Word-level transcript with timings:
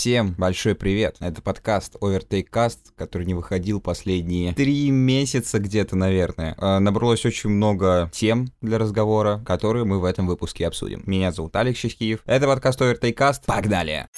Всем 0.00 0.32
большой 0.38 0.74
привет. 0.74 1.16
Это 1.20 1.42
подкаст 1.42 1.96
Overtake 2.00 2.48
Cast, 2.50 2.78
который 2.96 3.26
не 3.26 3.34
выходил 3.34 3.82
последние 3.82 4.54
три 4.54 4.90
месяца 4.90 5.58
где-то, 5.58 5.94
наверное. 5.94 6.56
Э, 6.58 6.78
Набралось 6.78 7.26
очень 7.26 7.50
много 7.50 8.08
тем 8.10 8.48
для 8.62 8.78
разговора, 8.78 9.42
которые 9.44 9.84
мы 9.84 10.00
в 10.00 10.06
этом 10.06 10.26
выпуске 10.26 10.66
обсудим. 10.66 11.02
Меня 11.04 11.32
зовут 11.32 11.54
Алекс 11.54 11.78
Щекиев. 11.78 12.20
Это 12.24 12.46
подкаст 12.46 12.80
Overtake 12.80 13.14
Cast. 13.14 13.40
Погнали! 13.44 14.08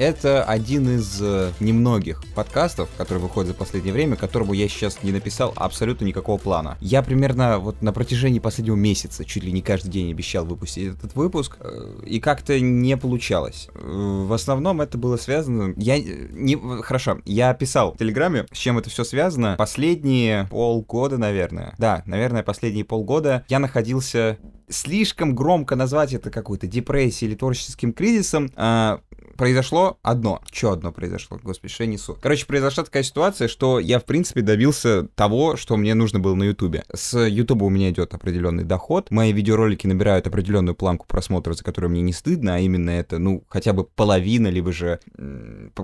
Это 0.00 0.44
один 0.44 0.96
из 0.96 1.20
э, 1.20 1.52
немногих 1.60 2.22
подкастов, 2.34 2.88
которые 2.96 3.22
выходят 3.22 3.48
за 3.48 3.54
последнее 3.54 3.92
время, 3.92 4.16
которому 4.16 4.54
я 4.54 4.66
сейчас 4.66 5.02
не 5.02 5.12
написал 5.12 5.52
абсолютно 5.56 6.06
никакого 6.06 6.38
плана. 6.38 6.78
Я 6.80 7.02
примерно 7.02 7.58
вот 7.58 7.82
на 7.82 7.92
протяжении 7.92 8.38
последнего 8.38 8.76
месяца 8.76 9.26
чуть 9.26 9.44
ли 9.44 9.52
не 9.52 9.60
каждый 9.60 9.90
день 9.90 10.10
обещал 10.10 10.46
выпустить 10.46 10.96
этот 10.96 11.14
выпуск, 11.14 11.58
э, 11.60 12.00
и 12.06 12.18
как-то 12.18 12.58
не 12.58 12.96
получалось. 12.96 13.68
Э, 13.74 14.24
в 14.26 14.32
основном 14.32 14.80
это 14.80 14.96
было 14.96 15.18
связано... 15.18 15.74
Я 15.76 15.98
не... 15.98 16.56
Хорошо, 16.82 17.18
я 17.26 17.52
писал 17.52 17.92
в 17.92 17.98
Телеграме, 17.98 18.46
с 18.50 18.56
чем 18.56 18.78
это 18.78 18.88
все 18.88 19.04
связано. 19.04 19.56
Последние 19.58 20.48
полгода, 20.50 21.18
наверное. 21.18 21.74
Да, 21.76 22.02
наверное, 22.06 22.42
последние 22.42 22.86
полгода 22.86 23.44
я 23.48 23.58
находился 23.58 24.38
слишком 24.70 25.34
громко 25.34 25.76
назвать 25.76 26.14
это 26.14 26.30
какой-то 26.30 26.66
депрессией 26.66 27.30
или 27.30 27.36
творческим 27.36 27.92
кризисом, 27.92 28.50
а, 28.56 29.00
произошло 29.40 29.98
одно. 30.02 30.42
Что 30.52 30.72
одно 30.72 30.92
произошло? 30.92 31.40
Господи, 31.42 31.72
что 31.72 31.84
я 31.84 31.88
несу? 31.88 32.14
Короче, 32.20 32.44
произошла 32.44 32.84
такая 32.84 33.02
ситуация, 33.02 33.48
что 33.48 33.80
я, 33.80 33.98
в 33.98 34.04
принципе, 34.04 34.42
добился 34.42 35.08
того, 35.14 35.56
что 35.56 35.78
мне 35.78 35.94
нужно 35.94 36.20
было 36.20 36.34
на 36.34 36.42
Ютубе. 36.42 36.84
С 36.92 37.18
Ютуба 37.18 37.64
у 37.64 37.70
меня 37.70 37.88
идет 37.88 38.12
определенный 38.12 38.64
доход. 38.64 39.10
Мои 39.10 39.32
видеоролики 39.32 39.86
набирают 39.86 40.26
определенную 40.26 40.74
планку 40.74 41.06
просмотров, 41.06 41.56
за 41.56 41.64
которую 41.64 41.90
мне 41.90 42.02
не 42.02 42.12
стыдно, 42.12 42.56
а 42.56 42.58
именно 42.58 42.90
это, 42.90 43.18
ну, 43.18 43.42
хотя 43.48 43.72
бы 43.72 43.84
половина, 43.84 44.48
либо 44.48 44.72
же 44.72 45.00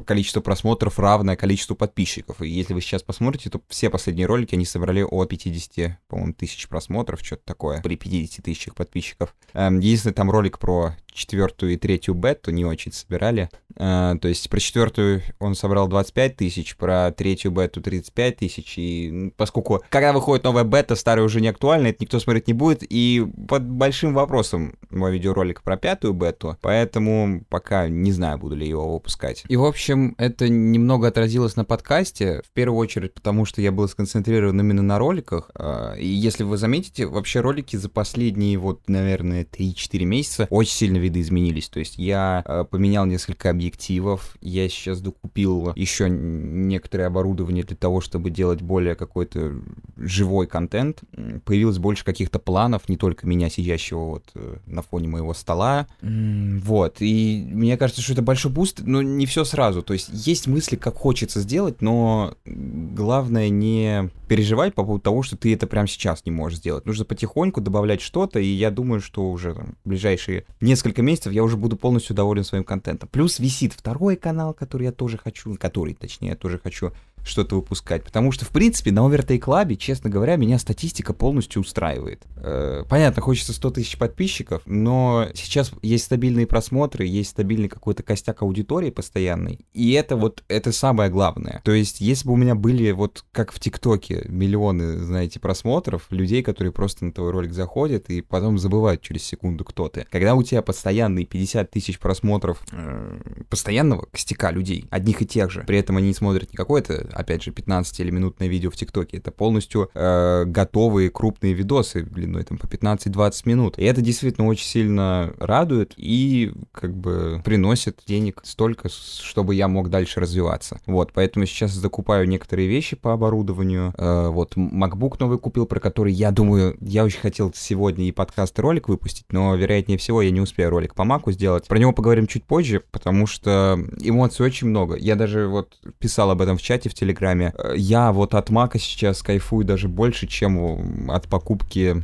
количество 0.05 0.43
просмотров 0.43 0.99
равное 0.99 1.37
количеству 1.37 1.77
подписчиков. 1.77 2.43
И 2.43 2.49
если 2.51 2.75
вы 2.75 2.83
сейчас 2.83 3.03
посмотрите, 3.03 3.49
то 3.49 3.63
все 3.69 3.89
последние 3.89 4.27
ролики, 4.27 4.55
они 4.55 4.67
собрали 4.67 5.01
о 5.01 5.25
50, 5.25 5.99
по-моему, 6.09 6.35
тысяч 6.35 6.69
просмотров, 6.69 7.21
что-то 7.23 7.43
такое, 7.47 7.81
при 7.81 7.97
50 7.97 8.45
тысячах 8.45 8.75
подписчиков. 8.75 9.35
Эм, 9.55 9.79
единственный 9.79 10.13
там 10.13 10.31
ролик 10.31 10.59
про 10.59 10.95
четвертую 11.17 11.73
и 11.73 11.77
третью 11.77 12.15
бету 12.15 12.51
не 12.53 12.65
очень 12.65 12.93
собирали. 12.93 13.49
Uh, 13.77 14.19
то 14.19 14.29
есть 14.29 14.49
про 14.49 14.59
четвертую 14.59 15.23
он 15.39 15.55
собрал 15.55 15.89
25 15.89 16.37
тысяч, 16.37 16.77
про 16.77 17.13
третью 17.13 17.51
бету 17.51 17.81
35 17.81 18.37
тысяч. 18.37 18.75
И 18.77 19.33
поскольку 19.37 19.83
когда 19.89 20.13
выходит 20.13 20.45
новая 20.45 20.65
бета, 20.65 20.97
старая 20.97 21.25
уже 21.25 21.41
не 21.41 21.49
актуальна, 21.49 21.89
это 21.89 21.99
никто 22.01 22.19
смотреть 22.21 22.49
не 22.49 22.55
будет. 22.55 22.83
И 22.83 23.27
под 23.49 23.65
большим 23.69 24.15
вопросом 24.15 24.77
мой 24.91 25.13
видеоролик 25.13 25.63
про 25.63 25.77
пятую 25.77 26.15
бету, 26.15 26.57
поэтому 26.61 27.45
пока 27.49 27.89
не 27.89 28.13
знаю, 28.13 28.39
буду 28.39 28.57
ли 28.57 28.69
его 28.69 28.95
выпускать. 28.95 29.45
И, 29.49 29.57
в 29.57 29.65
общем, 29.65 30.15
это 30.19 30.49
немного 30.49 31.09
отразилось 31.09 31.57
на 31.57 31.65
подкасте, 31.65 32.43
в 32.47 32.51
первую 32.53 32.79
очередь, 32.79 33.15
потому 33.15 33.45
что 33.45 33.61
я 33.61 33.73
был 33.73 33.89
сконцентрирован 33.89 34.59
именно 34.61 34.83
на 34.83 34.99
роликах. 34.99 35.51
Uh, 35.55 35.99
и 35.99 36.07
если 36.07 36.45
вы 36.45 36.57
заметите, 36.57 37.07
вообще 37.07 37.41
ролики 37.41 37.77
за 37.77 37.89
последние 37.89 38.59
вот, 38.59 38.89
наверное, 38.89 39.45
3-4 39.45 40.05
месяца 40.05 40.47
очень 40.51 40.73
сильно 40.73 40.97
видоизменились. 40.99 41.69
То 41.69 41.79
есть 41.79 41.99
я 41.99 42.43
э, 42.45 42.65
поменял 42.69 43.07
несколько 43.07 43.51
объективов, 43.67 44.37
я 44.41 44.69
сейчас 44.69 45.01
докупил 45.01 45.73
еще 45.75 46.09
некоторое 46.09 47.07
оборудование 47.07 47.65
для 47.65 47.77
того, 47.77 48.01
чтобы 48.01 48.31
делать 48.31 48.63
более 48.63 48.95
какой-то 48.95 49.55
живой 49.97 50.47
контент. 50.47 51.01
Появилось 51.45 51.79
больше 51.79 52.05
каких-то 52.05 52.39
планов, 52.39 52.89
не 52.89 52.97
только 52.97 53.27
меня, 53.27 53.51
сидящего 53.51 54.05
вот 54.05 54.25
э, 54.35 54.59
на 54.67 54.83
фоне 54.83 55.09
моего 55.09 55.35
стола. 55.35 55.89
Вот, 56.01 56.97
и 57.01 57.49
мне 57.51 57.77
кажется, 57.77 58.03
что 58.03 58.13
это 58.13 58.23
большой 58.23 58.53
boost, 58.53 58.83
но 58.85 59.03
не 59.03 59.27
все 59.27 59.45
сразу. 59.45 59.83
То 59.83 59.95
есть 59.95 60.11
есть 60.13 60.47
мысли, 60.47 60.77
как 60.77 60.95
хочется 60.95 61.41
сделать, 61.41 61.83
но 61.83 62.35
главное 62.45 63.49
не 63.49 64.11
переживать 64.27 64.75
по 64.75 64.85
поводу 64.85 65.03
того, 65.03 65.23
что 65.23 65.37
ты 65.37 65.53
это 65.55 65.67
прямо 65.67 65.87
сейчас 65.87 66.25
не 66.25 66.33
можешь 66.33 66.59
сделать. 66.59 66.87
Нужно 66.87 67.05
потихоньку 67.05 67.61
добавлять 67.61 68.01
что-то, 68.01 68.39
и 68.39 68.47
я 68.47 68.71
думаю, 68.71 69.01
что 69.01 69.31
уже 69.31 69.55
там, 69.55 69.77
в 69.85 69.89
ближайшие 69.89 70.45
несколько 70.61 71.03
месяцев 71.03 71.33
я 71.33 71.45
уже 71.45 71.57
буду 71.57 71.77
полностью 71.77 72.17
доволен 72.17 72.45
своим 72.45 72.65
контентом. 72.65 73.09
Плюс 73.11 73.39
висит 73.39 73.73
второй 73.73 74.17
канал, 74.17 74.55
который 74.55 74.85
я 74.85 74.93
тоже 74.93 75.19
хочу, 75.19 75.55
который, 75.57 75.95
точнее, 75.95 76.31
я 76.31 76.37
тоже 76.37 76.59
хочу 76.59 76.93
что-то 77.27 77.57
выпускать. 77.57 78.05
Потому 78.05 78.33
что, 78.33 78.45
в 78.45 78.51
принципе, 78.51 78.93
на 78.93 79.01
Overtake 79.01 79.41
Club, 79.41 79.75
честно 79.77 80.11
говоря, 80.11 80.37
меня 80.37 80.59
статистика 80.59 81.13
полностью 81.13 81.63
устраивает. 81.63 82.25
Э, 82.37 82.85
понятно, 82.89 83.23
хочется 83.23 83.53
100 83.53 83.71
тысяч 83.73 83.99
подписчиков, 83.99 84.63
но 84.67 85.27
сейчас 85.35 85.73
есть 85.83 86.05
стабильные 86.05 86.47
просмотры, 86.47 87.05
есть 87.07 87.31
стабильный 87.31 87.69
какой-то 87.69 88.03
костяк 88.03 88.43
аудитории 88.43 88.91
постоянный. 88.91 89.67
И 89.73 89.93
это 89.93 90.17
вот, 90.17 90.45
это 90.49 90.73
самое 90.73 91.11
главное. 91.11 91.61
То 91.65 91.73
есть, 91.73 92.01
если 92.01 92.27
бы 92.27 92.35
у 92.35 92.37
меня 92.37 92.55
были, 92.55 92.91
вот 92.93 93.25
как 93.33 93.53
в 93.53 93.61
ТикТоке, 93.61 94.25
миллионы, 94.29 94.99
знаете, 94.99 95.41
просмотров, 95.41 96.07
людей, 96.11 96.43
которые 96.43 96.73
просто 96.73 97.05
на 97.05 97.13
твой 97.13 97.31
ролик 97.31 97.53
заходят 97.53 98.09
и 98.11 98.21
потом 98.21 98.59
забывают 98.59 99.03
через 99.03 99.25
секунду, 99.25 99.65
кто 99.65 99.89
ты. 99.89 100.07
Когда 100.11 100.35
у 100.35 100.43
тебя 100.43 100.63
постоянные 100.63 101.27
50 101.27 101.71
тысяч 101.71 101.99
просмотров 101.99 102.63
э, 102.71 103.21
постоянного 103.49 104.07
костяка 104.13 104.51
людей, 104.51 104.87
одних 104.91 105.23
и 105.23 105.27
тех 105.27 105.51
же, 105.51 105.65
при 105.67 105.79
этом 105.79 105.97
они 105.97 106.09
не 106.09 106.15
смотрят 106.15 106.51
не 106.53 106.57
какое-то 106.57 107.09
опять 107.17 107.43
же, 107.43 107.51
15 107.51 108.01
или 108.01 108.11
минутное 108.11 108.49
видео 108.49 108.71
в 108.71 108.77
ТикТоке. 108.77 109.17
Это 109.17 109.31
полностью 109.31 109.91
э, 109.95 110.45
готовые 110.47 111.11
крупные 111.11 111.53
видосы 111.53 112.03
длиной 112.03 112.45
там 112.45 112.59
по 112.59 112.67
15-20 112.67 113.33
минут. 113.47 113.79
И 113.79 113.85
это 113.85 114.01
действительно 114.01 114.47
очень 114.47 114.67
сильно 114.67 115.33
радует 115.39 115.95
и 115.97 116.53
как 116.73 116.95
бы 116.95 117.41
приносит 117.45 118.01
денег 118.07 118.43
столько, 118.45 118.89
чтобы 118.89 119.55
я 119.55 119.69
мог 119.69 119.91
дальше 119.91 120.21
развиваться. 120.21 120.81
Вот, 120.87 121.13
поэтому 121.13 121.47
сейчас 121.47 121.73
закупаю 121.73 122.29
некоторые 122.29 122.69
вещи 122.69 122.97
по 122.97 123.13
оборудованию. 123.13 123.95
Э, 123.97 124.29
вот, 124.29 124.57
MacBook 124.57 125.17
новый 125.19 125.39
купил, 125.39 125.67
про 125.67 125.81
который, 125.81 126.13
я 126.13 126.31
думаю, 126.31 126.77
я 126.81 127.05
очень 127.05 127.21
хотел 127.21 127.53
сегодня 127.55 128.07
и 128.07 128.13
подкаст, 128.13 128.59
и 128.59 128.63
ролик 128.63 128.89
выпустить, 128.89 129.27
но, 129.31 129.55
вероятнее 129.55 129.99
всего, 129.99 130.23
я 130.23 130.31
не 130.31 130.41
успею 130.41 130.71
ролик 130.71 130.95
по 130.95 131.05
Маку 131.05 131.33
сделать. 131.33 131.67
Про 131.67 131.79
него 131.79 131.93
поговорим 131.93 132.27
чуть 132.27 132.45
позже, 132.45 132.83
потому 132.91 133.27
что 133.27 133.79
эмоций 134.01 134.45
очень 134.45 134.69
много. 134.69 134.97
Я 134.97 135.17
даже 135.17 135.47
вот 135.47 135.77
писал 135.99 136.31
об 136.31 136.43
этом 136.43 136.57
в 136.57 136.63
чате 136.63 136.89
в 136.89 136.95
Телеграме, 136.95 137.06
Телеграме. 137.07 137.53
Э, 137.57 137.75
я 137.77 138.13
вот 138.13 138.35
от 138.35 138.51
Мака 138.51 138.79
сейчас 138.79 139.23
кайфую 139.23 139.65
даже 139.65 139.89
больше, 139.89 140.27
чем 140.27 141.09
от 141.11 141.29
покупки 141.29 142.03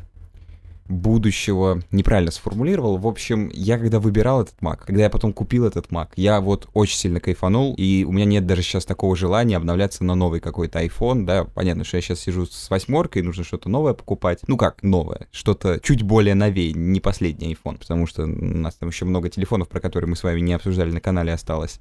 будущего 0.88 1.80
неправильно 1.90 2.30
сформулировал. 2.30 2.98
В 2.98 3.06
общем, 3.06 3.50
я 3.52 3.78
когда 3.78 3.98
выбирал 3.98 4.42
этот 4.42 4.56
Mac, 4.60 4.80
когда 4.84 5.02
я 5.02 5.10
потом 5.10 5.32
купил 5.32 5.64
этот 5.64 5.86
Mac, 5.88 6.08
я 6.16 6.40
вот 6.40 6.68
очень 6.74 6.96
сильно 6.96 7.20
кайфанул, 7.20 7.74
и 7.76 8.04
у 8.04 8.12
меня 8.12 8.24
нет 8.24 8.46
даже 8.46 8.62
сейчас 8.62 8.84
такого 8.84 9.16
желания 9.16 9.56
обновляться 9.56 10.04
на 10.04 10.14
новый 10.14 10.40
какой-то 10.40 10.84
iPhone, 10.84 11.24
да, 11.24 11.44
понятно, 11.44 11.84
что 11.84 11.96
я 11.96 12.02
сейчас 12.02 12.20
сижу 12.20 12.46
с 12.46 12.68
восьмеркой, 12.68 13.22
нужно 13.22 13.44
что-то 13.44 13.68
новое 13.68 13.94
покупать. 13.94 14.40
Ну 14.46 14.56
как 14.56 14.82
новое? 14.82 15.28
Что-то 15.30 15.80
чуть 15.82 16.02
более 16.02 16.34
новее, 16.34 16.72
не 16.72 17.00
последний 17.00 17.54
iPhone, 17.54 17.78
потому 17.78 18.06
что 18.06 18.24
у 18.24 18.26
нас 18.26 18.74
там 18.74 18.90
еще 18.90 19.04
много 19.04 19.28
телефонов, 19.30 19.68
про 19.68 19.80
которые 19.80 20.10
мы 20.10 20.16
с 20.16 20.22
вами 20.22 20.40
не 20.40 20.52
обсуждали 20.52 20.90
на 20.90 21.00
канале, 21.00 21.32
осталось. 21.32 21.78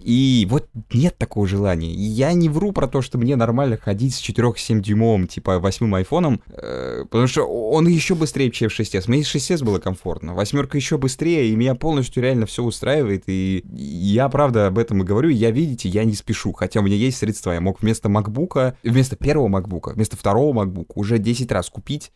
И 0.00 0.46
вот 0.50 0.68
нет 0.92 1.16
такого 1.16 1.46
желания. 1.46 1.92
Я 1.92 2.32
не 2.32 2.48
вру 2.48 2.72
про 2.72 2.88
то, 2.88 3.02
что 3.02 3.18
мне 3.18 3.36
нормально 3.36 3.76
ходить 3.76 4.14
с 4.14 4.28
4-7 4.28 4.80
дюймовым, 4.80 5.26
типа, 5.26 5.58
восьмым 5.58 5.94
айфоном, 5.94 6.42
э, 6.48 7.04
потому 7.08 7.26
что 7.26 7.44
он 7.44 7.86
еще 7.86 8.14
быстрее, 8.14 8.50
чем 8.50 8.68
6s. 8.68 9.04
Мне 9.06 9.20
6s 9.20 9.64
было 9.64 9.78
комфортно. 9.78 10.34
Восьмерка 10.34 10.76
еще 10.76 10.98
быстрее, 10.98 11.50
и 11.50 11.56
меня 11.56 11.74
полностью 11.74 12.22
реально 12.22 12.46
все 12.46 12.62
устраивает. 12.62 13.24
И 13.26 13.64
я, 13.72 14.28
правда, 14.28 14.66
об 14.66 14.78
этом 14.78 15.02
и 15.02 15.06
говорю. 15.06 15.28
Я, 15.28 15.50
видите, 15.50 15.88
я 15.88 16.04
не 16.04 16.14
спешу. 16.14 16.52
Хотя 16.52 16.80
у 16.80 16.82
меня 16.82 16.96
есть 16.96 17.18
средства. 17.18 17.52
Я 17.52 17.60
мог 17.60 17.82
вместо 17.82 18.08
макбука, 18.08 18.76
вместо 18.82 19.16
первого 19.16 19.48
макбука, 19.48 19.90
вместо 19.90 20.16
второго 20.16 20.52
макбука 20.52 20.92
уже 20.96 21.18
10 21.18 21.50
раз 21.52 21.70
купить 21.70 22.12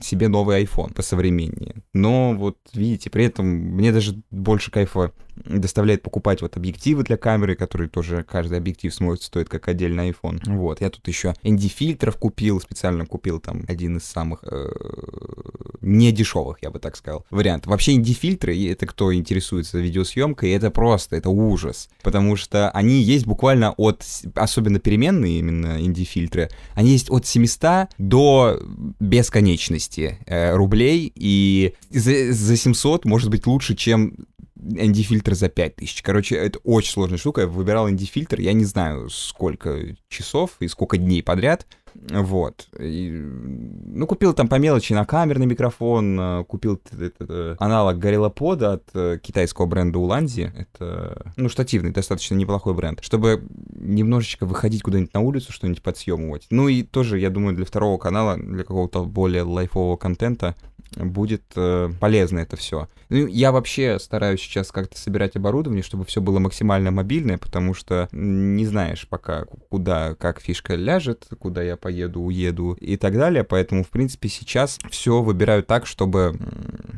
себе 0.00 0.28
новый 0.28 0.62
iPhone 0.62 0.92
посовременнее. 0.94 1.76
Но 1.92 2.34
вот, 2.34 2.58
видите, 2.74 3.10
при 3.10 3.24
этом 3.24 3.46
мне 3.46 3.92
даже 3.92 4.22
больше 4.30 4.70
кайфа 4.70 5.12
доставляет 5.36 6.02
покупать 6.02 6.42
вот 6.42 6.56
объективы 6.56 7.02
для 7.02 7.16
камеры, 7.16 7.54
которые 7.54 7.88
тоже 7.88 8.24
каждый 8.28 8.58
объектив 8.58 8.92
смотрит, 8.94 9.22
стоит 9.22 9.48
как 9.48 9.68
отдельный 9.68 10.10
iPhone. 10.10 10.40
Вот, 10.46 10.80
я 10.80 10.90
тут 10.90 11.06
еще 11.08 11.34
ND 11.42 11.68
фильтров 11.68 12.16
купил, 12.16 12.60
специально 12.60 13.06
купил 13.06 13.40
там 13.40 13.64
один 13.68 13.96
из 13.96 14.04
самых 14.04 14.44
э, 14.44 14.70
не 15.80 16.12
дешевых, 16.12 16.58
я 16.62 16.70
бы 16.70 16.78
так 16.78 16.96
сказал, 16.96 17.26
вариантов. 17.30 17.70
Вообще 17.70 17.96
ND 17.96 18.12
фильтры, 18.12 18.56
это 18.66 18.86
кто 18.86 19.14
интересуется 19.14 19.78
видеосъемкой, 19.78 20.50
это 20.50 20.70
просто, 20.70 21.16
это 21.16 21.30
ужас, 21.30 21.88
потому 22.02 22.36
что 22.36 22.70
они 22.70 23.02
есть 23.02 23.26
буквально 23.26 23.72
от, 23.72 24.04
особенно 24.34 24.78
переменные 24.78 25.38
именно 25.38 25.78
ND 25.78 26.04
фильтры, 26.04 26.50
они 26.74 26.90
есть 26.90 27.10
от 27.10 27.26
700 27.26 27.90
до 27.98 28.60
бесконечности 29.00 30.18
э, 30.26 30.54
рублей, 30.54 31.12
и 31.14 31.74
за, 31.90 32.32
за 32.32 32.56
700 32.56 33.04
может 33.04 33.30
быть 33.30 33.46
лучше, 33.46 33.74
чем 33.74 34.14
ND-фильтр 34.62 35.34
за 35.34 35.48
5000. 35.48 36.02
Короче, 36.02 36.36
это 36.36 36.58
очень 36.60 36.92
сложная 36.92 37.18
штука. 37.18 37.42
Я 37.42 37.46
выбирал 37.46 37.88
ND-фильтр, 37.88 38.40
я 38.40 38.52
не 38.52 38.64
знаю, 38.64 39.08
сколько 39.10 39.96
часов 40.08 40.52
и 40.60 40.68
сколько 40.68 40.96
дней 40.96 41.22
подряд. 41.22 41.66
Вот. 41.94 42.68
И, 42.78 43.10
ну, 43.10 44.06
купил 44.06 44.32
там 44.32 44.48
по 44.48 44.56
мелочи 44.56 44.92
на 44.92 45.04
камерный 45.04 45.46
микрофон, 45.46 46.18
э, 46.18 46.44
купил 46.44 46.80
аналог 47.58 47.96
GorillaPod 47.96 48.64
от 48.64 48.84
э, 48.94 49.18
китайского 49.22 49.66
бренда 49.66 49.98
Уланзи. 49.98 50.52
Это, 50.56 51.32
ну, 51.36 51.48
штативный, 51.48 51.90
достаточно 51.90 52.34
неплохой 52.34 52.74
бренд. 52.74 53.00
Чтобы 53.02 53.46
немножечко 53.74 54.46
выходить 54.46 54.82
куда-нибудь 54.82 55.12
на 55.14 55.20
улицу, 55.20 55.52
что-нибудь 55.52 55.82
подсъемывать. 55.82 56.46
Ну 56.50 56.68
и 56.68 56.82
тоже, 56.82 57.18
я 57.18 57.30
думаю, 57.30 57.54
для 57.54 57.66
второго 57.66 57.98
канала, 57.98 58.36
для 58.36 58.64
какого-то 58.64 59.04
более 59.04 59.42
лайфового 59.42 59.96
контента 59.96 60.54
будет 60.96 61.42
э, 61.56 61.90
полезно 62.00 62.40
это 62.40 62.56
все. 62.56 62.88
Ну, 63.08 63.26
я 63.26 63.52
вообще 63.52 63.98
стараюсь 63.98 64.40
сейчас 64.40 64.72
как-то 64.72 64.98
собирать 64.98 65.36
оборудование, 65.36 65.82
чтобы 65.82 66.04
все 66.04 66.20
было 66.20 66.38
максимально 66.38 66.90
мобильное, 66.90 67.38
потому 67.38 67.74
что 67.74 68.08
не 68.12 68.64
знаешь 68.66 69.06
пока, 69.08 69.44
куда, 69.68 70.14
как 70.14 70.40
фишка 70.40 70.74
ляжет, 70.74 71.26
куда 71.38 71.62
я 71.62 71.76
поеду, 71.76 72.22
уеду 72.22 72.76
и 72.80 72.96
так 72.96 73.14
далее. 73.14 73.44
Поэтому, 73.44 73.84
в 73.84 73.88
принципе, 73.88 74.28
сейчас 74.28 74.78
все 74.90 75.22
выбираю 75.22 75.62
так, 75.62 75.86
чтобы 75.86 76.38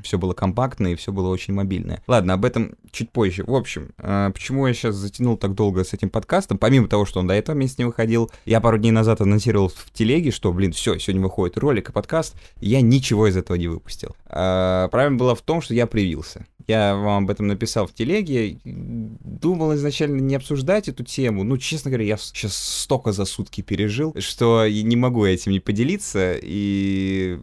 все 0.03 0.19
было 0.19 0.35
компактно 0.35 0.89
и 0.89 0.95
все 0.95 1.13
было 1.13 1.29
очень 1.29 1.55
мобильное. 1.55 2.03
Ладно, 2.07 2.35
об 2.35 2.45
этом 2.45 2.77
чуть 2.91 3.11
позже. 3.11 3.45
В 3.45 3.55
общем, 3.55 3.91
э, 3.99 4.31
почему 4.33 4.67
я 4.67 4.75
сейчас 4.75 4.95
затянул 4.95 5.37
так 5.37 5.55
долго 5.55 5.85
с 5.85 5.93
этим 5.93 6.11
подкастом, 6.11 6.59
помимо 6.59 6.89
того, 6.89 7.05
что 7.07 7.21
он 7.21 7.27
до 7.27 7.35
этого 7.35 7.57
месяца 7.57 7.83
не 7.83 7.87
выходил, 7.87 8.31
я 8.45 8.61
пару 8.61 8.79
дней 8.79 8.91
назад 8.91 9.21
анонсировал 9.21 9.69
в 9.69 9.91
телеге, 9.93 10.31
что, 10.31 10.53
блин, 10.53 10.73
все, 10.73 10.99
сегодня 10.99 11.23
выходит 11.23 11.59
ролик 11.59 11.89
и 11.91 11.93
подкаст, 11.93 12.37
я 12.61 12.81
ничего 12.81 13.27
из 13.27 13.37
этого 13.37 13.57
не 13.57 13.69
выпустил. 13.69 13.84
А, 14.27 14.89
проблема 14.89 15.19
была 15.19 15.35
в 15.35 15.43
том, 15.43 15.61
что 15.61 15.75
я 15.75 15.87
привился. 15.87 16.47
Я 16.67 16.95
вам 16.97 17.25
об 17.25 17.31
этом 17.31 17.47
написал 17.47 17.87
в 17.87 17.93
телеге. 17.93 18.59
Думал 18.65 19.75
изначально 19.75 20.21
не 20.21 20.35
обсуждать 20.35 20.89
эту 20.89 21.05
тему. 21.05 21.45
Ну, 21.45 21.59
честно 21.59 21.91
говоря, 21.91 22.07
я 22.07 22.17
сейчас 22.17 22.57
столько 22.57 23.13
за 23.13 23.27
сутки 23.27 23.61
пережил, 23.61 24.15
что 24.19 24.67
не 24.67 24.97
могу 24.97 25.27
этим 25.27 25.53
не 25.53 25.61
поделиться. 25.61 26.39
И 26.41 27.39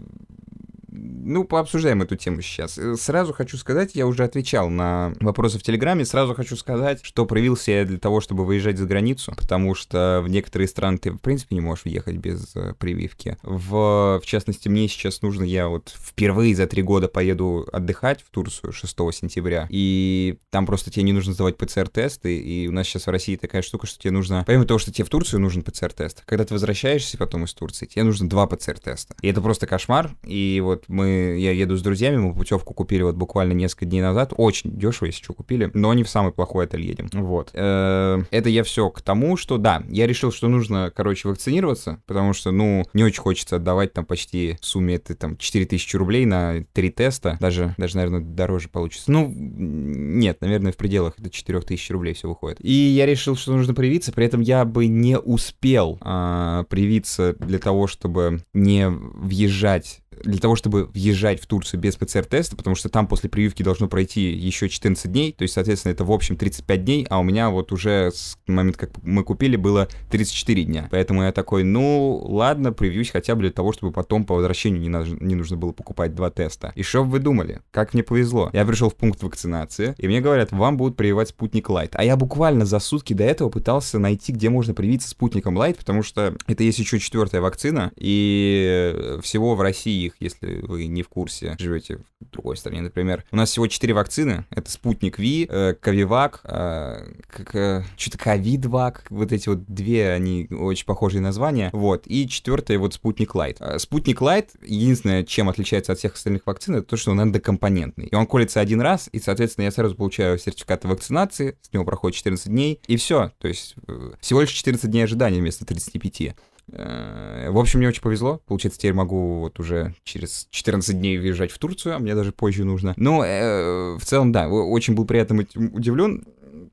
ну, 0.92 1.46
пообсуждаем 1.46 2.02
эту 2.02 2.16
тему 2.16 2.42
сейчас. 2.42 2.78
Э, 2.78 2.96
сразу 2.96 3.34
хочу 3.34 3.58
сказать, 3.58 3.96
я 3.96 4.06
уже 4.06 4.24
отвечал 4.24 4.70
на 4.70 5.14
вопросы 5.22 5.58
в 5.58 5.64
Телеграме, 5.64 6.06
сразу 6.06 6.34
хочу 6.36 6.56
сказать, 6.56 7.00
что 7.04 7.26
проявился 7.26 7.72
я 7.72 7.86
для 7.86 7.98
того, 7.98 8.22
чтобы 8.22 8.46
выезжать 8.46 8.78
за 8.78 8.86
границу, 8.86 9.34
потому 9.38 9.74
что 9.74 10.22
в 10.24 10.30
некоторые 10.30 10.68
страны 10.68 10.98
ты, 10.98 11.12
в 11.12 11.20
принципе, 11.20 11.56
не 11.56 11.62
можешь 11.62 11.86
въехать 11.86 12.18
без 12.18 12.56
э, 12.56 12.74
прививки. 12.78 13.38
В, 13.42 14.20
в 14.22 14.26
частности, 14.26 14.68
мне 14.68 14.88
сейчас 14.88 15.22
нужно, 15.22 15.44
я 15.44 15.70
вот 15.70 15.96
впервые 15.98 16.56
за 16.56 16.68
три 16.68 16.84
года 16.84 17.08
поеду 17.08 17.68
отдыхать 17.72 18.22
в 18.22 18.30
Турцию 18.30 18.74
6 18.74 18.96
сентября, 19.14 19.68
и 19.70 20.38
там 20.50 20.66
просто 20.66 20.92
тебе 20.92 21.04
не 21.04 21.14
нужно 21.14 21.34
сдавать 21.34 21.58
ПЦР-тесты, 21.58 22.38
и 22.38 22.68
у 22.68 22.72
нас 22.72 22.88
сейчас 22.88 23.08
в 23.08 23.10
России 23.10 23.38
такая 23.38 23.62
штука, 23.62 23.88
что 23.88 24.00
тебе 24.00 24.12
нужно, 24.12 24.44
помимо 24.46 24.66
того, 24.66 24.78
что 24.78 24.92
тебе 24.92 25.06
в 25.06 25.10
Турцию 25.10 25.40
нужен 25.40 25.64
ПЦР-тест, 25.64 26.24
когда 26.26 26.44
ты 26.44 26.54
возвращаешься 26.54 27.18
потом 27.18 27.46
из 27.46 27.54
Турции, 27.54 27.86
тебе 27.86 28.04
нужно 28.04 28.28
два 28.28 28.46
ПЦР-теста. 28.48 29.16
И 29.22 29.28
это 29.28 29.42
просто 29.42 29.68
кошмар, 29.68 30.12
и 30.24 30.62
вот 30.64 30.81
мы, 30.88 31.38
я 31.39 31.51
еду 31.51 31.75
с 31.78 31.81
друзьями, 31.81 32.18
мы 32.18 32.33
путевку 32.33 32.74
купили 32.74 33.04
вот 33.04 33.16
буквально 33.16 33.54
несколько 33.54 33.86
дней 33.86 34.01
назад, 34.01 34.33
очень 34.36 34.72
дешево, 34.78 35.07
если 35.07 35.24
что, 35.24 35.33
купили, 35.33 35.69
но 35.74 35.94
не 35.94 36.04
в 36.04 36.10
самый 36.10 36.31
плохой 36.31 36.66
отель 36.66 36.81
едем, 36.81 37.10
вот. 37.13 37.51
Э, 37.54 38.24
это 38.31 38.50
я 38.50 38.63
все 38.63 38.89
к 38.89 39.01
тому, 39.01 39.38
что, 39.38 39.57
да, 39.57 39.83
я 39.89 40.07
решил, 40.07 40.31
что 40.31 40.48
нужно, 40.48 40.92
короче, 40.95 41.28
вакцинироваться, 41.28 42.01
потому 42.06 42.33
что, 42.33 42.51
ну, 42.51 42.86
не 42.94 43.04
очень 43.04 43.22
хочется 43.22 43.57
отдавать 43.57 43.94
там 43.94 44.06
почти 44.06 44.57
в 44.62 44.66
сумме 44.66 44.95
это 44.95 45.16
там 45.16 45.38
4000 45.38 45.95
рублей 45.95 46.25
на 46.25 46.63
три 46.74 46.89
теста, 46.89 47.38
даже, 47.39 47.75
даже, 47.77 47.98
наверное, 47.98 48.22
дороже 48.22 48.69
получится. 48.69 49.12
Ну, 49.12 49.31
нет, 49.34 50.42
наверное, 50.42 50.72
в 50.72 50.77
пределах 50.77 51.16
это 51.19 51.30
4000 51.30 51.92
рублей 51.92 52.13
все 52.13 52.27
выходит. 52.27 52.57
И 52.62 52.72
я 52.72 53.06
решил, 53.06 53.36
что 53.36 53.54
нужно 53.54 53.74
привиться, 53.74 54.12
при 54.12 54.25
этом 54.25 54.42
я 54.42 54.66
бы 54.66 54.88
не 54.88 55.18
успел 55.18 55.98
а, 56.01 56.63
привиться 56.63 57.34
для 57.39 57.60
того, 57.60 57.88
чтобы 57.88 58.44
не 58.54 58.89
въезжать 58.89 60.01
для 60.24 60.40
того, 60.40 60.56
чтобы 60.56 60.86
въезжать 60.86 61.42
в 61.42 61.48
Турцию 61.48 61.80
без 61.80 61.96
ПЦР-теста, 61.96 62.56
потому 62.56 62.76
что 62.76 62.90
там 62.90 63.08
после 63.08 63.30
прививки 63.30 63.64
должно 63.64 63.88
пройти 63.88 64.32
еще 64.32 64.70
14 64.70 65.12
дней, 65.12 65.34
то 65.34 65.44
есть, 65.44 65.54
соответственно, 65.54 65.94
это 65.94 66.04
в 66.04 66.12
общем 66.12 66.38
35 66.38 66.84
дней, 66.84 67.08
а 67.10 67.20
у 67.20 67.24
меня 67.24 67.50
вот 67.50 67.72
уже 67.72 68.12
с 68.14 68.38
момента, 68.48 68.80
как 68.80 68.92
мы 69.04 69.24
купили, 69.24 69.56
было 69.56 69.88
34 70.10 70.64
дня. 70.64 70.88
Поэтому 70.92 71.24
я 71.24 71.32
такой, 71.32 71.64
ну, 71.64 72.22
ладно, 72.24 72.72
привьюсь 72.72 73.12
хотя 73.12 73.36
бы 73.36 73.42
для 73.42 73.52
того, 73.52 73.72
чтобы 73.74 73.92
потом 73.92 74.24
по 74.24 74.36
возвращению 74.36 74.82
не, 74.82 74.90
на, 74.90 75.04
не 75.04 75.36
нужно 75.36 75.58
было 75.58 75.72
покупать 75.72 76.16
два 76.16 76.30
теста. 76.30 76.72
И 76.76 76.84
что 76.84 77.04
вы 77.04 77.20
думали? 77.20 77.62
Как 77.72 77.94
мне 77.94 78.04
повезло? 78.04 78.50
Я 78.54 78.66
пришел 78.66 78.90
в 78.90 78.96
пункт 78.96 79.24
вакцинации, 79.24 79.96
и 79.98 80.08
мне 80.08 80.22
говорят, 80.22 80.52
вам 80.52 80.78
будут 80.78 80.96
прививать 80.96 81.30
спутник 81.30 81.70
Лайт. 81.70 81.92
А 81.96 82.04
я 82.04 82.16
буквально 82.16 82.66
за 82.66 82.80
сутки 82.80 83.14
до 83.14 83.24
этого 83.24 83.50
пытался 83.50 84.00
найти, 84.00 84.32
где 84.32 84.50
можно 84.50 84.74
привиться 84.74 85.10
спутником 85.10 85.58
Лайт, 85.58 85.78
потому 85.78 86.04
что 86.04 86.36
это 86.48 86.64
есть 86.64 86.80
еще 86.80 87.00
четвертая 87.00 87.42
вакцина, 87.42 87.92
и 87.96 89.18
всего 89.22 89.56
в 89.56 89.62
России 89.62 90.11
их, 90.12 90.16
если 90.19 90.62
вы 90.62 90.88
не 90.88 91.04
в 91.04 91.10
курсе, 91.10 91.56
живете 91.60 91.98
в 92.19 92.30
другой 92.31 92.58
стране, 92.58 92.81
например. 92.81 93.25
У 93.31 93.36
нас 93.36 93.50
всего 93.50 93.68
4 93.68 93.94
вакцины. 93.94 94.46
Это 94.50 94.72
спутник 94.72 95.18
Ви, 95.18 95.48
э, 95.50 95.74
Ковивак, 95.80 96.42
э, 96.44 97.13
э, 97.54 97.84
что-то 97.98 98.18
Ковидвак. 98.18 99.06
Вот 99.10 99.31
эти 99.31 99.50
вот 99.50 99.66
две, 99.66 100.12
они 100.12 100.48
очень 100.52 100.86
похожие 100.86 101.22
названия. 101.22 101.69
Вот. 101.74 102.04
И 102.06 102.28
четвертое 102.28 102.78
вот 102.78 102.94
спутник 102.94 103.36
Лайт. 103.36 103.58
Э, 103.60 103.80
спутник 103.80 104.22
Лайт, 104.22 104.52
единственное, 104.62 105.24
чем 105.24 105.50
отличается 105.50 105.94
от 105.94 106.00
всех 106.00 106.13
остальных 106.13 106.46
вакцин, 106.46 106.75
это 106.75 106.88
то, 106.88 106.98
что 106.98 107.12
он 107.12 107.22
однокомпонентный. 107.22 108.06
И 108.06 108.16
он 108.16 108.25
колется 108.28 108.60
один 108.60 108.81
раз, 108.81 109.10
и, 109.12 109.19
соответственно, 109.19 109.66
я 109.66 109.72
сразу 109.72 109.96
получаю 109.96 110.38
сертификат 110.38 110.86
вакцинации, 110.86 111.58
с 111.62 111.74
него 111.74 111.86
проходит 111.86 112.18
14 112.18 112.48
дней, 112.48 112.80
и 112.88 112.98
все. 112.98 113.31
То 113.40 113.48
есть 113.48 113.75
э, 113.88 114.12
всего 114.19 114.42
лишь 114.42 114.52
14 114.52 114.90
дней 114.90 115.04
ожидания 115.04 115.40
вместо 115.40 115.66
35. 115.66 116.36
Э, 116.72 117.50
в 117.50 117.58
общем, 117.58 117.80
мне 117.80 117.88
очень 117.88 118.02
повезло. 118.02 118.42
Получается, 118.48 118.80
теперь 118.80 118.94
могу 118.94 119.40
вот 119.40 119.60
уже 119.60 119.94
через 120.04 120.48
14 120.52 120.98
дней 120.98 121.18
въезжать 121.18 121.52
в 121.52 121.60
Турцию, 121.60 121.96
а 121.96 122.00
мне 122.00 122.16
даже 122.16 122.32
позже 122.32 122.64
нужно. 122.64 122.94
Но 122.98 123.24
э, 123.26 123.98
в 123.98 124.06
целом, 124.06 124.32
да, 124.32 124.48
очень 124.48 124.96
был 124.96 125.06
приятно 125.06 125.46
удивлен 125.56 126.26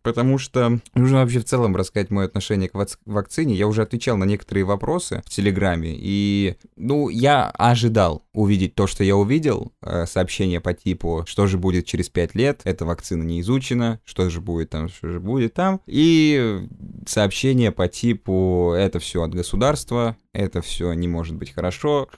потому 0.08 0.38
что 0.38 0.80
нужно 0.94 1.18
вообще 1.18 1.38
в 1.40 1.44
целом 1.44 1.76
рассказать 1.76 2.08
мое 2.08 2.24
отношение 2.24 2.70
к 2.70 2.86
вакцине. 3.04 3.54
Я 3.54 3.66
уже 3.66 3.82
отвечал 3.82 4.16
на 4.16 4.24
некоторые 4.24 4.64
вопросы 4.64 5.22
в 5.26 5.28
Телеграме, 5.28 5.94
и, 5.94 6.56
ну, 6.76 7.10
я 7.10 7.50
ожидал 7.50 8.24
увидеть 8.32 8.74
то, 8.74 8.86
что 8.86 9.04
я 9.04 9.16
увидел, 9.16 9.72
э, 9.82 10.06
сообщение 10.06 10.62
по 10.62 10.72
типу, 10.72 11.24
что 11.26 11.46
же 11.46 11.58
будет 11.58 11.84
через 11.84 12.08
5 12.08 12.34
лет, 12.34 12.62
эта 12.64 12.86
вакцина 12.86 13.22
не 13.22 13.42
изучена, 13.42 14.00
что 14.06 14.30
же 14.30 14.40
будет 14.40 14.70
там, 14.70 14.88
что 14.88 15.10
же 15.10 15.20
будет 15.20 15.52
там, 15.52 15.82
и 15.86 16.66
сообщение 17.06 17.70
по 17.70 17.86
типу, 17.86 18.72
это 18.74 19.00
все 19.00 19.22
от 19.22 19.34
государства, 19.34 20.16
это 20.34 20.60
все 20.60 20.92
не 20.92 21.08
может 21.08 21.34
быть 21.36 21.52
хорошо, 21.52 22.08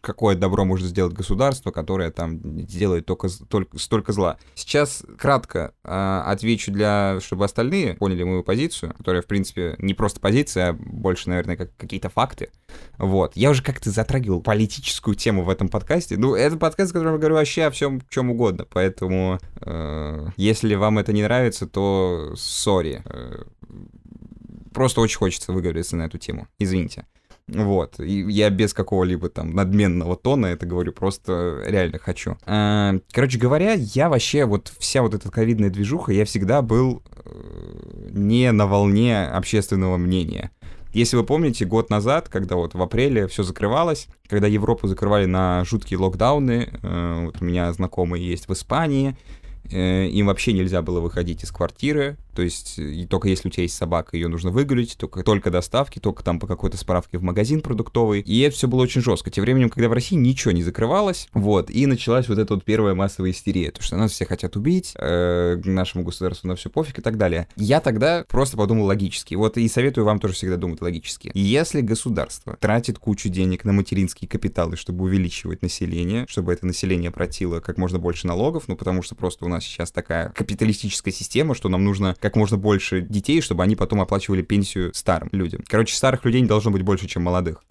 какое 0.00 0.36
добро 0.36 0.64
может 0.64 0.86
сделать 0.86 1.12
государство, 1.12 1.70
которое 1.70 2.10
там 2.10 2.40
сделает 2.68 3.06
только, 3.06 3.28
только 3.48 3.78
столько 3.78 4.12
зла. 4.12 4.38
Сейчас 4.54 5.04
кратко 5.18 5.74
э, 5.84 6.22
отвечу 6.26 6.70
для, 6.70 7.18
чтобы 7.20 7.44
остальные 7.44 7.94
поняли 7.94 8.22
мою 8.22 8.44
позицию, 8.44 8.94
которая, 8.94 9.22
в 9.22 9.26
принципе, 9.26 9.74
не 9.78 9.94
просто 9.94 10.20
позиция, 10.20 10.70
а 10.70 10.72
больше, 10.74 11.28
наверное, 11.28 11.56
как 11.56 11.76
какие-то 11.76 12.08
факты. 12.08 12.50
Вот. 12.98 13.36
Я 13.36 13.50
уже 13.50 13.62
как-то 13.62 13.90
затрагивал 13.90 14.42
политическую 14.42 15.16
тему 15.16 15.42
в 15.42 15.50
этом 15.50 15.68
подкасте. 15.68 16.16
Ну, 16.16 16.34
это 16.34 16.56
подкаст, 16.56 16.90
в 16.90 16.94
котором 16.94 17.14
я 17.14 17.18
говорю 17.18 17.34
вообще 17.34 17.64
о 17.64 17.70
всем, 17.70 18.00
чем 18.08 18.30
угодно. 18.30 18.64
Поэтому, 18.70 19.38
э, 19.60 20.28
если 20.36 20.74
вам 20.76 20.98
это 20.98 21.12
не 21.12 21.22
нравится, 21.22 21.66
то 21.66 22.32
сори. 22.36 23.02
Э, 23.04 23.42
просто 24.72 25.00
очень 25.00 25.18
хочется 25.18 25.52
выговориться 25.52 25.96
на 25.96 26.04
эту 26.04 26.18
тему. 26.18 26.46
Извините. 26.58 27.06
Вот. 27.48 28.00
И 28.00 28.24
я 28.28 28.50
без 28.50 28.74
какого-либо 28.74 29.28
там 29.28 29.54
надменного 29.54 30.16
тона 30.16 30.46
это 30.46 30.66
говорю, 30.66 30.92
просто 30.92 31.62
реально 31.64 31.98
хочу. 31.98 32.36
А, 32.44 32.94
короче 33.12 33.38
говоря, 33.38 33.74
я 33.74 34.08
вообще 34.08 34.44
вот 34.44 34.72
вся 34.78 35.02
вот 35.02 35.14
эта 35.14 35.30
ковидная 35.30 35.70
движуха, 35.70 36.12
я 36.12 36.24
всегда 36.24 36.60
был 36.60 37.02
э, 37.24 38.08
не 38.10 38.50
на 38.50 38.66
волне 38.66 39.24
общественного 39.24 39.96
мнения. 39.96 40.50
Если 40.92 41.16
вы 41.16 41.24
помните, 41.24 41.66
год 41.66 41.88
назад, 41.90 42.28
когда 42.28 42.56
вот 42.56 42.74
в 42.74 42.82
апреле 42.82 43.28
все 43.28 43.42
закрывалось, 43.42 44.08
когда 44.28 44.48
Европу 44.48 44.88
закрывали 44.88 45.26
на 45.26 45.64
жуткие 45.64 46.00
локдауны, 46.00 46.70
э, 46.82 47.24
вот 47.26 47.40
у 47.40 47.44
меня 47.44 47.72
знакомые 47.72 48.26
есть 48.26 48.48
в 48.48 48.52
Испании, 48.54 49.16
э, 49.70 50.06
им 50.06 50.26
вообще 50.26 50.52
нельзя 50.52 50.82
было 50.82 51.00
выходить 51.00 51.44
из 51.44 51.52
квартиры, 51.52 52.16
то 52.36 52.42
есть 52.42 52.78
и 52.78 53.06
только 53.06 53.28
если 53.28 53.48
у 53.48 53.50
тебя 53.50 53.62
есть 53.62 53.76
собака, 53.76 54.14
ее 54.14 54.28
нужно 54.28 54.50
выгулить, 54.50 54.96
только, 54.98 55.22
только 55.22 55.50
доставки, 55.50 55.98
только 55.98 56.22
там 56.22 56.38
по 56.38 56.46
какой-то 56.46 56.76
справке 56.76 57.16
в 57.16 57.22
магазин 57.22 57.62
продуктовый. 57.62 58.20
И 58.20 58.40
это 58.40 58.54
все 58.54 58.68
было 58.68 58.82
очень 58.82 59.00
жестко. 59.00 59.30
Тем 59.30 59.42
временем, 59.42 59.70
когда 59.70 59.88
в 59.88 59.92
России 59.94 60.16
ничего 60.16 60.52
не 60.52 60.62
закрывалось, 60.62 61.28
вот, 61.32 61.70
и 61.70 61.86
началась 61.86 62.28
вот 62.28 62.38
эта 62.38 62.54
вот 62.54 62.62
первая 62.62 62.94
массовая 62.94 63.30
истерия, 63.30 63.70
то 63.70 63.82
что 63.82 63.96
нас 63.96 64.12
все 64.12 64.26
хотят 64.26 64.54
убить, 64.54 64.92
э, 64.98 65.58
нашему 65.64 66.04
государству 66.04 66.46
на 66.46 66.56
все 66.56 66.68
пофиг 66.68 66.98
и 66.98 67.02
так 67.02 67.16
далее. 67.16 67.48
Я 67.56 67.80
тогда 67.80 68.26
просто 68.28 68.58
подумал 68.58 68.84
логически. 68.84 69.34
Вот 69.34 69.56
и 69.56 69.66
советую 69.66 70.04
вам 70.04 70.18
тоже 70.18 70.34
всегда 70.34 70.58
думать 70.58 70.82
логически. 70.82 71.30
Если 71.32 71.80
государство 71.80 72.58
тратит 72.60 72.98
кучу 72.98 73.30
денег 73.30 73.64
на 73.64 73.72
материнские 73.72 74.28
капиталы, 74.28 74.76
чтобы 74.76 75.04
увеличивать 75.04 75.62
население, 75.62 76.26
чтобы 76.28 76.52
это 76.52 76.66
население 76.66 77.10
платило 77.10 77.60
как 77.60 77.78
можно 77.78 77.98
больше 77.98 78.26
налогов, 78.26 78.64
ну 78.68 78.76
потому 78.76 79.00
что 79.00 79.14
просто 79.14 79.46
у 79.46 79.48
нас 79.48 79.64
сейчас 79.64 79.90
такая 79.90 80.28
капиталистическая 80.30 81.12
система, 81.12 81.54
что 81.54 81.70
нам 81.70 81.82
нужно 81.82 82.14
как 82.26 82.34
можно 82.34 82.56
больше 82.56 83.02
детей, 83.02 83.40
чтобы 83.40 83.62
они 83.62 83.76
потом 83.76 84.00
оплачивали 84.00 84.42
пенсию 84.42 84.92
старым 84.94 85.28
людям. 85.30 85.62
Короче, 85.68 85.94
старых 85.94 86.24
людей 86.24 86.40
не 86.40 86.48
должно 86.48 86.72
быть 86.72 86.82
больше, 86.82 87.06
чем 87.06 87.22
молодых. 87.22 87.62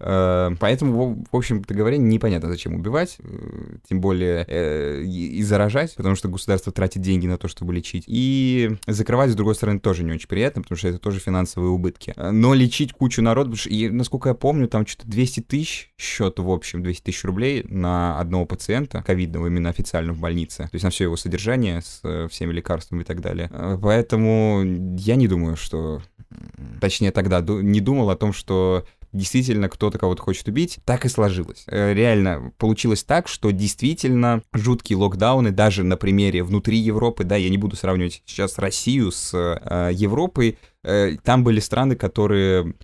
Э, 0.00 0.50
поэтому, 0.58 1.24
в 1.30 1.36
общем-то 1.36 1.72
говоря, 1.72 1.96
непонятно, 1.96 2.48
зачем 2.48 2.74
убивать, 2.74 3.16
э, 3.20 3.76
тем 3.88 4.00
более 4.00 4.44
э, 4.48 5.02
и 5.02 5.42
заражать, 5.42 5.94
потому 5.94 6.16
что 6.16 6.28
государство 6.28 6.72
тратит 6.72 7.02
деньги 7.02 7.26
на 7.26 7.38
то, 7.38 7.48
чтобы 7.48 7.74
лечить. 7.74 8.04
И 8.06 8.76
закрывать, 8.86 9.30
с 9.30 9.34
другой 9.34 9.54
стороны, 9.54 9.80
тоже 9.80 10.04
не 10.04 10.12
очень 10.12 10.28
приятно, 10.28 10.62
потому 10.62 10.76
что 10.76 10.88
это 10.88 10.98
тоже 10.98 11.20
финансовые 11.20 11.70
убытки. 11.70 12.14
Но 12.16 12.54
лечить 12.54 12.92
кучу 12.92 13.22
народу, 13.22 13.56
и, 13.66 13.88
насколько 13.88 14.30
я 14.30 14.34
помню, 14.34 14.68
там 14.68 14.86
что-то 14.86 15.08
200 15.08 15.40
тысяч 15.40 15.92
счет, 15.96 16.38
в 16.38 16.50
общем, 16.50 16.82
200 16.82 17.02
тысяч 17.02 17.24
рублей 17.24 17.64
на 17.68 18.18
одного 18.18 18.46
пациента, 18.46 19.02
ковидного 19.02 19.46
именно 19.46 19.70
официально 19.70 20.12
в 20.12 20.18
больнице, 20.18 20.64
то 20.64 20.70
есть 20.72 20.84
на 20.84 20.90
все 20.90 21.04
его 21.04 21.16
содержание 21.16 21.82
с 21.82 22.28
всеми 22.28 22.52
лекарствами 22.52 23.02
и 23.02 23.04
так 23.04 23.20
далее. 23.20 23.50
Поэтому 23.80 24.62
я 24.98 25.16
не 25.16 25.28
думаю, 25.28 25.56
что 25.56 26.02
точнее 26.80 27.10
тогда 27.10 27.40
не 27.40 27.80
думал 27.80 28.10
о 28.10 28.16
том, 28.16 28.32
что 28.32 28.84
действительно 29.14 29.68
кто-то 29.68 29.98
кого-то 29.98 30.22
хочет 30.22 30.46
убить. 30.48 30.78
Так 30.84 31.06
и 31.06 31.08
сложилось. 31.08 31.64
Э, 31.68 31.94
реально 31.94 32.52
получилось 32.58 33.04
так, 33.04 33.28
что 33.28 33.50
действительно 33.50 34.42
жуткие 34.52 34.98
локдауны, 34.98 35.52
даже 35.52 35.84
на 35.84 35.96
примере 35.96 36.42
внутри 36.42 36.76
Европы, 36.78 37.24
да, 37.24 37.36
я 37.36 37.48
не 37.48 37.56
буду 37.56 37.76
сравнивать 37.76 38.22
сейчас 38.26 38.58
Россию 38.58 39.12
с 39.12 39.32
э, 39.34 39.90
Европой, 39.94 40.58
э, 40.82 41.16
там 41.22 41.44
были 41.44 41.60
страны, 41.60 41.96
которые 41.96 42.74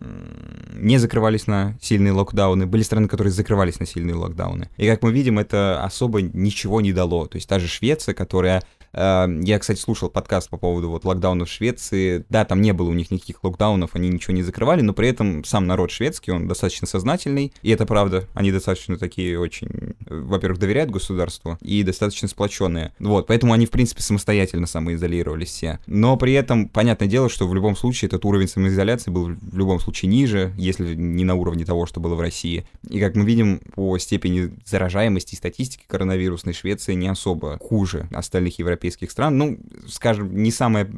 не 0.73 0.99
закрывались 0.99 1.47
на 1.47 1.77
сильные 1.83 2.13
локдауны, 2.13 2.67
были 2.67 2.83
страны, 2.83 3.09
которые 3.09 3.33
закрывались 3.33 3.81
на 3.81 3.87
сильные 3.87 4.15
локдауны. 4.15 4.71
И 4.77 4.87
как 4.87 5.03
мы 5.03 5.13
видим, 5.13 5.39
это 5.39 5.83
особо 5.83 6.23
ничего 6.23 6.81
не 6.81 6.93
дало. 6.93 7.27
То 7.27 7.37
есть 7.37 7.49
та 7.49 7.59
же 7.59 7.67
Швеция, 7.67 8.15
которая 8.15 8.63
я, 8.93 9.59
кстати, 9.59 9.79
слушал 9.79 10.11
подкаст 10.11 10.51
по 10.51 10.57
поводу 10.57 10.91
вот 10.91 11.05
локдауна 11.05 11.45
в 11.45 11.49
Швеции. 11.49 12.25
Да, 12.29 12.45
там 12.45 12.61
не 12.61 12.73
было 12.73 12.91
у 12.91 12.95
них 12.95 13.11
никаких 13.11 13.45
локдаунов, 13.45 13.91
они 13.95 14.09
ничего 14.09 14.35
не 14.35 14.43
закрывали, 14.43 14.81
но 14.81 14.93
при 14.93 15.09
этом 15.09 15.45
сам 15.45 15.67
народ 15.67 15.91
шведский, 15.91 16.33
он 16.33 16.49
достаточно 16.49 16.87
сознательный, 16.87 17.53
и 17.63 17.71
это 17.71 17.87
правда. 17.87 18.27
Они 18.35 18.51
достаточно 18.51 18.97
такие 18.99 19.39
очень, 19.39 19.95
во-первых, 20.09 20.59
доверяют 20.59 20.91
государству 20.91 21.59
и 21.61 21.83
достаточно 21.83 22.27
сплоченные. 22.27 22.93
Вот, 22.99 23.27
поэтому 23.29 23.53
они, 23.53 23.67
в 23.67 23.71
принципе, 23.71 24.03
самостоятельно 24.03 24.67
самоизолировались 24.67 25.51
все. 25.51 25.79
Но 25.87 26.17
при 26.17 26.33
этом, 26.33 26.69
понятное 26.69 27.09
дело, 27.09 27.29
что 27.29 27.47
в 27.47 27.55
любом 27.55 27.77
случае 27.77 28.09
этот 28.09 28.25
уровень 28.25 28.49
самоизоляции 28.49 29.11
был 29.11 29.27
в 29.27 29.57
любом 29.57 29.79
случае 29.79 30.11
ниже, 30.11 30.53
если 30.57 30.95
не 30.95 31.25
на 31.25 31.35
уровне 31.35 31.65
того, 31.65 31.87
что 31.87 32.01
было 32.01 32.15
в 32.15 32.21
России. 32.21 32.67
И 32.89 32.99
как 32.99 33.15
мы 33.15 33.25
видим, 33.25 33.61
по 33.75 33.97
степени 33.99 34.51
заражаемости 34.65 35.35
и 35.35 35.39
статистики 35.39 35.85
коронавирусной 35.87 36.55
Швеция 36.55 36.97
не 36.97 37.07
особо 37.07 37.59
хуже 37.59 38.09
остальных 38.11 38.59
европейских 38.59 38.80
европейских 38.81 39.11
стран. 39.11 39.37
Ну, 39.39 39.59
скажем, 39.87 40.43
не 40.43 40.51
самая... 40.51 40.91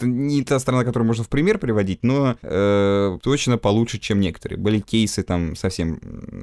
Не 0.00 0.42
та 0.42 0.58
страна, 0.58 0.84
которую 0.84 1.06
можно 1.06 1.24
в 1.24 1.28
пример 1.28 1.58
приводить, 1.58 2.00
но 2.02 2.36
э, 2.42 3.18
точно 3.22 3.58
получше, 3.58 3.98
чем 3.98 4.20
некоторые. 4.20 4.58
Были 4.58 4.80
кейсы 4.80 5.22
там 5.22 5.56
совсем 5.56 6.00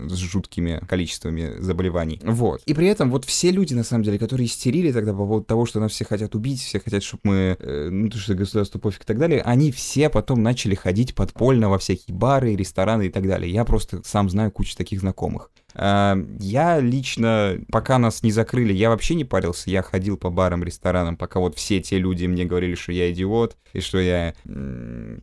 с 0.10 0.16
жуткими 0.16 0.82
количествами 0.88 1.56
заболеваний. 1.60 2.20
Вот. 2.24 2.62
И 2.66 2.74
при 2.74 2.88
этом 2.88 3.12
вот 3.12 3.26
все 3.26 3.52
люди, 3.52 3.74
на 3.74 3.84
самом 3.84 4.04
деле, 4.04 4.18
которые 4.18 4.48
истерили 4.48 4.92
тогда 4.92 5.12
по 5.12 5.20
поводу 5.20 5.46
того, 5.46 5.66
что 5.66 5.80
нас 5.80 5.92
все 5.92 6.06
хотят 6.06 6.36
убить, 6.36 6.62
все 6.62 6.80
хотят, 6.80 7.04
чтобы 7.04 7.22
мы... 7.24 7.58
Э, 7.60 7.90
ну, 7.92 8.10
то, 8.10 8.18
что 8.18 8.34
государство 8.34 8.80
пофиг 8.80 9.04
и 9.04 9.06
так 9.06 9.18
далее, 9.18 9.42
они 9.42 9.72
все 9.72 10.10
потом 10.10 10.42
начали 10.42 10.76
ходить 10.76 11.14
подпольно 11.16 11.70
во 11.70 11.78
всякие 11.78 12.16
бары, 12.16 12.56
рестораны 12.56 13.08
и 13.08 13.10
так 13.10 13.28
далее. 13.28 13.52
Я 13.52 13.66
просто 13.66 14.02
сам 14.06 14.30
знаю 14.30 14.52
кучу 14.52 14.76
таких 14.76 15.02
знакомых. 15.02 15.52
Э, 15.76 16.16
я 16.40 16.80
лично, 16.80 17.60
пока 17.72 17.98
нас 17.98 18.24
не 18.24 18.32
закрыли, 18.32 18.74
я 18.74 18.90
вообще 18.90 19.16
не 19.16 19.26
парился. 19.26 19.70
Я 19.70 19.82
ходил 19.82 20.18
по 20.18 20.30
барам, 20.30 20.64
ресторанам, 20.64 21.18
пока 21.18 21.40
вот 21.40 21.56
все 21.56 21.82
те 21.82 21.98
люди 21.98 22.26
мне 22.26 22.46
говорили, 22.46 22.76
что 22.76 22.92
я 22.92 23.12
идиот, 23.12 23.58
и 23.74 23.80
что 23.80 24.00
я, 24.00 24.34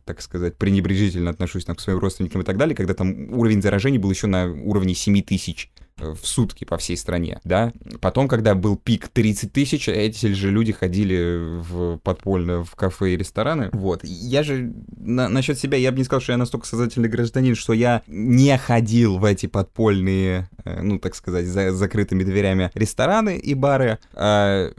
так 0.05 0.21
сказать, 0.21 0.57
пренебрежительно 0.57 1.31
отношусь 1.31 1.65
к 1.65 1.79
своим 1.79 1.99
родственникам 1.99 2.41
и 2.41 2.45
так 2.45 2.57
далее, 2.57 2.75
когда 2.75 2.93
там 2.93 3.31
уровень 3.33 3.61
заражений 3.61 3.97
был 3.99 4.09
еще 4.09 4.27
на 4.27 4.47
уровне 4.51 4.93
7 4.93 5.21
тысяч 5.21 5.71
в 5.99 6.25
сутки 6.25 6.63
по 6.63 6.77
всей 6.77 6.97
стране, 6.97 7.39
да. 7.43 7.73
Потом, 8.01 8.27
когда 8.27 8.55
был 8.55 8.75
пик 8.75 9.07
30 9.07 9.51
тысяч, 9.51 9.87
эти 9.87 10.27
же 10.27 10.51
люди 10.51 10.71
ходили 10.71 11.59
в 11.61 11.97
подпольно 11.97 12.63
в 12.63 12.75
кафе 12.75 13.13
и 13.13 13.17
рестораны. 13.17 13.69
Вот. 13.73 14.01
Я 14.03 14.43
же 14.43 14.73
на, 14.97 15.29
насчет 15.29 15.59
себя, 15.59 15.77
я 15.77 15.91
бы 15.91 15.97
не 15.97 16.03
сказал, 16.03 16.21
что 16.21 16.31
я 16.31 16.37
настолько 16.37 16.67
сознательный 16.67 17.09
гражданин, 17.09 17.55
что 17.55 17.73
я 17.73 18.03
не 18.07 18.57
ходил 18.57 19.17
в 19.17 19.25
эти 19.25 19.45
подпольные, 19.45 20.49
э, 20.63 20.81
ну, 20.81 20.99
так 20.99 21.15
сказать, 21.15 21.45
за 21.45 21.71
закрытыми 21.71 22.23
дверями 22.23 22.71
рестораны 22.73 23.37
и 23.37 23.53
бары. 23.53 23.99
А, 24.13 24.71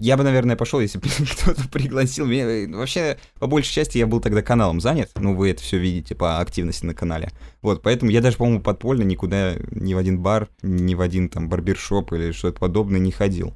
я 0.00 0.16
бы, 0.16 0.22
наверное, 0.22 0.56
пошел, 0.56 0.80
если 0.80 0.98
бы 0.98 1.08
кто-то 1.32 1.68
пригласил 1.68 2.26
меня. 2.26 2.76
Вообще, 2.76 3.18
по 3.38 3.46
большей 3.46 3.72
части, 3.72 3.98
я 3.98 4.06
был 4.06 4.20
тогда 4.20 4.42
каналом 4.42 4.80
занят. 4.80 5.10
Ну, 5.16 5.34
вы 5.34 5.50
это 5.50 5.62
все 5.62 5.78
видите 5.78 6.14
по 6.14 6.38
активности 6.40 6.84
на 6.84 6.94
канале. 6.94 7.30
Вот, 7.62 7.82
поэтому 7.82 8.10
я 8.10 8.20
даже, 8.20 8.36
по-моему, 8.36 8.60
подпольно 8.60 9.02
никуда, 9.02 9.54
ни 9.72 9.94
в 9.94 9.98
один 9.98 10.20
бар, 10.20 10.48
ни 10.62 10.94
в 10.94 11.00
один 11.00 11.28
там 11.28 11.48
барбершоп 11.48 12.12
или 12.12 12.32
что-то 12.32 12.60
подобное 12.60 13.00
не 13.00 13.10
ходил. 13.10 13.52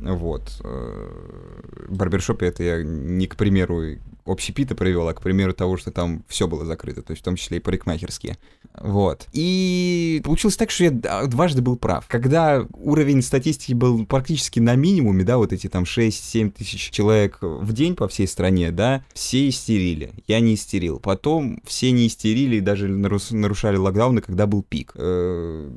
Вот. 0.00 0.60
Э, 0.64 1.86
барбершопе 1.88 2.46
это 2.46 2.62
я 2.62 2.82
не 2.82 3.26
к 3.26 3.36
примеру 3.36 3.98
общепита 4.28 4.74
привел, 4.74 5.08
а 5.08 5.14
к 5.14 5.22
примеру 5.22 5.52
того, 5.54 5.76
что 5.76 5.90
там 5.90 6.24
все 6.28 6.46
было 6.46 6.64
закрыто, 6.64 7.02
то 7.02 7.12
есть 7.12 7.22
в 7.22 7.24
том 7.24 7.36
числе 7.36 7.58
и 7.58 7.60
парикмахерские. 7.60 8.36
Вот. 8.80 9.26
И 9.32 10.20
получилось 10.24 10.56
так, 10.56 10.70
что 10.70 10.84
я 10.84 10.90
дважды 10.90 11.62
был 11.62 11.76
прав. 11.76 12.06
Когда 12.06 12.66
уровень 12.74 13.22
статистики 13.22 13.72
был 13.72 14.06
практически 14.06 14.60
на 14.60 14.76
минимуме, 14.76 15.24
да, 15.24 15.38
вот 15.38 15.52
эти 15.52 15.68
там 15.68 15.84
6-7 15.84 16.50
тысяч 16.50 16.90
человек 16.90 17.38
в 17.40 17.72
день 17.72 17.96
по 17.96 18.06
всей 18.06 18.28
стране, 18.28 18.70
да, 18.70 19.04
все 19.14 19.48
истерили. 19.48 20.12
Я 20.26 20.40
не 20.40 20.54
истерил. 20.54 21.00
Потом 21.00 21.60
все 21.64 21.90
не 21.90 22.06
истерили 22.06 22.56
и 22.56 22.60
даже 22.60 22.88
нарушали 22.88 23.76
локдауны, 23.76 24.20
когда 24.20 24.46
был 24.46 24.62
пик. 24.62 24.92
Э, 24.94 25.70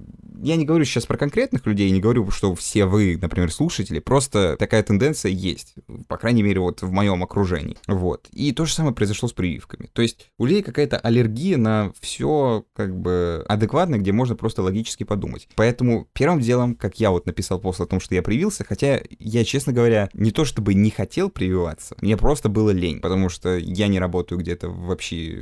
я 0.43 0.55
не 0.55 0.65
говорю 0.65 0.85
сейчас 0.85 1.05
про 1.05 1.17
конкретных 1.17 1.65
людей, 1.65 1.89
не 1.89 1.99
говорю, 1.99 2.29
что 2.31 2.53
все 2.55 2.85
вы, 2.85 3.17
например, 3.19 3.51
слушатели, 3.51 3.99
просто 4.11 4.57
такая 4.59 4.83
тенденция 4.83 5.31
есть. 5.31 5.75
По 6.09 6.17
крайней 6.17 6.43
мере, 6.43 6.59
вот 6.59 6.81
в 6.81 6.91
моем 6.91 7.23
окружении. 7.23 7.77
Вот. 7.87 8.27
И 8.33 8.51
то 8.51 8.65
же 8.65 8.73
самое 8.73 8.93
произошло 8.93 9.29
с 9.29 9.31
прививками. 9.31 9.89
То 9.93 10.01
есть 10.01 10.27
у 10.37 10.43
людей 10.43 10.63
какая-то 10.63 10.97
аллергия 10.97 11.55
на 11.55 11.93
все 12.01 12.65
как 12.75 12.93
бы 12.93 13.45
адекватно, 13.47 13.99
где 13.99 14.11
можно 14.11 14.35
просто 14.35 14.63
логически 14.63 15.05
подумать. 15.05 15.47
Поэтому 15.55 16.09
первым 16.11 16.41
делом, 16.41 16.75
как 16.75 16.99
я 16.99 17.11
вот 17.11 17.25
написал 17.25 17.57
пост 17.57 17.79
о 17.79 17.85
том, 17.85 18.01
что 18.01 18.13
я 18.13 18.21
привился, 18.21 18.65
хотя 18.65 18.99
я, 19.17 19.45
честно 19.45 19.71
говоря, 19.71 20.09
не 20.11 20.31
то 20.31 20.43
чтобы 20.43 20.73
не 20.73 20.89
хотел 20.89 21.29
прививаться, 21.29 21.95
мне 22.01 22.17
просто 22.17 22.49
было 22.49 22.71
лень, 22.71 22.99
потому 22.99 23.29
что 23.29 23.55
я 23.55 23.87
не 23.87 23.97
работаю 23.97 24.39
где-то 24.39 24.67
вообще 24.67 25.37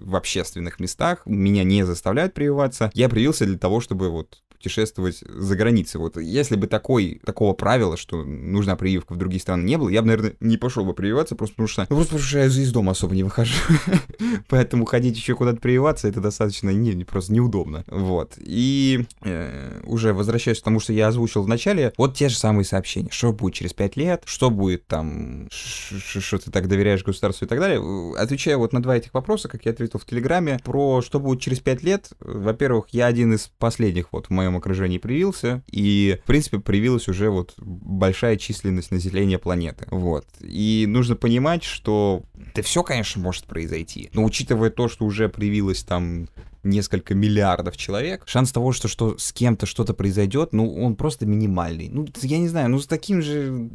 в 0.00 0.16
общественных 0.16 0.80
местах, 0.80 1.20
меня 1.26 1.62
не 1.62 1.84
заставляют 1.84 2.32
прививаться. 2.32 2.90
Я 2.94 3.10
привился 3.10 3.44
для 3.44 3.58
того, 3.58 3.82
чтобы 3.82 4.08
вот 4.08 4.38
путешествовать 4.58 5.18
за 5.20 5.56
границей. 5.56 6.00
Вот 6.00 6.16
если 6.16 6.56
бы 6.56 6.66
такой, 6.66 7.20
такого 7.24 7.54
правила, 7.54 7.87
что 7.96 8.24
нужна 8.24 8.76
прививка 8.76 9.14
в 9.14 9.16
другие 9.16 9.40
страны 9.40 9.64
не 9.64 9.76
было, 9.76 9.88
я 9.88 10.02
бы, 10.02 10.08
наверное, 10.08 10.34
не 10.40 10.56
пошел 10.56 10.84
бы 10.84 10.94
прививаться, 10.94 11.34
просто 11.36 11.54
потому 11.54 11.68
что, 11.68 11.86
ну, 11.88 11.96
просто 11.96 12.12
потому 12.14 12.28
что 12.28 12.38
я 12.38 12.44
из 12.46 12.72
дома 12.72 12.92
особо 12.92 13.14
не 13.14 13.22
выхожу. 13.22 13.54
Поэтому 14.48 14.84
ходить 14.84 15.16
еще 15.16 15.34
куда-то 15.34 15.60
прививаться, 15.60 16.08
это 16.08 16.20
достаточно 16.20 16.70
не, 16.70 17.04
просто 17.04 17.32
неудобно. 17.32 17.84
Вот. 17.88 18.34
И 18.38 19.06
э, 19.22 19.80
уже 19.84 20.12
возвращаясь 20.12 20.60
к 20.60 20.64
тому, 20.64 20.80
что 20.80 20.92
я 20.92 21.08
озвучил 21.08 21.42
в 21.42 21.48
начале, 21.48 21.92
вот 21.96 22.16
те 22.16 22.28
же 22.28 22.36
самые 22.36 22.64
сообщения. 22.64 23.08
Что 23.10 23.32
будет 23.32 23.54
через 23.54 23.72
5 23.72 23.96
лет, 23.96 24.22
что 24.26 24.50
будет 24.50 24.86
там, 24.86 25.48
что 25.50 26.38
ты 26.38 26.50
так 26.50 26.68
доверяешь 26.68 27.04
государству 27.04 27.46
и 27.46 27.48
так 27.48 27.60
далее. 27.60 28.14
Отвечая 28.16 28.56
вот 28.56 28.72
на 28.72 28.82
два 28.82 28.96
этих 28.96 29.14
вопроса, 29.14 29.48
как 29.48 29.64
я 29.64 29.72
ответил 29.72 29.98
в 29.98 30.04
Телеграме, 30.04 30.58
про 30.64 31.02
что 31.02 31.20
будет 31.20 31.40
через 31.40 31.60
5 31.60 31.82
лет, 31.82 32.10
во-первых, 32.20 32.86
я 32.90 33.06
один 33.06 33.34
из 33.34 33.50
последних 33.58 34.12
вот 34.12 34.26
в 34.26 34.30
моем 34.30 34.56
окружении 34.56 34.98
привился, 34.98 35.62
и, 35.70 36.18
в 36.24 36.26
принципе, 36.26 36.58
привилась 36.58 37.08
уже 37.08 37.30
вот 37.30 37.54
большая 37.80 38.36
численность 38.36 38.90
населения 38.90 39.38
планеты. 39.38 39.86
Вот. 39.90 40.26
И 40.40 40.86
нужно 40.88 41.16
понимать, 41.16 41.64
что 41.64 42.22
это 42.52 42.62
все, 42.62 42.82
конечно, 42.82 43.22
может 43.22 43.44
произойти, 43.44 44.10
но 44.12 44.24
учитывая 44.24 44.70
то, 44.70 44.88
что 44.88 45.04
уже 45.04 45.28
привилось 45.28 45.82
там 45.82 46.28
несколько 46.62 47.14
миллиардов 47.14 47.76
человек, 47.76 48.22
шанс 48.26 48.52
того, 48.52 48.72
что, 48.72 48.88
что 48.88 49.16
с 49.18 49.32
кем-то 49.32 49.66
что-то 49.66 49.94
произойдет, 49.94 50.52
ну, 50.52 50.74
он 50.74 50.96
просто 50.96 51.26
минимальный. 51.26 51.88
Ну, 51.88 52.06
я 52.22 52.38
не 52.38 52.48
знаю, 52.48 52.70
ну, 52.70 52.78
с 52.78 52.86
таким 52.86 53.22
же, 53.22 53.70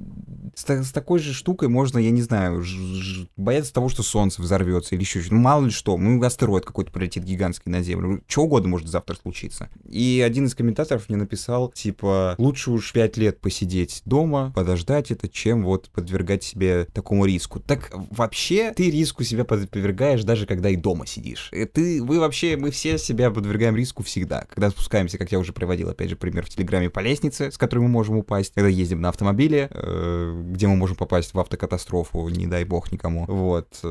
с, 0.55 0.67
с 0.67 0.91
такой 0.91 1.19
же 1.19 1.33
штукой 1.33 1.67
можно, 1.67 1.97
я 1.97 2.11
не 2.11 2.21
знаю, 2.21 2.61
ж, 2.63 2.67
ж, 2.67 3.27
бояться 3.37 3.73
того, 3.73 3.89
что 3.89 4.03
солнце 4.03 4.41
взорвется 4.41 4.95
или 4.95 5.01
еще 5.01 5.19
что-то. 5.19 5.35
Ну, 5.35 5.41
мало 5.41 5.65
ли 5.65 5.71
что, 5.71 5.97
ну, 5.97 6.21
астероид 6.23 6.65
какой-то 6.65 6.91
прилетит 6.91 7.23
гигантский 7.23 7.71
на 7.71 7.81
Землю. 7.81 8.23
Что 8.27 8.43
угодно 8.43 8.69
может 8.69 8.87
завтра 8.87 9.15
случиться. 9.15 9.69
И 9.87 10.23
один 10.25 10.45
из 10.45 10.55
комментаторов 10.55 11.09
мне 11.09 11.17
написал, 11.17 11.71
типа, 11.71 12.35
лучше 12.37 12.71
уж 12.71 12.91
пять 12.91 13.17
лет 13.17 13.39
посидеть 13.39 14.01
дома, 14.05 14.51
подождать 14.55 15.11
это, 15.11 15.27
чем 15.27 15.63
вот 15.63 15.89
подвергать 15.89 16.43
себе 16.43 16.85
такому 16.93 17.25
риску. 17.25 17.59
Так 17.59 17.91
вообще 17.93 18.73
ты 18.75 18.89
риску 18.89 19.23
себя 19.23 19.45
подвергаешь 19.45 20.23
даже 20.23 20.45
когда 20.45 20.69
и 20.69 20.75
дома 20.75 21.05
сидишь. 21.05 21.49
И 21.51 21.65
ты, 21.65 22.03
вы 22.03 22.19
вообще, 22.19 22.57
мы 22.57 22.71
все 22.74 22.98
себя 22.98 23.32
подвергаем 23.32 23.75
риску 23.75 24.03
всегда. 24.03 24.46
Когда 24.50 24.70
спускаемся, 24.70 25.18
как 25.18 25.32
я 25.32 25.39
уже 25.39 25.53
приводил, 25.53 25.89
опять 25.89 26.10
же, 26.10 26.15
пример 26.15 26.46
в 26.46 26.50
Телеграме 26.50 26.89
по 26.89 27.00
лестнице, 27.00 27.51
с 27.51 27.58
которой 27.58 27.80
мы 27.80 27.88
можем 27.88 28.18
упасть, 28.18 28.53
когда 28.53 28.68
ездим 28.68 29.01
на 29.01 29.10
автомобиле, 29.10 29.70
э, 29.72 30.44
где 30.50 30.68
мы 30.68 30.75
можем 30.75 30.98
попасть 30.98 31.34
в 31.34 31.39
автокатастрофу, 31.39 32.27
не 32.30 32.48
дай 32.48 32.65
бог 32.65 32.92
никому. 32.92 33.25
Вот 33.27 33.82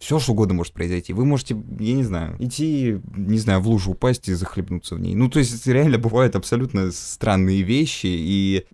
все 0.00 0.18
что 0.18 0.32
угодно 0.32 0.54
может 0.54 0.72
произойти. 0.72 1.12
Вы 1.12 1.24
можете, 1.24 1.56
я 1.78 1.94
не 1.94 2.04
знаю, 2.04 2.36
идти, 2.38 3.00
не 3.16 3.38
знаю, 3.38 3.60
в 3.60 3.68
лужу 3.68 3.92
упасть 3.92 4.28
и 4.28 4.34
захлебнуться 4.34 4.94
в 4.94 5.00
ней. 5.00 5.14
Ну, 5.14 5.28
то 5.28 5.38
есть 5.38 5.66
реально 5.66 5.98
бывают 5.98 6.36
абсолютно 6.36 6.90
странные 6.92 7.62
вещи, 7.62 8.06
и... 8.06 8.66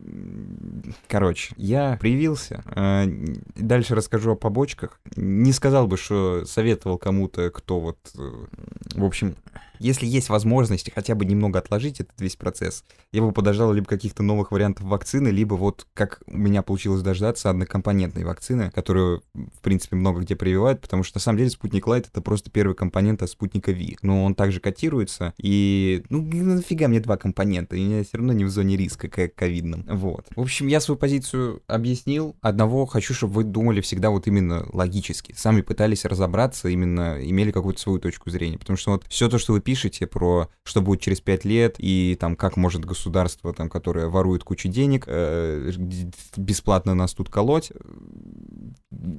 Короче, 1.09 1.55
я 1.57 1.97
привился. 2.01 2.63
Э, 2.67 3.07
дальше 3.57 3.95
расскажу 3.95 4.33
о 4.33 4.37
побочках. 4.37 5.01
Не 5.17 5.53
сказал 5.53 5.87
бы, 5.87 5.97
что 5.97 6.45
советовал 6.47 6.99
кому-то, 6.99 7.51
кто 7.51 7.81
вот... 7.81 7.99
Э, 8.19 8.47
в 9.05 9.07
общем, 9.07 9.37
если 9.85 10.07
есть 10.07 10.31
возможность 10.31 10.91
хотя 10.95 11.15
бы 11.15 11.25
немного 11.25 11.59
отложить 11.59 12.01
этот 12.01 12.19
весь 12.19 12.37
процесс, 12.37 12.85
я 13.13 13.21
бы 13.21 13.33
подождал 13.33 13.73
либо 13.73 13.87
каких-то 13.87 14.23
новых 14.23 14.51
вариантов 14.51 14.87
вакцины, 14.87 15.29
либо 15.29 15.55
вот 15.55 15.87
как 15.93 16.23
у 16.27 16.37
меня 16.37 16.63
получилось 16.63 17.03
дождаться 17.03 17.51
однокомпонентной 17.51 18.25
вакцины, 18.25 18.71
которую, 18.75 19.23
в 19.35 19.61
принципе, 19.61 19.97
много 19.97 20.23
где 20.23 20.37
прививают, 20.37 20.81
потому 20.81 21.03
что 21.03 21.19
на 21.19 21.21
самом 21.21 21.39
деле 21.39 21.51
спутник 21.51 21.87
Лайт 21.87 22.09
это 22.11 22.23
просто 22.23 22.51
первый 22.51 22.75
компонент 22.75 23.23
от 23.23 23.29
спутника 23.29 23.73
Ви. 23.73 23.99
Но 24.01 24.25
он 24.25 24.35
также 24.35 24.61
котируется, 24.61 25.35
и 25.37 26.03
ну 26.09 26.23
нафига 26.23 26.89
мне 26.89 27.01
два 27.01 27.19
компонента, 27.19 27.77
я 27.77 28.03
все 28.05 28.17
равно 28.17 28.33
не 28.33 28.45
в 28.45 28.49
зоне 28.49 28.77
риска, 28.79 29.09
как 29.09 29.35
ковидном. 29.35 29.85
Вот. 29.87 30.27
В 30.35 30.41
общем, 30.41 30.67
я 30.67 30.81
свою 30.81 30.99
позицию 30.99 31.63
объяснил. 31.67 32.37
Одного 32.41 32.87
хочу, 32.87 33.13
чтобы 33.13 33.35
вы 33.35 33.45
думали 33.45 33.83
всегда 33.83 34.09
вот 34.09 34.27
именно 34.27 34.67
логически. 34.73 35.35
Сами 35.37 35.61
пытались 35.61 36.07
разобраться, 36.07 36.69
именно 36.69 37.19
имели 37.23 37.51
какую-то 37.51 37.81
свою 37.81 37.99
точку 37.99 38.31
зрения. 38.31 38.59
Потому 38.59 38.79
что 38.79 38.93
вот 38.93 39.05
все 39.09 39.29
то, 39.29 39.39
что 39.39 39.53
вы 39.53 39.61
пишете 39.61 39.74
про 40.07 40.49
что 40.63 40.81
будет 40.81 41.01
через 41.01 41.21
пять 41.21 41.45
лет, 41.45 41.77
и 41.79 42.17
там 42.19 42.37
как 42.37 42.57
может 42.57 42.85
государство, 42.85 43.53
там, 43.53 43.69
которое 43.69 44.09
ворует 44.09 44.45
кучу 44.45 44.69
денег, 44.69 45.05
э, 45.07 45.73
бесплатно 46.37 46.95
нас 46.95 47.15
тут 47.15 47.29
колоть, 47.29 47.73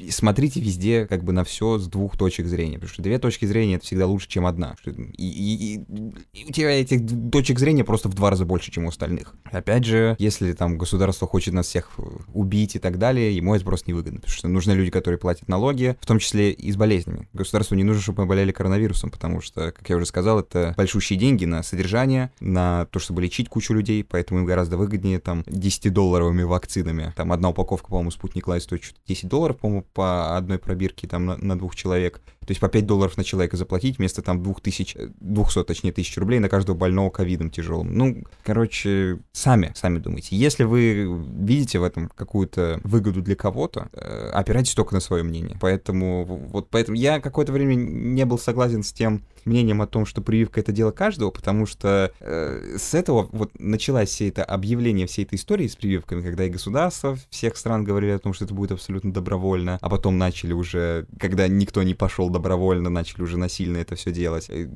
смотрите 0.10 0.60
везде 0.60 1.06
как 1.06 1.24
бы 1.24 1.34
на 1.34 1.44
все 1.44 1.78
с 1.78 1.88
двух 1.88 2.18
точек 2.18 2.48
зрения, 2.48 2.76
потому 2.76 2.94
что 2.94 3.02
две 3.02 3.20
точки 3.20 3.46
зрения 3.46 3.76
это 3.76 3.86
всегда 3.86 4.08
лучше, 4.08 4.28
чем 4.28 4.46
одна. 4.46 4.76
И, 4.86 5.28
и, 5.28 5.86
и 6.34 6.50
у 6.50 6.52
тебя 6.52 6.72
этих 6.72 7.02
точек 7.32 7.60
зрения 7.60 7.84
просто 7.84 8.10
в 8.10 8.14
два 8.14 8.30
раза 8.30 8.46
больше, 8.46 8.72
чем 8.72 8.86
у 8.86 8.90
остальных. 8.90 9.36
Опять 9.46 9.86
же, 9.86 10.16
если 10.20 10.54
там 10.54 10.78
государство 10.78 11.28
хочет 11.28 11.54
нас 11.54 11.68
всех 11.68 11.92
убить 12.34 12.76
и 12.76 12.80
так 12.80 12.98
далее, 12.98 13.36
ему 13.36 13.56
это 13.56 13.66
просто 13.66 13.90
невыгодно, 13.90 14.20
потому 14.20 14.38
что 14.38 14.48
нужны 14.48 14.72
люди, 14.74 14.92
которые 14.92 15.20
платят 15.20 15.48
налоги, 15.48 15.98
в 16.00 16.06
том 16.06 16.20
числе 16.20 16.52
и 16.52 16.72
с 16.72 16.76
болезнями. 16.76 17.28
Государству 17.34 17.76
не 17.76 17.84
нужно, 17.84 18.02
чтобы 18.02 18.24
мы 18.24 18.30
болели 18.30 18.52
коронавирусом, 18.52 19.10
потому 19.10 19.42
что, 19.42 19.72
как 19.72 19.90
я 19.90 19.98
уже 19.98 20.06
сказал, 20.06 20.35
это 20.40 20.74
большущие 20.78 21.18
деньги 21.18 21.46
на 21.46 21.64
содержание, 21.64 22.32
на 22.40 22.86
то, 22.86 23.00
чтобы 23.00 23.22
лечить 23.22 23.50
кучу 23.50 23.74
людей, 23.74 24.04
поэтому 24.04 24.42
им 24.42 24.46
гораздо 24.46 24.78
выгоднее 24.78 25.20
там 25.20 25.42
10-долларовыми 25.42 26.44
вакцинами. 26.44 27.14
Там 27.16 27.32
одна 27.32 27.50
упаковка, 27.50 27.90
по-моему, 27.90 28.12
спутник 28.12 28.48
Лайт 28.48 28.64
стоит 28.64 28.84
10 29.08 29.28
долларов, 29.28 29.58
по-моему, 29.58 29.86
по 29.94 30.36
одной 30.38 30.60
пробирке 30.60 31.08
там 31.08 31.26
на, 31.26 31.38
на 31.38 31.58
двух 31.58 31.76
человек. 31.76 32.22
То 32.46 32.52
есть 32.52 32.62
по 32.62 32.68
5 32.68 32.86
долларов 32.86 33.18
на 33.18 33.24
человека 33.24 33.58
заплатить 33.58 33.98
вместо 33.98 34.22
там 34.22 34.42
2000, 34.44 35.14
200, 35.20 35.64
точнее, 35.64 35.92
тысяч 35.92 36.18
рублей 36.18 36.40
на 36.40 36.50
каждого 36.50 36.76
больного 36.76 37.10
ковидом 37.10 37.50
тяжелым. 37.50 37.96
Ну, 37.98 38.24
короче, 38.44 39.20
сами, 39.32 39.72
сами 39.76 40.00
думайте. 40.00 40.36
Если 40.36 40.64
вы 40.64 41.08
видите 41.38 41.80
в 41.80 41.84
этом 41.84 42.10
какую-то 42.10 42.80
выгоду 42.84 43.22
для 43.22 43.36
кого-то, 43.36 43.90
э, 43.94 44.30
опирайтесь 44.34 44.74
только 44.74 44.94
на 44.94 45.00
свое 45.00 45.24
мнение. 45.24 45.58
Поэтому 45.60 46.26
вот 46.26 46.70
поэтому 46.70 46.98
я 46.98 47.20
какое-то 47.20 47.52
время 47.52 47.76
не 47.76 48.26
был 48.26 48.38
согласен 48.38 48.84
с 48.84 48.92
тем, 48.92 49.24
мнением 49.46 49.82
о 49.82 49.88
том, 49.88 50.06
что 50.06 50.22
прививка 50.22 50.60
это 50.60 50.72
дело 50.72 50.92
каждого, 50.92 51.32
потому 51.32 51.66
что 51.66 52.12
э, 52.20 52.78
с 52.78 52.94
этого 52.94 53.30
вот 53.32 53.52
началось 53.60 54.10
все 54.10 54.28
это 54.28 54.44
объявление 54.44 55.08
всей 55.08 55.24
этой 55.24 55.36
истории 55.36 55.68
с 55.68 55.76
прививками, 55.76 56.22
когда 56.22 56.46
и 56.46 56.50
государства 56.50 57.18
всех 57.30 57.56
стран 57.58 57.84
говорили 57.84 58.12
о 58.12 58.20
том, 58.20 58.34
что 58.34 58.46
это 58.46 58.54
будет 58.54 58.72
абсолютно 58.72 59.14
добровольно, 59.14 59.78
а 59.82 59.90
потом 59.90 60.18
начали 60.18 60.54
уже, 60.54 61.06
когда 61.20 61.48
никто 61.48 61.84
не 61.84 61.94
пошел 61.94 62.30
добровольно, 62.36 62.90
начали 62.90 63.24
уже 63.24 63.38
насильно 63.38 63.78
это 63.78 63.96
все 63.96 64.12
делать 64.12 64.50
э, 64.50 64.70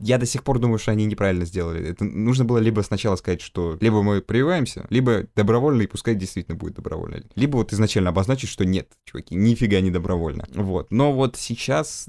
я 0.00 0.18
до 0.18 0.26
сих 0.26 0.44
пор 0.44 0.58
думаю, 0.58 0.78
что 0.78 0.92
они 0.92 1.04
неправильно 1.04 1.44
сделали. 1.44 1.90
Это 1.90 2.04
нужно 2.04 2.44
было 2.44 2.58
либо 2.58 2.80
сначала 2.80 3.16
сказать, 3.16 3.40
что 3.40 3.76
либо 3.80 4.02
мы 4.02 4.20
прививаемся, 4.20 4.86
либо 4.90 5.26
добровольно, 5.36 5.82
и 5.82 5.86
пускай 5.86 6.14
действительно 6.14 6.56
будет 6.56 6.74
добровольно. 6.74 7.22
Либо 7.34 7.56
вот 7.56 7.72
изначально 7.72 8.10
обозначить, 8.10 8.48
что 8.48 8.64
нет, 8.64 8.88
чуваки, 9.04 9.34
нифига 9.34 9.80
не 9.80 9.90
добровольно. 9.90 10.46
Вот. 10.54 10.90
Но 10.90 11.12
вот 11.12 11.36
сейчас 11.36 12.08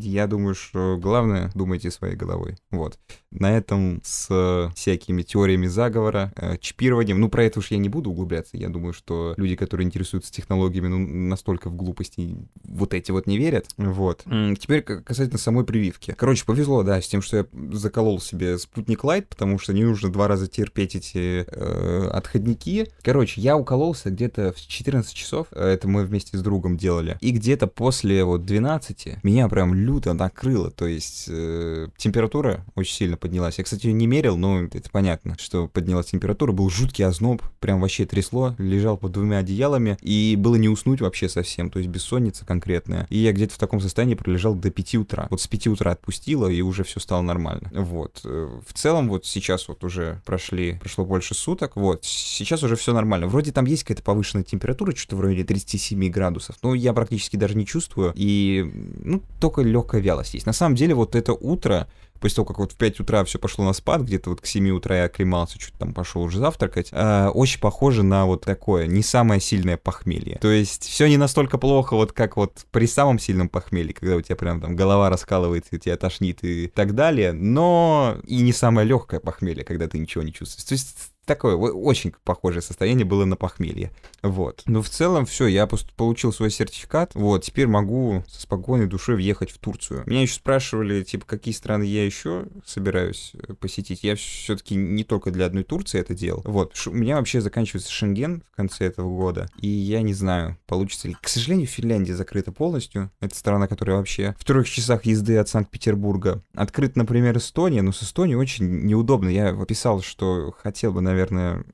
я 0.00 0.26
думаю, 0.26 0.54
что 0.54 0.98
главное 1.00 1.50
думайте 1.54 1.90
своей 1.90 2.16
головой. 2.16 2.56
Вот. 2.70 2.98
На 3.30 3.56
этом 3.56 4.00
с 4.04 4.70
всякими 4.74 5.22
теориями 5.22 5.66
заговора, 5.66 6.32
э, 6.36 6.56
чипированием, 6.58 7.20
ну, 7.20 7.28
про 7.28 7.44
это 7.44 7.60
уж 7.60 7.70
я 7.70 7.78
не 7.78 7.88
буду 7.88 8.10
углубляться. 8.10 8.56
Я 8.56 8.68
думаю, 8.68 8.92
что 8.92 9.34
люди, 9.36 9.56
которые 9.56 9.86
интересуются 9.86 10.32
технологиями, 10.32 10.88
ну, 10.88 10.98
настолько 10.98 11.70
в 11.70 11.76
глупости 11.76 12.36
вот 12.64 12.94
эти 12.94 13.10
вот 13.10 13.26
не 13.26 13.38
верят. 13.38 13.66
Вот. 13.76 14.24
Теперь 14.58 14.82
касательно 14.82 15.38
самой 15.38 15.64
прививки. 15.64 16.14
Короче, 16.16 16.44
повезло, 16.44 16.82
да, 16.82 17.00
с 17.00 17.08
тем, 17.08 17.22
что 17.22 17.38
я 17.38 17.46
заколол 17.72 18.20
себе 18.20 18.58
спутник 18.58 19.04
Лайт, 19.04 19.28
потому 19.28 19.58
что 19.58 19.72
не 19.72 19.84
нужно 19.84 20.10
два 20.12 20.28
раза 20.28 20.46
терпеть 20.46 20.94
эти 20.96 21.44
э, 21.46 22.08
отходники. 22.12 22.88
Короче, 23.02 23.40
я 23.40 23.56
укололся 23.56 24.10
где-то 24.10 24.52
в 24.52 24.60
14 24.60 25.14
часов, 25.14 25.46
это 25.52 25.88
мы 25.88 26.04
вместе 26.04 26.36
с 26.36 26.42
другом 26.42 26.76
делали, 26.76 27.16
и 27.20 27.30
где-то 27.30 27.66
после 27.66 28.24
вот 28.24 28.44
12 28.44 29.22
меня 29.22 29.48
прям 29.48 29.74
люто 29.82 30.12
накрыло, 30.12 30.70
то 30.70 30.86
есть 30.86 31.26
э, 31.28 31.88
температура 31.96 32.64
очень 32.74 32.94
сильно 32.94 33.16
поднялась. 33.16 33.58
Я, 33.58 33.64
кстати, 33.64 33.86
ее 33.86 33.92
не 33.92 34.06
мерил, 34.06 34.36
но 34.36 34.62
это 34.62 34.90
понятно, 34.90 35.36
что 35.38 35.68
поднялась 35.68 36.06
температура, 36.06 36.52
был 36.52 36.70
жуткий 36.70 37.04
озноб, 37.04 37.42
прям 37.60 37.80
вообще 37.80 38.06
трясло, 38.06 38.54
лежал 38.58 38.96
под 38.96 39.12
двумя 39.12 39.38
одеялами, 39.38 39.96
и 40.00 40.36
было 40.38 40.56
не 40.56 40.68
уснуть 40.68 41.00
вообще 41.00 41.28
совсем, 41.28 41.70
то 41.70 41.78
есть 41.78 41.90
бессонница 41.90 42.44
конкретная. 42.44 43.06
И 43.10 43.18
я 43.18 43.32
где-то 43.32 43.54
в 43.54 43.58
таком 43.58 43.80
состоянии 43.80 44.14
пролежал 44.14 44.54
до 44.54 44.70
5 44.70 44.94
утра. 44.96 45.26
Вот 45.30 45.40
с 45.40 45.46
5 45.46 45.68
утра 45.68 45.92
отпустило, 45.92 46.48
и 46.48 46.60
уже 46.60 46.84
все 46.84 47.00
стало 47.00 47.22
нормально. 47.22 47.70
Вот. 47.72 48.20
Э, 48.24 48.60
в 48.66 48.72
целом, 48.72 49.08
вот 49.08 49.26
сейчас 49.26 49.68
вот 49.68 49.84
уже 49.84 50.20
прошли, 50.24 50.78
прошло 50.80 51.04
больше 51.04 51.34
суток, 51.34 51.76
вот, 51.76 52.04
сейчас 52.04 52.62
уже 52.62 52.76
все 52.76 52.92
нормально. 52.92 53.26
Вроде 53.26 53.52
там 53.52 53.64
есть 53.64 53.84
какая-то 53.84 54.02
повышенная 54.02 54.44
температура, 54.44 54.94
что-то 54.94 55.16
вроде 55.16 55.44
37 55.44 56.10
градусов, 56.10 56.56
но 56.62 56.74
я 56.74 56.92
практически 56.92 57.36
даже 57.36 57.56
не 57.56 57.66
чувствую, 57.66 58.12
и, 58.14 58.70
ну, 59.04 59.22
только 59.40 59.61
легкая 59.70 60.00
вялость 60.00 60.34
есть. 60.34 60.46
На 60.46 60.52
самом 60.52 60.74
деле, 60.74 60.94
вот 60.94 61.14
это 61.14 61.32
утро, 61.32 61.88
после 62.20 62.36
того, 62.36 62.46
как 62.46 62.58
вот 62.58 62.72
в 62.72 62.76
5 62.76 63.00
утра 63.00 63.24
все 63.24 63.38
пошло 63.38 63.64
на 63.64 63.72
спад, 63.72 64.02
где-то 64.02 64.30
вот 64.30 64.40
к 64.40 64.46
7 64.46 64.70
утра 64.70 64.96
я 64.96 65.04
оклемался, 65.04 65.60
что-то 65.60 65.78
там 65.78 65.92
пошел 65.92 66.22
уже 66.22 66.38
завтракать, 66.38 66.88
э, 66.92 67.28
очень 67.28 67.60
похоже 67.60 68.02
на 68.02 68.26
вот 68.26 68.44
такое 68.44 68.86
не 68.86 69.02
самое 69.02 69.40
сильное 69.40 69.76
похмелье. 69.76 70.38
То 70.40 70.50
есть 70.50 70.84
все 70.84 71.08
не 71.08 71.16
настолько 71.16 71.58
плохо, 71.58 71.94
вот 71.94 72.12
как 72.12 72.36
вот 72.36 72.64
при 72.70 72.86
самом 72.86 73.18
сильном 73.18 73.48
похмелье, 73.48 73.92
когда 73.92 74.16
у 74.16 74.20
тебя 74.20 74.36
прям 74.36 74.60
там 74.60 74.76
голова 74.76 75.10
раскалывается, 75.10 75.76
и 75.76 75.78
тебя 75.78 75.96
тошнит 75.96 76.42
и 76.42 76.68
так 76.68 76.94
далее, 76.94 77.32
но 77.32 78.16
и 78.26 78.40
не 78.40 78.52
самое 78.52 78.86
легкое 78.86 79.20
похмелье, 79.20 79.64
когда 79.64 79.88
ты 79.88 79.98
ничего 79.98 80.22
не 80.22 80.32
чувствуешь. 80.32 80.64
То 80.64 80.74
есть 80.74 81.11
такое 81.24 81.56
очень 81.56 82.12
похожее 82.24 82.62
состояние 82.62 83.04
было 83.04 83.24
на 83.24 83.36
похмелье. 83.36 83.92
Вот. 84.22 84.62
Но 84.66 84.82
в 84.82 84.88
целом 84.88 85.26
все, 85.26 85.46
я 85.46 85.68
получил 85.96 86.32
свой 86.32 86.50
сертификат. 86.50 87.14
Вот, 87.14 87.44
теперь 87.44 87.66
могу 87.66 88.24
со 88.28 88.42
спокойной 88.42 88.86
душой 88.86 89.16
въехать 89.16 89.50
в 89.50 89.58
Турцию. 89.58 90.04
Меня 90.06 90.22
еще 90.22 90.34
спрашивали, 90.34 91.02
типа, 91.02 91.26
какие 91.26 91.54
страны 91.54 91.84
я 91.84 92.04
еще 92.04 92.46
собираюсь 92.64 93.32
э, 93.34 93.54
посетить. 93.54 94.04
Я 94.04 94.16
все-таки 94.16 94.74
не 94.74 95.04
только 95.04 95.30
для 95.30 95.46
одной 95.46 95.64
Турции 95.64 96.00
это 96.00 96.14
делал. 96.14 96.42
Вот. 96.44 96.74
У 96.86 96.92
меня 96.92 97.16
вообще 97.16 97.40
заканчивается 97.40 97.90
Шенген 97.90 98.42
в 98.52 98.56
конце 98.56 98.86
этого 98.86 99.08
года. 99.08 99.48
И 99.60 99.68
я 99.68 100.02
не 100.02 100.14
знаю, 100.14 100.58
получится 100.66 101.08
ли. 101.08 101.16
К 101.20 101.28
сожалению, 101.28 101.66
Финляндия 101.66 102.14
закрыта 102.14 102.52
полностью. 102.52 103.10
Это 103.20 103.34
страна, 103.34 103.66
которая 103.66 103.96
вообще 103.96 104.34
в 104.38 104.44
трех 104.44 104.68
часах 104.68 105.04
езды 105.04 105.36
от 105.36 105.48
Санкт-Петербурга. 105.48 106.42
Открыт, 106.54 106.96
например, 106.96 107.36
Эстония, 107.36 107.82
но 107.82 107.92
с 107.92 108.02
Эстонией 108.02 108.36
очень 108.36 108.86
неудобно. 108.86 109.28
Я 109.28 109.52
писал, 109.64 110.02
что 110.02 110.54
хотел 110.58 110.92
бы, 110.92 111.00
наверное, 111.00 111.11
наверное, 111.12 111.64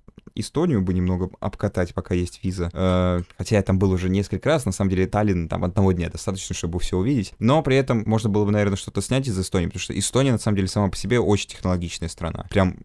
Эстонию 0.41 0.83
бы 0.83 0.95
немного 0.95 1.31
обкатать, 1.41 1.95
пока 1.95 2.15
есть 2.15 2.41
виза. 2.45 2.71
Э, 2.73 3.23
хотя 3.37 3.57
я 3.57 3.63
там 3.63 3.79
был 3.79 3.91
уже 3.91 4.09
несколько 4.09 4.49
раз, 4.49 4.65
на 4.67 4.73
самом 4.73 4.91
деле 4.91 5.07
Таллин 5.07 5.49
там 5.49 5.65
одного 5.65 5.93
дня 5.93 6.11
достаточно, 6.11 6.55
чтобы 6.55 6.79
все 6.79 6.97
увидеть. 6.97 7.35
Но 7.41 7.61
при 7.63 7.77
этом 7.77 8.05
можно 8.07 8.29
было 8.29 8.45
бы, 8.45 8.53
наверное, 8.53 8.77
что-то 8.77 9.03
снять 9.03 9.27
из 9.27 9.39
Эстонии, 9.39 9.67
потому 9.67 9.81
что 9.81 9.99
Эстония, 9.99 10.33
на 10.33 10.39
самом 10.39 10.57
деле, 10.57 10.69
сама 10.69 10.89
по 10.89 10.97
себе 10.97 11.19
очень 11.19 11.49
технологичная 11.49 12.09
страна. 12.09 12.47
Прям 12.51 12.77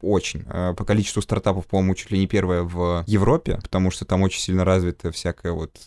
очень. 0.00 0.44
Э, 0.48 0.74
по 0.76 0.84
количеству 0.84 1.22
стартапов, 1.22 1.66
по-моему, 1.66 1.94
чуть 1.94 2.10
ли 2.10 2.18
не 2.18 2.26
первая 2.26 2.62
в 2.62 3.04
Европе, 3.06 3.60
потому 3.62 3.92
что 3.92 4.04
там 4.04 4.22
очень 4.22 4.40
сильно 4.40 4.64
развито 4.64 5.12
всякое 5.12 5.52
вот 5.52 5.80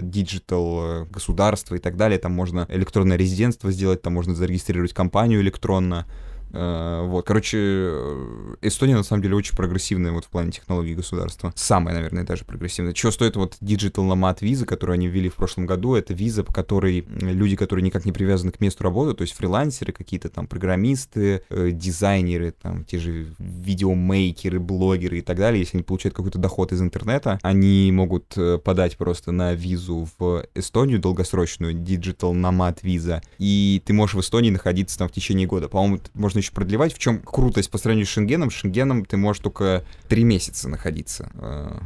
digital, 0.00 1.06
государство 1.06 1.74
и 1.74 1.78
так 1.78 1.96
далее. 1.96 2.18
Там 2.18 2.32
можно 2.32 2.66
электронное 2.68 3.16
резидентство 3.16 3.72
сделать, 3.72 4.02
там 4.02 4.12
можно 4.12 4.34
зарегистрировать 4.34 4.92
компанию 4.92 5.40
электронно 5.40 6.06
Э, 6.06 6.29
вот, 6.52 7.26
короче, 7.26 7.58
э, 7.58 8.54
Эстония 8.62 8.96
на 8.96 9.02
самом 9.02 9.22
деле 9.22 9.36
очень 9.36 9.56
прогрессивная 9.56 10.12
вот 10.12 10.24
в 10.24 10.28
плане 10.28 10.50
технологий 10.50 10.94
государства. 10.94 11.52
Самая, 11.54 11.94
наверное, 11.94 12.24
даже 12.24 12.44
прогрессивная. 12.44 12.92
Чего 12.92 13.12
стоит 13.12 13.36
вот 13.36 13.56
Digital 13.60 14.08
Nomad 14.08 14.38
виза, 14.40 14.66
которую 14.66 14.94
они 14.94 15.08
ввели 15.08 15.28
в 15.28 15.34
прошлом 15.34 15.66
году, 15.66 15.94
это 15.94 16.12
виза, 16.12 16.42
по 16.42 16.52
которой 16.52 17.06
люди, 17.20 17.56
которые 17.56 17.84
никак 17.84 18.04
не 18.04 18.12
привязаны 18.12 18.52
к 18.52 18.60
месту 18.60 18.82
работы, 18.82 19.14
то 19.14 19.22
есть 19.22 19.34
фрилансеры, 19.34 19.92
какие-то 19.92 20.28
там 20.28 20.46
программисты, 20.46 21.42
э, 21.48 21.70
дизайнеры, 21.70 22.52
там 22.52 22.84
те 22.84 22.98
же 22.98 23.34
видеомейкеры, 23.38 24.58
блогеры 24.58 25.18
и 25.18 25.22
так 25.22 25.36
далее, 25.36 25.60
если 25.60 25.76
они 25.76 25.84
получают 25.84 26.16
какой-то 26.16 26.38
доход 26.38 26.72
из 26.72 26.80
интернета, 26.82 27.38
они 27.42 27.90
могут 27.92 28.36
подать 28.64 28.96
просто 28.96 29.32
на 29.32 29.54
визу 29.54 30.08
в 30.18 30.44
Эстонию 30.54 30.98
долгосрочную, 30.98 31.74
Digital 31.74 32.32
Nomad 32.32 32.78
виза, 32.82 33.22
и 33.38 33.80
ты 33.84 33.92
можешь 33.92 34.14
в 34.16 34.20
Эстонии 34.20 34.50
находиться 34.50 34.98
там 34.98 35.08
в 35.08 35.12
течение 35.12 35.46
года. 35.46 35.68
По-моему, 35.68 36.00
можно 36.14 36.39
еще 36.40 36.52
продлевать. 36.52 36.92
В 36.92 36.98
чем 36.98 37.20
крутость 37.20 37.70
по 37.70 37.78
сравнению 37.78 38.06
с 38.06 38.10
Шенгеном? 38.10 38.50
С 38.50 38.54
Шенгеном 38.54 39.04
ты 39.04 39.16
можешь 39.16 39.42
только 39.42 39.84
три 40.08 40.24
месяца 40.24 40.68
находиться 40.68 41.30
э, 41.34 41.78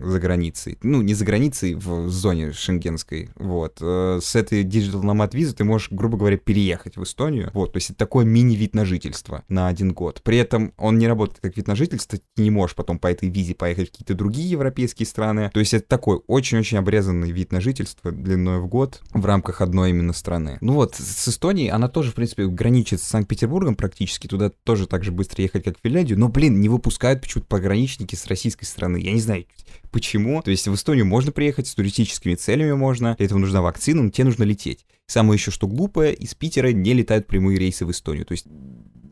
за 0.00 0.20
границей. 0.20 0.78
Ну, 0.82 1.02
не 1.02 1.14
за 1.14 1.24
границей, 1.24 1.74
в 1.74 2.08
зоне 2.08 2.52
шенгенской. 2.52 3.30
Вот. 3.36 3.78
Э, 3.80 4.20
с 4.22 4.34
этой 4.34 4.64
Digital 4.64 5.02
Nomad 5.02 5.30
визы 5.34 5.54
ты 5.54 5.64
можешь, 5.64 5.90
грубо 5.90 6.16
говоря, 6.16 6.36
переехать 6.36 6.96
в 6.96 7.02
Эстонию. 7.02 7.50
Вот. 7.54 7.72
То 7.72 7.76
есть 7.78 7.90
это 7.90 7.98
такой 7.98 8.24
мини-вид 8.24 8.74
на 8.74 8.84
жительство 8.84 9.44
на 9.48 9.68
один 9.68 9.92
год. 9.92 10.22
При 10.22 10.38
этом 10.38 10.72
он 10.76 10.98
не 10.98 11.08
работает 11.08 11.40
как 11.40 11.56
вид 11.56 11.66
на 11.66 11.76
жительство. 11.76 12.18
Ты 12.34 12.42
не 12.42 12.50
можешь 12.50 12.76
потом 12.76 12.98
по 12.98 13.08
этой 13.08 13.28
визе 13.28 13.54
поехать 13.54 13.88
в 13.88 13.92
какие-то 13.92 14.14
другие 14.14 14.50
европейские 14.50 15.06
страны. 15.06 15.50
То 15.52 15.60
есть 15.60 15.74
это 15.74 15.86
такой 15.86 16.20
очень-очень 16.26 16.78
обрезанный 16.78 17.30
вид 17.30 17.52
на 17.52 17.60
жительство 17.60 18.12
длиной 18.12 18.60
в 18.60 18.66
год 18.66 19.02
в 19.12 19.24
рамках 19.24 19.60
одной 19.60 19.90
именно 19.90 20.12
страны. 20.12 20.58
Ну 20.60 20.74
вот, 20.74 20.94
с 20.94 21.28
Эстонией 21.28 21.68
она 21.70 21.88
тоже, 21.88 22.10
в 22.10 22.14
принципе, 22.14 22.46
граничит 22.46 23.00
с 23.00 23.04
Санкт-Петербургом 23.04 23.76
практически. 23.76 23.93
Туда 24.28 24.50
тоже 24.50 24.86
так 24.86 25.04
же 25.04 25.12
быстро 25.12 25.42
ехать, 25.42 25.64
как 25.64 25.78
в 25.78 25.80
Финляндию. 25.82 26.18
Но, 26.18 26.28
блин, 26.28 26.60
не 26.60 26.68
выпускают 26.68 27.20
почему-то 27.20 27.48
пограничники 27.48 28.14
с 28.14 28.26
российской 28.26 28.64
стороны. 28.64 28.98
Я 28.98 29.12
не 29.12 29.20
знаю, 29.20 29.46
почему. 29.90 30.42
То 30.42 30.50
есть 30.50 30.66
в 30.66 30.74
Эстонию 30.74 31.06
можно 31.06 31.32
приехать, 31.32 31.66
с 31.66 31.74
туристическими 31.74 32.34
целями 32.34 32.72
можно. 32.72 33.14
Для 33.16 33.26
этого 33.26 33.38
нужна 33.38 33.62
вакцина, 33.62 34.02
но 34.02 34.10
тебе 34.10 34.24
нужно 34.24 34.44
лететь. 34.44 34.84
Самое 35.06 35.36
еще 35.36 35.50
что 35.50 35.66
глупое, 35.66 36.14
из 36.14 36.34
Питера 36.34 36.72
не 36.72 36.94
летают 36.94 37.26
прямые 37.26 37.58
рейсы 37.58 37.84
в 37.84 37.90
Эстонию. 37.90 38.24
То 38.24 38.32
есть 38.32 38.46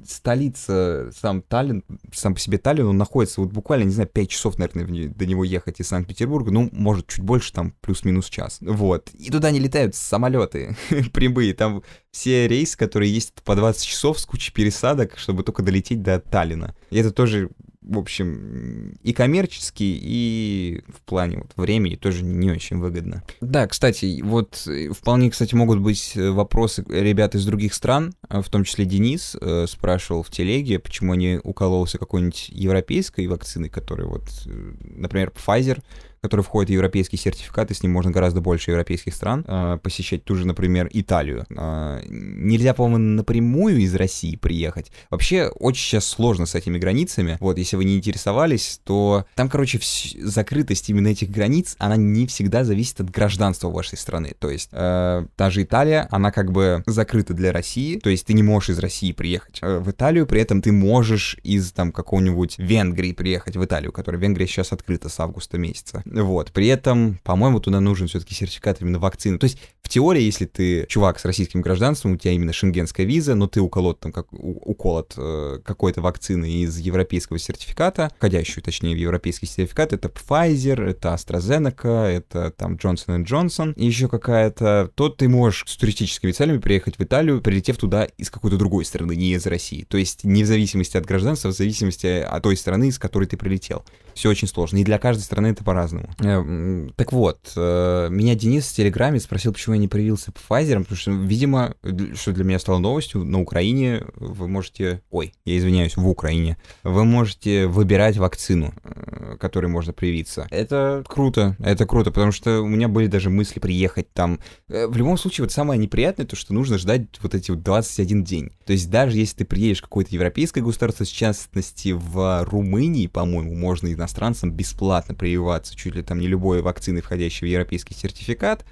столица, 0.07 1.11
сам 1.17 1.43
Таллин, 1.43 1.85
сам 2.13 2.35
по 2.35 2.41
себе 2.41 2.59
Таллин, 2.59 2.87
он 2.87 2.99
находится 2.99 3.41
вот 3.41 3.51
буквально, 3.51 3.85
не 3.85 3.93
знаю, 3.93 4.09
5 4.09 4.29
часов, 4.29 4.59
наверное, 4.59 5.09
до 5.09 5.27
него 5.27 5.45
ехать 5.45 5.81
из 5.81 5.89
Санкт-Петербурга, 5.89 6.51
ну, 6.51 6.69
может, 6.73 7.09
чуть 7.09 7.25
больше, 7.25 7.53
там, 7.53 7.75
плюс-минус 7.81 8.29
час. 8.29 8.59
Вот. 8.61 9.11
И 9.15 9.31
туда 9.31 9.51
не 9.51 9.59
летают 9.59 9.95
самолеты 9.95 10.77
прямые, 11.13 11.55
там 11.55 11.83
все 12.11 12.47
рейсы, 12.49 12.77
которые 12.77 13.13
есть 13.13 13.35
по 13.43 13.57
20 13.57 13.85
часов 13.85 14.21
с 14.21 14.27
кучей 14.27 14.53
пересадок, 14.53 15.19
чтобы 15.19 15.43
только 15.43 15.63
долететь 15.63 16.03
до 16.03 16.21
Таллина. 16.21 16.75
И 16.91 16.99
это 16.99 17.11
тоже 17.11 17.51
в 17.83 17.99
общем, 17.99 18.95
и 19.03 19.13
коммерчески, 19.13 19.83
и 19.83 20.83
в 20.89 21.01
плане 21.03 21.39
вот 21.39 21.53
времени 21.57 21.97
тоже 21.97 22.25
не 22.25 22.51
очень 22.51 22.79
выгодно. 22.79 23.23
Да, 23.41 23.67
кстати, 23.67 24.21
вот 24.23 24.67
э, 24.67 24.91
вполне, 24.91 25.31
кстати, 25.31 25.55
могут 25.55 25.81
быть 25.81 26.13
э, 26.17 26.31
вопросы 26.31 26.85
ребят 26.89 27.35
из 27.35 27.45
других 27.45 27.75
стран, 27.75 28.15
э, 28.29 28.41
в 28.41 28.49
том 28.49 28.65
числе 28.65 28.85
Денис 28.85 29.37
э, 29.41 29.67
спрашивал 29.69 30.23
в 30.23 30.31
телеге, 30.31 30.79
почему 30.79 31.15
не 31.15 31.41
укололся 31.43 31.99
какой-нибудь 31.99 32.49
европейской 32.51 33.27
вакциной, 33.27 33.69
которая 33.69 34.07
вот, 34.07 34.29
например, 34.47 35.33
Pfizer, 35.35 35.83
который 36.23 36.43
входит 36.43 36.71
в 36.71 36.73
европейский 36.73 37.17
сертификат, 37.17 37.73
и 37.73 37.75
с 37.75 37.83
ним 37.83 37.93
можно 37.93 38.13
гораздо 38.13 38.41
больше 38.41 38.71
европейских 38.71 39.15
стран 39.15 39.45
э, 39.47 39.79
посещать, 39.83 40.25
ту 40.25 40.37
же, 40.37 40.47
например, 40.47 40.89
Италию. 40.93 41.45
Э, 41.51 42.01
нельзя, 42.09 42.75
по-моему, 42.75 42.99
напрямую 42.99 43.79
из 43.79 43.93
России 43.97 44.37
приехать. 44.37 44.93
Вообще, 45.11 45.49
очень 45.49 45.83
сейчас 45.83 46.07
сложно 46.07 46.47
с 46.47 46.55
этими 46.55 46.79
границами. 46.79 47.39
Вот, 47.41 47.59
если 47.59 47.75
вы 47.77 47.85
не 47.85 47.97
интересовались, 47.97 48.81
то 48.85 49.27
там, 49.35 49.49
короче, 49.49 49.79
вс- 49.79 50.17
закрытость 50.21 50.89
именно 50.91 51.09
этих 51.09 51.29
границ, 51.29 51.75
она 51.79 51.97
не 51.97 52.29
всегда 52.29 52.63
зависит 52.63 53.01
от 53.01 53.11
гражданства 53.11 53.69
вашей 53.69 53.99
страны. 53.99 54.35
То 54.39 54.49
есть, 54.49 54.69
э, 54.71 55.27
та 55.35 55.51
же 55.51 55.65
Италия, 55.65 56.07
она 56.13 56.31
как 56.31 56.53
бы 56.53 56.85
закрыта 56.87 57.35
для 57.35 57.51
России, 57.51 57.99
то 57.99 58.11
есть 58.11 58.27
ты 58.27 58.35
не 58.35 58.45
можешь 58.45 58.71
из 58.71 58.79
России 58.79 59.11
приехать 59.11 59.59
э, 59.61 59.81
в 59.81 59.91
Италию, 59.91 60.27
при 60.29 60.41
этом 60.41 60.63
ты 60.63 60.71
можешь 60.71 61.37
из 61.43 61.73
там 61.73 61.91
какого-нибудь 61.91 62.59
Венгрии 62.59 63.13
приехать 63.13 63.57
в 63.57 63.65
Италию, 63.65 63.91
которая 63.91 64.23
Венгрия 64.23 64.47
сейчас 64.47 64.73
открыта 64.73 65.09
с 65.09 65.19
августа 65.19 65.59
месяца. 65.59 66.05
Вот. 66.13 66.53
При 66.53 66.67
этом, 66.67 67.19
по-моему, 67.25 67.61
туда 67.61 67.81
нужен 67.81 68.07
все-таки 68.07 68.35
сертификат 68.35 68.83
именно 68.83 68.99
вакцины. 68.99 69.39
То 69.39 69.45
есть, 69.45 69.59
в 69.83 69.89
теории, 69.89 70.23
если 70.23 70.47
ты 70.47 70.87
чувак 70.87 71.19
с 71.19 71.25
российским 71.25 71.61
гражданством, 71.61 72.13
у 72.13 72.17
тебя 72.17 72.33
именно 72.33 72.53
шенгенская 72.53 73.07
виза, 73.07 73.35
но 73.35 73.47
ты 73.47 73.61
уколот 73.61 74.01
там 74.01 74.13
как 74.13 74.27
уколот 74.31 75.15
э, 75.17 75.59
какой-то 75.65 76.01
вакцины 76.01 76.51
из 76.51 76.79
европейского 76.79 77.39
сертификата, 77.39 78.11
входящую, 78.17 78.63
точнее, 78.63 78.95
в 78.95 78.99
европейский 78.99 79.47
сертификат, 79.47 79.93
это 79.93 80.09
Pfizer, 80.09 80.91
это 80.91 81.15
AstraZeneca, 81.15 82.07
это 82.07 82.51
там 82.51 82.75
Johnson 82.75 83.25
Johnson, 83.25 83.75
и 83.77 83.87
еще 83.87 84.09
какая-то, 84.09 84.91
то 84.95 85.09
ты 85.09 85.29
можешь 85.29 85.65
с 85.67 85.77
туристическими 85.77 86.33
целями 86.33 86.59
приехать 86.59 86.99
в 86.99 87.03
Италию, 87.03 87.41
прилетев 87.41 87.77
туда 87.77 88.05
из 88.05 88.31
какой-то 88.31 88.57
другой 88.57 88.85
страны, 88.85 89.17
не 89.17 89.33
из 89.33 89.47
России. 89.47 89.85
То 89.89 89.97
есть 89.97 90.25
не 90.25 90.45
в 90.45 90.47
зависимости 90.47 90.97
от 90.97 91.07
гражданства, 91.07 91.49
в 91.49 91.53
зависимости 91.53 92.07
от 92.07 92.43
той 92.43 92.57
страны, 92.57 92.89
из 92.89 92.99
которой 92.99 93.27
ты 93.27 93.37
прилетел. 93.37 93.85
Все 94.15 94.29
очень 94.29 94.49
сложно. 94.49 94.79
И 94.79 94.85
для 94.85 94.99
каждой 94.99 95.23
страны 95.23 95.49
это 95.49 95.65
по-разному. 95.65 96.02
Э, 96.21 96.89
так 96.97 97.13
вот, 97.13 97.53
э, 97.57 98.09
меня 98.11 98.35
Денис 98.35 98.67
в 98.67 98.75
Телеграме 98.75 99.21
спросил, 99.21 99.53
почему 99.53 99.75
я 99.75 99.81
не 99.81 99.89
привился 99.89 100.33
по 100.33 100.55
Pfizer, 100.55 100.79
потому 100.81 100.97
что, 100.97 101.11
видимо, 101.11 101.75
что 102.15 102.33
для 102.33 102.45
меня 102.45 102.59
стало 102.59 102.79
новостью, 102.79 103.25
на 103.25 103.41
Украине 103.41 104.05
вы 104.15 104.49
можете... 104.49 105.03
Ой, 105.11 105.35
я 105.45 105.59
извиняюсь, 105.59 105.97
в 105.97 106.09
Украине. 106.09 106.57
Вы 106.83 107.05
можете 107.05 107.67
выбирать 107.67 108.17
вакцину, 108.17 108.75
э, 108.83 109.37
которой 109.39 109.67
можно 109.67 109.93
привиться. 109.93 110.47
Это 110.51 111.05
круто, 111.07 111.57
это 111.59 111.87
круто, 111.87 112.11
потому 112.11 112.33
что 112.33 112.61
у 112.61 112.67
меня 112.67 112.89
были 112.89 113.07
даже 113.07 113.31
мысли 113.31 113.61
приехать 113.61 114.13
там. 114.13 114.41
В 114.69 114.97
любом 114.97 115.19
случае, 115.19 115.45
вот 115.45 115.53
самое 115.53 115.79
неприятное, 115.79 116.27
то, 116.27 116.37
что 116.37 116.55
нужно 116.55 116.79
ждать 116.79 117.03
вот 117.23 117.35
эти 117.35 117.51
вот 117.51 117.63
21 117.63 118.25
день. 118.25 118.51
То 118.73 118.75
есть 118.75 118.89
даже 118.89 119.19
если 119.19 119.37
ты 119.37 119.45
приедешь 119.45 119.81
в 119.81 119.83
какое-то 119.83 120.15
европейское 120.15 120.65
государство, 120.65 121.05
в 121.05 121.13
частности, 121.13 121.93
в 121.93 122.43
Румынии, 122.45 123.07
по-моему, 123.07 123.55
можно 123.55 123.93
иностранцам 123.93 124.51
бесплатно 124.51 125.15
прививаться 125.15 125.77
чуть 125.77 125.95
ли 125.95 126.03
там 126.03 126.19
не 126.19 126.27
любой 126.27 126.63
вакцины, 126.63 127.03
входящей 127.03 127.47
в 127.47 127.51
европейский 127.51 127.93
сертификат, 127.93 128.65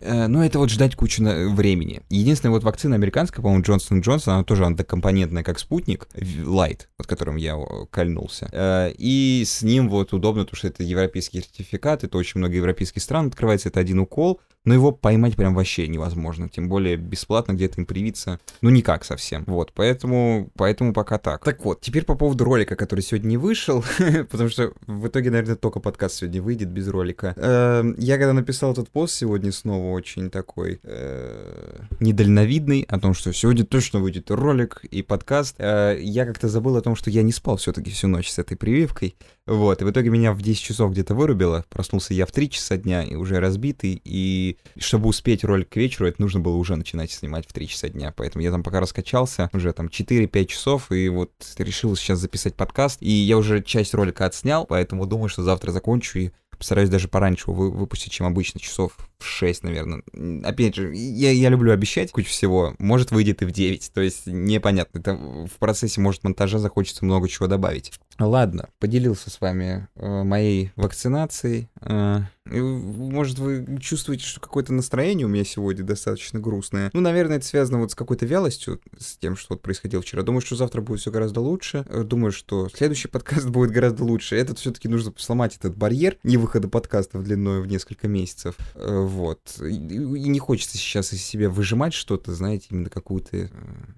но 0.00 0.44
это 0.44 0.58
вот 0.58 0.70
ждать 0.70 0.96
кучу 0.96 1.22
времени. 1.22 2.02
Единственная 2.08 2.52
вот 2.52 2.64
вакцина 2.64 2.94
американская, 2.96 3.42
по-моему, 3.42 3.64
Джонсон 3.64 4.00
Джонсон, 4.00 4.34
она 4.34 4.44
тоже 4.44 4.64
антикомпонентная, 4.64 5.42
как 5.42 5.58
спутник, 5.58 6.08
Light, 6.14 6.86
под 6.96 7.06
которым 7.06 7.36
я 7.36 7.56
кольнулся. 7.90 8.48
Э, 8.52 8.92
и 8.96 9.44
с 9.46 9.62
ним 9.62 9.88
вот 9.88 10.12
удобно, 10.12 10.44
потому 10.44 10.56
что 10.56 10.68
это 10.68 10.82
европейский 10.82 11.40
сертификат, 11.40 12.04
это 12.04 12.18
очень 12.18 12.38
много 12.38 12.54
европейских 12.54 13.02
стран 13.02 13.28
открывается, 13.28 13.68
это 13.68 13.80
один 13.80 13.98
укол, 14.00 14.40
но 14.66 14.74
его 14.74 14.92
поймать 14.92 15.36
прям 15.36 15.54
вообще 15.54 15.86
невозможно, 15.86 16.48
тем 16.48 16.68
более 16.68 16.96
бесплатно 16.96 17.52
где-то 17.52 17.80
им 17.80 17.86
привиться, 17.86 18.40
ну 18.60 18.70
никак 18.70 19.04
совсем, 19.04 19.44
вот, 19.46 19.72
поэтому, 19.72 20.50
поэтому 20.56 20.92
пока 20.92 21.18
так. 21.18 21.44
Так 21.44 21.64
вот, 21.64 21.80
теперь 21.80 22.04
по 22.04 22.16
поводу 22.16 22.44
ролика, 22.44 22.74
который 22.76 23.00
сегодня 23.00 23.28
не 23.28 23.36
вышел, 23.36 23.84
потому 24.30 24.50
что 24.50 24.72
в 24.86 25.06
итоге, 25.06 25.30
наверное, 25.30 25.56
только 25.56 25.80
подкаст 25.80 26.16
сегодня 26.16 26.42
выйдет 26.42 26.68
без 26.68 26.88
ролика. 26.88 27.34
Эм, 27.36 27.94
я 27.98 28.16
когда 28.16 28.32
написал 28.32 28.72
этот 28.72 28.90
пост 28.90 29.14
сегодня 29.14 29.52
снова 29.52 29.85
очень 29.92 30.30
такой 30.30 30.80
э, 30.82 31.80
недальновидный, 32.00 32.82
о 32.88 32.98
том, 32.98 33.14
что 33.14 33.32
сегодня 33.32 33.64
точно 33.64 34.00
выйдет 34.00 34.30
ролик 34.30 34.84
и 34.84 35.02
подкаст, 35.02 35.56
э, 35.58 35.98
я 36.00 36.26
как-то 36.26 36.48
забыл 36.48 36.76
о 36.76 36.82
том, 36.82 36.96
что 36.96 37.10
я 37.10 37.22
не 37.22 37.32
спал 37.32 37.56
все-таки 37.56 37.90
всю 37.90 38.08
ночь 38.08 38.30
с 38.30 38.38
этой 38.38 38.56
прививкой, 38.56 39.16
вот, 39.46 39.82
и 39.82 39.84
в 39.84 39.90
итоге 39.90 40.10
меня 40.10 40.32
в 40.32 40.42
10 40.42 40.60
часов 40.60 40.92
где-то 40.92 41.14
вырубило, 41.14 41.64
проснулся 41.68 42.14
я 42.14 42.26
в 42.26 42.32
3 42.32 42.50
часа 42.50 42.76
дня 42.76 43.02
и 43.02 43.14
уже 43.14 43.40
разбитый, 43.40 44.00
и 44.04 44.58
чтобы 44.78 45.08
успеть 45.08 45.44
ролик 45.44 45.68
к 45.70 45.76
вечеру, 45.76 46.06
это 46.08 46.20
нужно 46.20 46.40
было 46.40 46.56
уже 46.56 46.76
начинать 46.76 47.10
снимать 47.10 47.46
в 47.46 47.52
3 47.52 47.68
часа 47.68 47.88
дня, 47.88 48.12
поэтому 48.16 48.42
я 48.42 48.50
там 48.50 48.62
пока 48.62 48.80
раскачался, 48.80 49.50
уже 49.52 49.72
там 49.72 49.86
4-5 49.86 50.44
часов, 50.46 50.92
и 50.92 51.08
вот 51.08 51.32
решил 51.58 51.94
сейчас 51.96 52.18
записать 52.18 52.54
подкаст, 52.54 52.98
и 53.00 53.10
я 53.10 53.36
уже 53.36 53.62
часть 53.62 53.94
ролика 53.94 54.26
отснял, 54.26 54.66
поэтому 54.66 55.06
думаю, 55.06 55.28
что 55.28 55.42
завтра 55.42 55.72
закончу 55.72 56.18
и 56.18 56.30
Постараюсь 56.58 56.88
даже 56.88 57.08
пораньше 57.08 57.50
его 57.50 57.70
выпустить, 57.70 58.12
чем 58.12 58.26
обычно, 58.26 58.60
часов 58.60 58.96
в 59.18 59.24
6, 59.24 59.64
наверное. 59.64 60.02
Опять 60.44 60.74
же, 60.74 60.94
я, 60.94 61.30
я 61.30 61.48
люблю 61.48 61.72
обещать 61.72 62.12
кучу 62.12 62.28
всего. 62.28 62.74
Может, 62.78 63.10
выйдет 63.10 63.42
и 63.42 63.44
в 63.44 63.52
9. 63.52 63.92
То 63.92 64.00
есть 64.00 64.26
непонятно. 64.26 64.98
Это 64.98 65.14
в 65.14 65.58
процессе, 65.58 66.00
может, 66.00 66.24
монтажа 66.24 66.58
захочется 66.58 67.04
много 67.04 67.28
чего 67.28 67.46
добавить. 67.46 67.92
Ладно, 68.18 68.68
поделился 68.78 69.30
с 69.30 69.40
вами 69.40 69.88
э, 69.94 70.22
моей 70.22 70.72
вакцинацией. 70.76 71.68
Э, 71.80 72.22
может, 72.50 73.38
вы 73.38 73.78
чувствуете, 73.80 74.24
что 74.24 74.40
какое-то 74.40 74.72
настроение 74.72 75.26
у 75.26 75.30
меня 75.30 75.44
сегодня 75.44 75.84
достаточно 75.84 76.40
грустное. 76.40 76.90
Ну, 76.92 77.00
наверное, 77.00 77.38
это 77.38 77.46
связано 77.46 77.78
вот 77.78 77.90
с 77.90 77.94
какой-то 77.94 78.26
вялостью, 78.26 78.80
с 78.98 79.16
тем, 79.16 79.36
что 79.36 79.54
вот 79.54 79.62
происходило 79.62 80.02
вчера. 80.02 80.22
Думаю, 80.22 80.40
что 80.40 80.56
завтра 80.56 80.80
будет 80.80 81.00
все 81.00 81.10
гораздо 81.10 81.40
лучше. 81.40 81.84
Э, 81.88 82.04
думаю, 82.04 82.32
что 82.32 82.68
следующий 82.68 83.08
подкаст 83.08 83.46
будет 83.50 83.70
гораздо 83.70 84.04
лучше. 84.04 84.36
Этот 84.36 84.58
все-таки 84.58 84.88
нужно 84.88 85.12
сломать 85.16 85.56
этот 85.56 85.76
барьер 85.76 86.18
не 86.22 86.36
выхода 86.36 86.68
подкастов 86.68 87.24
длиной 87.24 87.62
в 87.62 87.66
несколько 87.66 88.08
месяцев. 88.08 88.56
Э, 88.74 89.00
вот. 89.00 89.58
И 89.60 89.76
не 89.76 90.38
хочется 90.38 90.78
сейчас 90.78 91.12
из 91.12 91.22
себя 91.22 91.50
выжимать 91.50 91.94
что-то, 91.94 92.34
знаете, 92.34 92.68
именно 92.70 92.90
какую-то 92.90 93.36
э, 93.36 93.48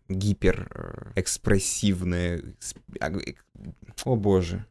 гиперэкспрессивное 0.08 2.42
о 4.04 4.16
боже, 4.16 4.64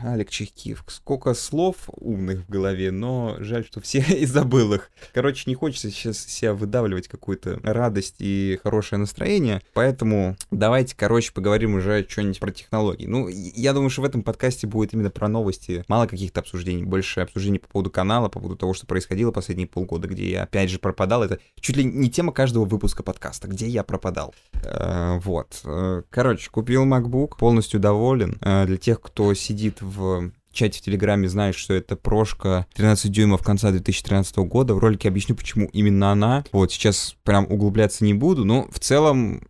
Алек 0.00 0.30
Чехкив. 0.30 0.84
Сколько 0.88 1.34
слов 1.34 1.88
умных 1.88 2.40
в 2.40 2.50
голове, 2.50 2.90
но 2.90 3.13
жаль, 3.38 3.64
что 3.64 3.80
все 3.80 3.98
и 4.08 4.26
забыл 4.26 4.74
их. 4.74 4.90
Короче, 5.12 5.44
не 5.46 5.54
хочется 5.54 5.90
сейчас 5.90 6.18
себя 6.18 6.54
выдавливать 6.54 7.08
какую-то 7.08 7.60
радость 7.62 8.16
и 8.18 8.58
хорошее 8.62 8.98
настроение, 8.98 9.62
поэтому 9.72 10.36
давайте, 10.50 10.94
короче, 10.96 11.32
поговорим 11.32 11.74
уже 11.74 12.06
что-нибудь 12.08 12.40
про 12.40 12.50
технологии. 12.50 13.06
Ну, 13.06 13.28
я 13.28 13.72
думаю, 13.72 13.90
что 13.90 14.02
в 14.02 14.04
этом 14.04 14.22
подкасте 14.22 14.66
будет 14.66 14.94
именно 14.94 15.10
про 15.10 15.28
новости, 15.28 15.84
мало 15.88 16.06
каких-то 16.06 16.40
обсуждений, 16.40 16.84
больше 16.84 17.20
обсуждений 17.20 17.58
по 17.58 17.68
поводу 17.68 17.90
канала, 17.90 18.28
по 18.28 18.40
поводу 18.40 18.56
того, 18.56 18.74
что 18.74 18.86
происходило 18.86 19.30
последние 19.30 19.66
полгода, 19.66 20.08
где 20.08 20.30
я 20.30 20.42
опять 20.44 20.70
же 20.70 20.78
пропадал. 20.78 21.22
Это 21.22 21.38
чуть 21.60 21.76
ли 21.76 21.84
не 21.84 22.10
тема 22.10 22.32
каждого 22.32 22.64
выпуска 22.64 23.02
подкаста, 23.02 23.48
где 23.48 23.68
я 23.68 23.82
пропадал. 23.82 24.34
Э, 24.62 25.18
вот. 25.18 25.60
Э, 25.64 26.02
короче, 26.10 26.50
купил 26.50 26.84
MacBook, 26.84 27.36
полностью 27.38 27.80
доволен 27.80 28.38
для 28.40 28.76
тех, 28.76 29.00
кто 29.00 29.34
сидит 29.34 29.78
в 29.80 30.30
чате 30.54 30.78
в 30.78 30.82
Телеграме 30.82 31.28
знает, 31.28 31.54
что 31.54 31.74
это 31.74 31.96
прошка 31.96 32.66
13 32.74 33.10
дюймов 33.10 33.42
конца 33.42 33.70
2013 33.70 34.36
года. 34.38 34.74
В 34.74 34.78
ролике 34.78 35.08
объясню, 35.08 35.34
почему 35.34 35.66
именно 35.72 36.12
она. 36.12 36.44
Вот, 36.52 36.72
сейчас 36.72 37.16
прям 37.24 37.46
углубляться 37.50 38.04
не 38.04 38.14
буду, 38.14 38.44
но 38.44 38.68
в 38.70 38.78
целом 38.78 39.42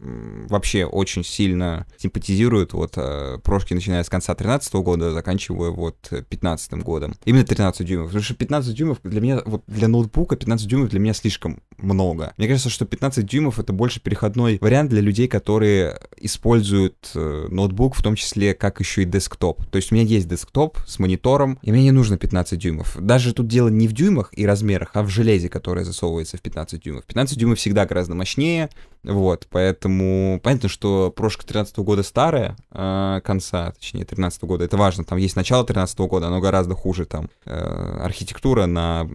вообще 0.48 0.84
очень 0.84 1.24
сильно 1.24 1.86
симпатизирует 1.96 2.72
вот 2.72 2.94
э, 2.96 3.38
прошки, 3.42 3.74
начиная 3.74 4.02
с 4.02 4.08
конца 4.08 4.34
13 4.34 4.74
года, 4.74 5.12
заканчивая 5.12 5.70
вот 5.70 6.10
15 6.28 6.74
годом. 6.82 7.14
Именно 7.24 7.44
13 7.44 7.86
дюймов, 7.86 8.06
потому 8.06 8.22
что 8.22 8.34
15 8.34 8.74
дюймов 8.74 8.98
для 9.02 9.20
меня, 9.20 9.42
вот 9.44 9.62
для 9.66 9.88
ноутбука 9.88 10.36
15 10.36 10.66
дюймов 10.66 10.88
для 10.90 11.00
меня 11.00 11.14
слишком 11.14 11.60
много. 11.78 12.32
Мне 12.36 12.48
кажется, 12.48 12.70
что 12.70 12.84
15 12.84 13.26
дюймов 13.26 13.58
это 13.58 13.72
больше 13.72 14.00
переходной 14.00 14.58
вариант 14.60 14.90
для 14.90 15.00
людей, 15.00 15.28
которые 15.28 15.98
используют 16.16 17.10
э, 17.14 17.46
ноутбук, 17.50 17.94
в 17.94 18.02
том 18.02 18.14
числе 18.14 18.54
как 18.54 18.80
еще 18.80 19.02
и 19.02 19.04
десктоп. 19.04 19.64
То 19.66 19.76
есть 19.76 19.92
у 19.92 19.94
меня 19.94 20.04
есть 20.04 20.28
десктоп 20.28 20.78
монитором, 20.98 21.58
и 21.62 21.72
мне 21.72 21.82
не 21.82 21.90
нужно 21.90 22.16
15 22.16 22.58
дюймов. 22.58 22.96
Даже 23.00 23.32
тут 23.32 23.46
дело 23.46 23.68
не 23.68 23.88
в 23.88 23.92
дюймах 23.92 24.30
и 24.32 24.46
размерах, 24.46 24.90
а 24.94 25.02
в 25.02 25.08
железе, 25.08 25.48
которое 25.48 25.84
засовывается 25.84 26.36
в 26.36 26.40
15 26.40 26.82
дюймов. 26.82 27.04
15 27.04 27.38
дюймов 27.38 27.58
всегда 27.58 27.86
гораздо 27.86 28.14
мощнее, 28.14 28.70
вот, 29.02 29.46
поэтому 29.50 30.40
понятно, 30.42 30.68
что 30.68 31.12
прошка 31.14 31.44
13 31.46 31.76
года 31.78 32.02
старая, 32.02 32.56
э, 32.70 33.20
конца, 33.22 33.72
точнее, 33.72 34.04
13 34.04 34.44
года, 34.44 34.64
это 34.64 34.76
важно, 34.76 35.04
там 35.04 35.18
есть 35.18 35.36
начало 35.36 35.64
13 35.64 35.98
года, 36.00 36.28
оно 36.28 36.40
гораздо 36.40 36.74
хуже, 36.74 37.04
там, 37.04 37.28
э, 37.44 37.54
архитектура 38.02 38.66
на, 38.66 39.06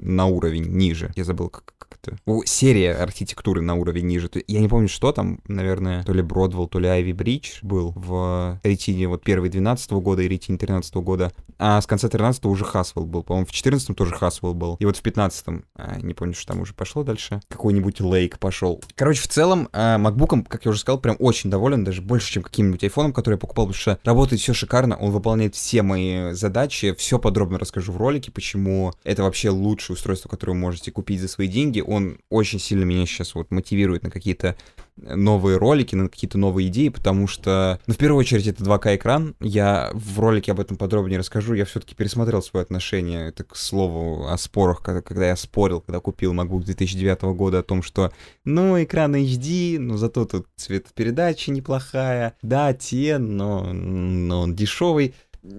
на 0.00 0.26
уровень 0.26 0.64
ниже. 0.64 1.12
Я 1.16 1.24
забыл, 1.24 1.50
как, 1.50 1.74
как 2.02 2.14
это... 2.14 2.18
О, 2.26 2.42
серия 2.44 2.94
архитектуры 2.94 3.60
на 3.60 3.74
уровень 3.74 4.06
ниже. 4.06 4.30
Я 4.46 4.60
не 4.60 4.68
помню, 4.68 4.88
что 4.88 5.12
там, 5.12 5.40
наверное, 5.46 6.02
то 6.04 6.12
ли 6.12 6.22
Бродвелл, 6.22 6.68
то 6.68 6.78
ли 6.78 6.88
Айви 6.88 7.12
Бридж 7.12 7.58
был 7.62 7.92
в 7.96 8.60
ретине 8.62 9.08
вот 9.08 9.22
первый 9.22 9.50
12 9.50 9.90
года 9.92 10.22
и 10.22 10.28
ретине 10.28 10.58
13 10.58 10.94
года, 10.96 11.32
а 11.58 11.80
с 11.80 11.86
конца 11.86 12.08
13 12.08 12.44
уже 12.46 12.64
Хасвелл 12.64 13.06
был, 13.06 13.22
по-моему, 13.22 13.46
в 13.46 13.52
14 13.52 13.96
тоже 13.96 14.14
Хасвелл 14.14 14.54
был, 14.54 14.76
и 14.78 14.84
вот 14.84 14.96
в 14.96 15.02
15 15.02 15.46
а, 15.74 16.00
не 16.00 16.14
помню, 16.14 16.34
что 16.34 16.48
там 16.52 16.60
уже 16.60 16.74
пошло 16.74 17.02
дальше, 17.02 17.40
какой-нибудь 17.48 18.00
Lake 18.00 18.38
пошел. 18.38 18.80
Короче, 18.94 19.22
в 19.22 19.28
целом, 19.28 19.68
э, 19.72 19.96
MacBook, 19.96 20.44
как 20.48 20.64
я 20.64 20.70
уже 20.70 20.80
сказал, 20.80 21.00
прям 21.00 21.16
очень 21.18 21.50
доволен, 21.50 21.84
даже 21.84 22.02
больше, 22.02 22.32
чем 22.32 22.42
каким-нибудь 22.42 22.82
айфоном, 22.84 23.12
который 23.12 23.34
я 23.34 23.38
покупал, 23.38 23.66
потому 23.66 23.80
что 23.80 23.98
работает 24.04 24.40
все 24.40 24.54
шикарно, 24.54 24.96
он 24.96 25.10
выполняет 25.10 25.54
все 25.54 25.82
мои 25.82 26.32
задачи, 26.32 26.94
все 26.94 27.18
подробно 27.18 27.58
расскажу 27.58 27.92
в 27.92 27.96
ролике, 27.96 28.30
почему 28.30 28.92
это 29.04 29.22
вообще 29.22 29.50
лучшее 29.50 29.94
устройство, 29.94 30.28
которое 30.28 30.52
вы 30.52 30.58
можете 30.58 30.92
купить 30.92 31.20
за 31.20 31.28
свои 31.28 31.48
деньги. 31.48 31.80
Он 31.88 32.18
очень 32.30 32.58
сильно 32.58 32.84
меня 32.84 33.06
сейчас 33.06 33.34
вот 33.34 33.50
мотивирует 33.50 34.02
на 34.02 34.10
какие-то 34.10 34.56
новые 34.96 35.58
ролики, 35.58 35.94
на 35.94 36.08
какие-то 36.08 36.38
новые 36.38 36.68
идеи, 36.68 36.88
потому 36.88 37.26
что, 37.26 37.80
ну, 37.86 37.94
в 37.94 37.96
первую 37.96 38.18
очередь, 38.18 38.46
это 38.46 38.64
2К 38.64 38.96
экран. 38.96 39.34
Я 39.40 39.90
в 39.94 40.18
ролике 40.18 40.52
об 40.52 40.60
этом 40.60 40.76
подробнее 40.76 41.18
расскажу. 41.18 41.54
Я 41.54 41.64
все-таки 41.64 41.94
пересмотрел 41.94 42.42
свое 42.42 42.62
отношение, 42.62 43.28
это 43.28 43.44
к 43.44 43.56
слову 43.56 44.26
о 44.28 44.36
спорах, 44.38 44.82
когда, 44.82 45.02
когда 45.02 45.28
я 45.28 45.36
спорил, 45.36 45.80
когда 45.80 46.00
купил 46.00 46.34
MacBook 46.34 46.64
2009 46.64 47.22
года 47.36 47.60
о 47.60 47.62
том, 47.62 47.82
что, 47.82 48.12
ну, 48.44 48.82
экран 48.82 49.14
HD, 49.14 49.78
но 49.78 49.96
зато 49.96 50.24
тут 50.24 50.46
цветопередача 50.56 51.50
неплохая, 51.52 52.34
да, 52.42 52.72
те, 52.74 53.18
но, 53.18 53.72
но 53.72 54.42
он 54.42 54.54
дешевый 54.54 55.14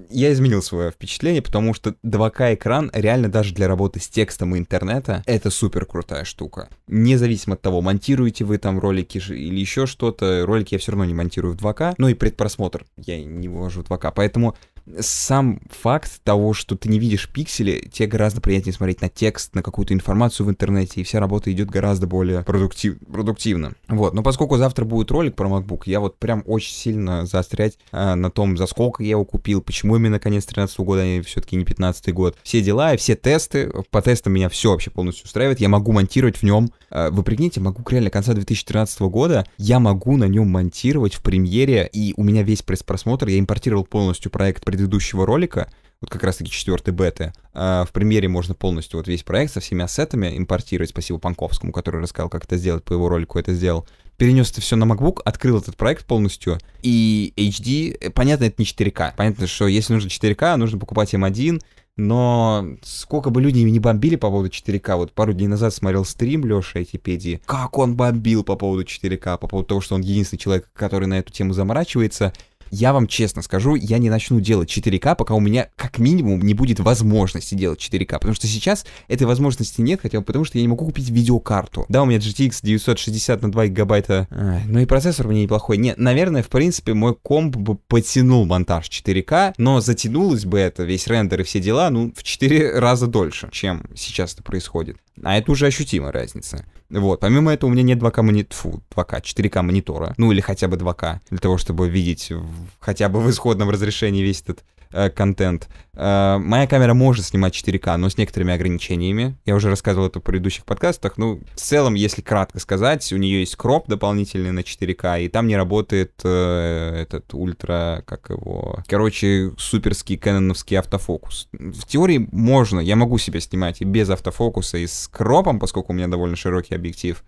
я 0.09 0.31
изменил 0.31 0.61
свое 0.61 0.91
впечатление, 0.91 1.41
потому 1.41 1.73
что 1.73 1.95
2К 2.03 2.55
экран 2.55 2.91
реально 2.93 3.29
даже 3.29 3.53
для 3.53 3.67
работы 3.67 3.99
с 3.99 4.07
текстом 4.07 4.55
и 4.55 4.59
интернета 4.59 5.23
это 5.25 5.49
супер 5.49 5.85
крутая 5.85 6.23
штука. 6.23 6.69
Независимо 6.87 7.55
от 7.55 7.61
того, 7.61 7.81
монтируете 7.81 8.45
вы 8.45 8.57
там 8.57 8.79
ролики 8.79 9.17
или 9.17 9.59
еще 9.59 9.85
что-то, 9.85 10.45
ролики 10.45 10.75
я 10.75 10.79
все 10.79 10.91
равно 10.91 11.05
не 11.05 11.13
монтирую 11.13 11.55
в 11.55 11.57
2К, 11.57 11.95
ну 11.97 12.07
и 12.07 12.13
предпросмотр 12.13 12.85
я 12.97 13.23
не 13.23 13.47
вывожу 13.47 13.83
в 13.83 13.89
2К, 13.89 14.11
поэтому 14.15 14.55
сам 14.99 15.61
факт 15.69 16.21
того, 16.23 16.53
что 16.53 16.75
ты 16.75 16.89
не 16.89 16.99
видишь 16.99 17.29
пиксели, 17.29 17.89
тебе 17.91 18.07
гораздо 18.07 18.41
приятнее 18.41 18.73
смотреть 18.73 19.01
на 19.01 19.09
текст, 19.09 19.55
на 19.55 19.63
какую-то 19.63 19.93
информацию 19.93 20.45
в 20.45 20.49
интернете, 20.49 21.01
и 21.01 21.03
вся 21.03 21.19
работа 21.19 21.51
идет 21.51 21.69
гораздо 21.69 22.07
более 22.07 22.43
продуктив, 22.43 22.97
продуктивно. 22.99 23.73
Вот, 23.87 24.13
но 24.13 24.23
поскольку 24.23 24.57
завтра 24.57 24.85
будет 24.85 25.11
ролик 25.11 25.35
про 25.35 25.47
MacBook, 25.47 25.83
я 25.85 25.99
вот 25.99 26.17
прям 26.17 26.43
очень 26.45 26.73
сильно 26.73 27.25
заострять 27.25 27.77
э, 27.91 28.15
на 28.15 28.29
том, 28.29 28.57
за 28.57 28.65
сколько 28.67 29.03
я 29.03 29.11
его 29.11 29.25
купил, 29.25 29.61
почему 29.61 29.95
именно 29.95 30.19
конец 30.19 30.45
13 30.45 30.79
года, 30.79 31.03
а 31.03 31.21
все-таки 31.23 31.55
не 31.55 31.65
15 31.65 32.13
год. 32.13 32.37
Все 32.43 32.61
дела 32.61 32.93
и 32.93 32.97
все 32.97 33.15
тесты, 33.15 33.71
по 33.91 34.01
тестам 34.01 34.33
меня 34.33 34.49
все 34.49 34.71
вообще 34.71 34.91
полностью 34.91 35.25
устраивает, 35.25 35.59
я 35.59 35.69
могу 35.69 35.91
монтировать 35.91 36.37
в 36.37 36.43
нем, 36.43 36.71
э, 36.89 37.09
вы 37.11 37.23
прикиньте, 37.23 37.59
могу 37.59 37.83
реально 37.89 38.09
конца 38.09 38.33
2013 38.33 39.01
года, 39.01 39.45
я 39.57 39.79
могу 39.79 40.17
на 40.17 40.25
нем 40.25 40.49
монтировать 40.49 41.15
в 41.15 41.21
премьере, 41.21 41.89
и 41.91 42.13
у 42.17 42.23
меня 42.23 42.43
весь 42.43 42.61
пресс-просмотр, 42.61 43.27
я 43.27 43.39
импортировал 43.39 43.85
полностью 43.85 44.31
проект 44.31 44.63
предыдущего 44.79 45.25
ролика, 45.25 45.69
вот 45.99 46.09
как 46.09 46.23
раз-таки 46.23 46.49
четвертой 46.49 46.93
беты. 46.93 47.33
А 47.53 47.83
в 47.83 47.91
премьере 47.91 48.29
можно 48.29 48.53
полностью 48.53 48.97
вот 48.97 49.09
весь 49.09 49.23
проект 49.23 49.53
со 49.53 49.59
всеми 49.59 49.83
ассетами 49.83 50.37
импортировать. 50.37 50.91
Спасибо 50.91 51.19
Панковскому, 51.19 51.73
который 51.73 52.01
рассказал, 52.01 52.29
как 52.29 52.45
это 52.45 52.55
сделать, 52.55 52.85
по 52.85 52.93
его 52.93 53.09
ролику 53.09 53.37
это 53.37 53.53
сделал. 53.53 53.85
Перенес 54.15 54.51
это 54.51 54.61
все 54.61 54.77
на 54.77 54.85
MacBook, 54.85 55.21
открыл 55.25 55.59
этот 55.59 55.75
проект 55.75 56.05
полностью, 56.05 56.57
и 56.81 57.33
HD, 57.37 57.97
э, 57.99 58.09
понятно, 58.09 58.45
это 58.45 58.55
не 58.57 58.65
4К. 58.65 59.13
Понятно, 59.15 59.47
что 59.47 59.67
если 59.67 59.93
нужно 59.93 60.09
4К, 60.09 60.55
нужно 60.55 60.77
покупать 60.77 61.13
M1, 61.13 61.61
но 61.95 62.65
сколько 62.81 63.29
бы 63.29 63.41
люди 63.41 63.59
не 63.59 63.79
бомбили 63.79 64.17
по 64.17 64.29
поводу 64.29 64.49
4К, 64.49 64.97
вот 64.97 65.13
пару 65.13 65.33
дней 65.33 65.47
назад 65.47 65.73
смотрел 65.73 66.03
стрим 66.03 66.45
Лёши 66.45 66.79
Айтипедии, 66.79 67.41
как 67.45 67.77
он 67.77 67.95
бомбил 67.95 68.43
по 68.43 68.57
поводу 68.57 68.83
4К, 68.83 69.37
по 69.37 69.47
поводу 69.47 69.67
того, 69.67 69.81
что 69.81 69.95
он 69.95 70.01
единственный 70.01 70.39
человек, 70.39 70.69
который 70.73 71.07
на 71.07 71.19
эту 71.19 71.31
тему 71.31 71.53
заморачивается, 71.53 72.33
я 72.71 72.93
вам 72.93 73.07
честно 73.07 73.41
скажу, 73.41 73.75
я 73.75 73.97
не 73.97 74.09
начну 74.09 74.39
делать 74.39 74.75
4К, 74.75 75.15
пока 75.15 75.33
у 75.33 75.39
меня 75.39 75.69
как 75.75 75.99
минимум 75.99 76.41
не 76.41 76.53
будет 76.53 76.79
возможности 76.79 77.55
делать 77.55 77.79
4К, 77.79 78.13
потому 78.13 78.33
что 78.33 78.47
сейчас 78.47 78.85
этой 79.07 79.27
возможности 79.27 79.81
нет, 79.81 79.99
хотя 80.01 80.19
бы 80.19 80.25
потому, 80.25 80.45
что 80.45 80.57
я 80.57 80.61
не 80.61 80.67
могу 80.67 80.85
купить 80.85 81.09
видеокарту. 81.09 81.85
Да, 81.89 82.03
у 82.03 82.05
меня 82.05 82.19
GTX 82.19 82.59
960 82.63 83.41
на 83.41 83.51
2 83.51 83.67
гигабайта, 83.67 84.27
Ай, 84.31 84.63
ну 84.65 84.79
и 84.79 84.85
процессор 84.85 85.27
у 85.27 85.29
меня 85.29 85.43
неплохой. 85.43 85.77
Нет, 85.77 85.97
наверное, 85.97 86.43
в 86.43 86.49
принципе, 86.49 86.93
мой 86.93 87.15
комп 87.15 87.55
бы 87.55 87.75
потянул 87.75 88.45
монтаж 88.45 88.89
4К, 88.89 89.53
но 89.57 89.81
затянулось 89.81 90.45
бы 90.45 90.59
это, 90.59 90.83
весь 90.83 91.07
рендер 91.07 91.41
и 91.41 91.43
все 91.43 91.59
дела, 91.59 91.89
ну, 91.89 92.13
в 92.15 92.23
4 92.23 92.79
раза 92.79 93.07
дольше, 93.07 93.49
чем 93.51 93.83
сейчас 93.95 94.33
это 94.33 94.43
происходит. 94.43 94.97
А 95.23 95.37
это 95.37 95.51
уже 95.51 95.67
ощутимая 95.67 96.11
разница. 96.11 96.65
Вот, 96.89 97.19
помимо 97.19 97.53
этого 97.53 97.69
у 97.69 97.73
меня 97.73 97.83
нет 97.83 97.99
2К 97.99 98.21
монит... 98.23 98.53
Фу, 98.53 98.81
2К, 98.95 99.21
4К 99.21 99.61
монитора, 99.61 100.13
ну 100.17 100.31
или 100.31 100.41
хотя 100.41 100.67
бы 100.67 100.75
2К, 100.75 101.19
для 101.29 101.39
того, 101.39 101.57
чтобы 101.57 101.87
видеть 101.87 102.31
в... 102.31 102.49
хотя 102.79 103.09
бы 103.09 103.19
в 103.19 103.29
исходном 103.29 103.69
разрешении 103.69 104.23
весь 104.23 104.41
этот 104.41 104.63
э, 104.91 105.09
контент. 105.09 105.67
Э, 105.93 106.37
моя 106.39 106.67
камера 106.67 106.93
может 106.93 107.25
снимать 107.25 107.53
4К, 107.53 107.97
но 107.97 108.09
с 108.09 108.17
некоторыми 108.17 108.53
ограничениями. 108.53 109.37
Я 109.45 109.55
уже 109.55 109.69
рассказывал 109.69 110.07
это 110.07 110.19
в 110.19 110.23
предыдущих 110.23 110.65
подкастах. 110.65 111.17
Ну, 111.17 111.41
в 111.55 111.59
целом, 111.59 111.93
если 111.93 112.21
кратко 112.21 112.59
сказать, 112.59 113.11
у 113.11 113.17
нее 113.17 113.41
есть 113.41 113.55
кроп 113.55 113.87
дополнительный 113.87 114.51
на 114.51 114.59
4К, 114.59 115.23
и 115.23 115.29
там 115.29 115.47
не 115.47 115.57
работает 115.57 116.13
э, 116.23 117.01
этот 117.01 117.33
ультра, 117.33 118.03
как 118.05 118.29
его... 118.29 118.83
Короче, 118.87 119.51
суперский 119.57 120.17
кэноновский 120.17 120.77
автофокус. 120.77 121.49
В 121.51 121.85
теории 121.85 122.27
можно, 122.31 122.79
я 122.79 122.95
могу 122.95 123.17
себя 123.17 123.39
снимать 123.39 123.81
и 123.81 123.85
без 123.85 124.09
автофокуса, 124.09 124.77
и 124.77 124.87
с 124.87 125.07
кропом, 125.07 125.59
поскольку 125.59 125.91
у 125.91 125.95
меня 125.95 126.07
довольно 126.07 126.35
широкий 126.35 126.75
объектив. 126.75 127.23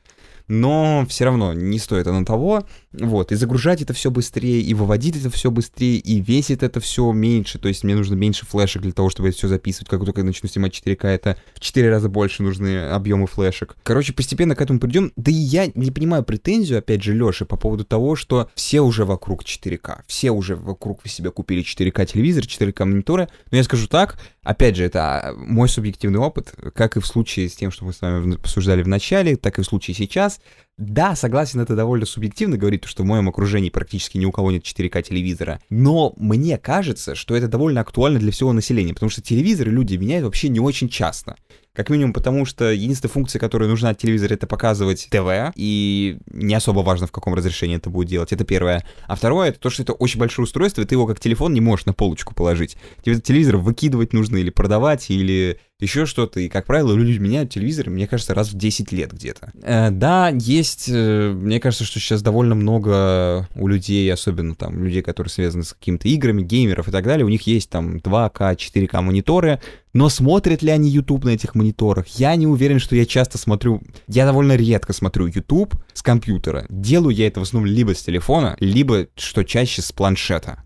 Но 0.52 1.06
все 1.08 1.24
равно 1.24 1.54
не 1.54 1.80
стоит 1.80 2.08
оно 2.08 2.26
того. 2.26 2.66
Вот, 2.92 3.32
и 3.32 3.36
загружать 3.36 3.82
это 3.82 3.94
все 3.94 4.12
быстрее, 4.12 4.60
и 4.60 4.74
выводить 4.74 5.16
это 5.16 5.30
все 5.30 5.50
быстрее, 5.50 5.96
и 5.98 6.20
весит 6.20 6.62
это 6.62 6.82
все 6.82 7.10
меньше. 7.14 7.58
То 7.58 7.70
есть 7.70 7.86
мне 7.86 7.96
нужно 7.96 8.16
меньше 8.16 8.46
флешек 8.46 8.82
для 8.82 8.92
того, 8.92 9.10
чтобы 9.10 9.30
это 9.30 9.38
все 9.38 9.48
записывать. 9.48 9.88
Как 9.88 10.04
только 10.04 10.20
я 10.20 10.26
начну 10.26 10.50
снимать 10.50 10.74
4К, 10.74 11.08
это 11.08 11.38
в 11.56 11.62
4 11.62 11.90
раза 11.90 12.10
больше 12.10 12.44
нужны 12.44 12.90
объемы 12.90 13.28
флешек. 13.28 13.78
Короче, 13.84 14.12
постепенно 14.12 14.54
к 14.54 14.62
этому 14.62 14.82
придем. 14.82 15.14
Да 15.16 15.32
и 15.32 15.36
я 15.36 15.72
не 15.74 15.90
понимаю 15.90 16.24
претензию, 16.24 16.80
опять 16.80 17.02
же, 17.02 17.14
Леши, 17.14 17.46
по 17.46 17.56
поводу 17.56 17.86
того, 17.86 18.18
что 18.18 18.50
все 18.54 18.82
уже 18.82 19.06
вокруг 19.06 19.46
4К. 19.46 20.02
Все 20.08 20.32
уже 20.32 20.58
вокруг 20.58 21.00
себе 21.08 21.32
купили 21.32 21.64
4К 21.64 22.06
телевизор, 22.06 22.44
4К 22.44 22.84
мониторы. 22.84 23.30
Но 23.52 23.58
я 23.58 23.64
скажу 23.64 23.88
так, 23.88 24.20
опять 24.44 24.76
же, 24.76 24.84
это 24.84 25.34
мой 25.38 25.70
субъективный 25.70 26.20
опыт, 26.20 26.54
как 26.76 26.98
и 26.98 27.00
в 27.00 27.08
случае 27.08 27.48
с 27.48 27.56
тем, 27.56 27.72
что 27.72 27.86
мы 27.86 27.94
с 27.94 28.02
вами 28.02 28.36
обсуждали 28.36 28.84
в 28.84 28.90
начале, 28.90 29.38
так 29.38 29.58
и 29.58 29.62
в 29.62 29.66
случае 29.66 29.96
сейчас. 29.96 30.41
Да, 30.78 31.16
согласен, 31.16 31.60
это 31.60 31.76
довольно 31.76 32.08
субъективно 32.08 32.58
говорить, 32.58 32.86
что 32.86 33.04
в 33.04 33.06
моем 33.06 33.30
окружении 33.30 33.70
практически 33.70 34.18
ни 34.18 34.26
у 34.26 34.32
кого 34.32 34.52
нет 34.52 34.64
4К 34.64 35.04
телевизора. 35.04 35.62
Но 35.70 36.14
мне 36.18 36.58
кажется, 36.58 37.14
что 37.14 37.36
это 37.36 37.48
довольно 37.48 37.82
актуально 37.82 38.20
для 38.20 38.32
всего 38.32 38.52
населения, 38.52 38.94
потому 38.94 39.12
что 39.12 39.22
телевизоры 39.22 39.70
люди 39.70 39.96
меняют 39.96 40.26
вообще 40.26 40.50
не 40.50 40.60
очень 40.60 40.90
часто. 40.90 41.36
Как 41.74 41.90
минимум 41.90 42.14
потому, 42.14 42.46
что 42.46 42.72
единственная 42.72 43.14
функция, 43.14 43.40
которая 43.40 43.70
нужна 43.70 43.90
от 43.90 43.98
телевизора, 43.98 44.34
это 44.34 44.46
показывать 44.48 45.08
ТВ, 45.10 45.54
и 45.56 46.18
не 46.26 46.54
особо 46.54 46.80
важно, 46.80 47.08
в 47.08 47.12
каком 47.12 47.34
разрешении 47.34 47.78
это 47.78 47.90
будет 47.90 48.10
делать, 48.10 48.34
это 48.34 48.44
первое. 48.44 48.86
А 49.06 49.16
второе, 49.16 49.50
это 49.50 49.60
то, 49.60 49.70
что 49.70 49.84
это 49.84 49.94
очень 49.94 50.20
большое 50.20 50.46
устройство, 50.46 50.82
и 50.82 50.86
ты 50.86 50.96
его 50.96 51.08
как 51.08 51.20
телефон 51.20 51.54
не 51.54 51.62
можешь 51.62 51.86
на 51.86 51.94
полочку 51.94 52.34
положить. 52.34 52.76
Тебе 53.06 53.22
телевизор 53.22 53.58
выкидывать 53.58 54.12
нужно 54.12 54.38
или 54.38 54.50
продавать, 54.50 55.10
или 55.12 55.60
еще 55.82 56.06
что-то. 56.06 56.40
И, 56.40 56.50
как 56.50 56.66
правило, 56.66 56.94
люди 56.94 57.18
меняют 57.18 57.50
телевизоры, 57.50 57.92
мне 57.92 58.08
кажется, 58.08 58.34
раз 58.34 58.52
в 58.52 58.58
10 58.58 58.92
лет 58.92 59.14
где-то. 59.14 59.52
Э, 59.62 59.90
да, 59.90 60.30
есть, 60.30 60.88
э, 60.90 61.32
мне 61.32 61.60
кажется, 61.60 61.84
что 61.84 62.00
сейчас 62.00 62.22
довольно 62.22 62.56
много 62.56 63.48
у 63.56 63.68
людей, 63.68 64.12
особенно 64.12 64.56
там 64.56 64.84
людей, 64.84 65.02
которые 65.02 65.32
связаны 65.32 65.64
с 65.64 65.74
какими-то 65.74 66.08
играми, 66.08 66.44
геймеров 66.44 66.88
и 66.88 66.92
так 66.92 67.04
далее, 67.04 67.26
у 67.26 67.30
них 67.30 67.48
есть 67.48 67.70
там 67.70 67.98
2К, 67.98 68.56
4К 68.56 69.02
мониторы, 69.02 69.60
но 69.94 70.08
смотрят 70.08 70.62
ли 70.62 70.72
они 70.72 70.90
YouTube 70.90 71.26
на 71.26 71.32
этих 71.32 71.56
мониторах? 71.56 72.08
Я 72.08 72.36
не 72.36 72.48
уверен, 72.48 72.80
что 72.80 72.96
я 72.96 73.06
часто 73.06 73.38
смотрю... 73.38 73.82
Я 74.08 74.26
довольно 74.26 74.56
редко 74.56 74.94
смотрю 74.94 75.28
YouTube 75.28 75.76
с 75.94 76.02
компьютера. 76.02 76.66
Делаю 76.70 77.16
я 77.16 77.28
это 77.28 77.40
в 77.40 77.44
основном 77.44 77.70
либо 77.70 77.94
с 77.94 78.02
телефона, 78.02 78.56
либо, 78.60 79.08
что 79.16 79.44
чаще, 79.44 79.82
с 79.82 79.92
планшета 79.92 80.64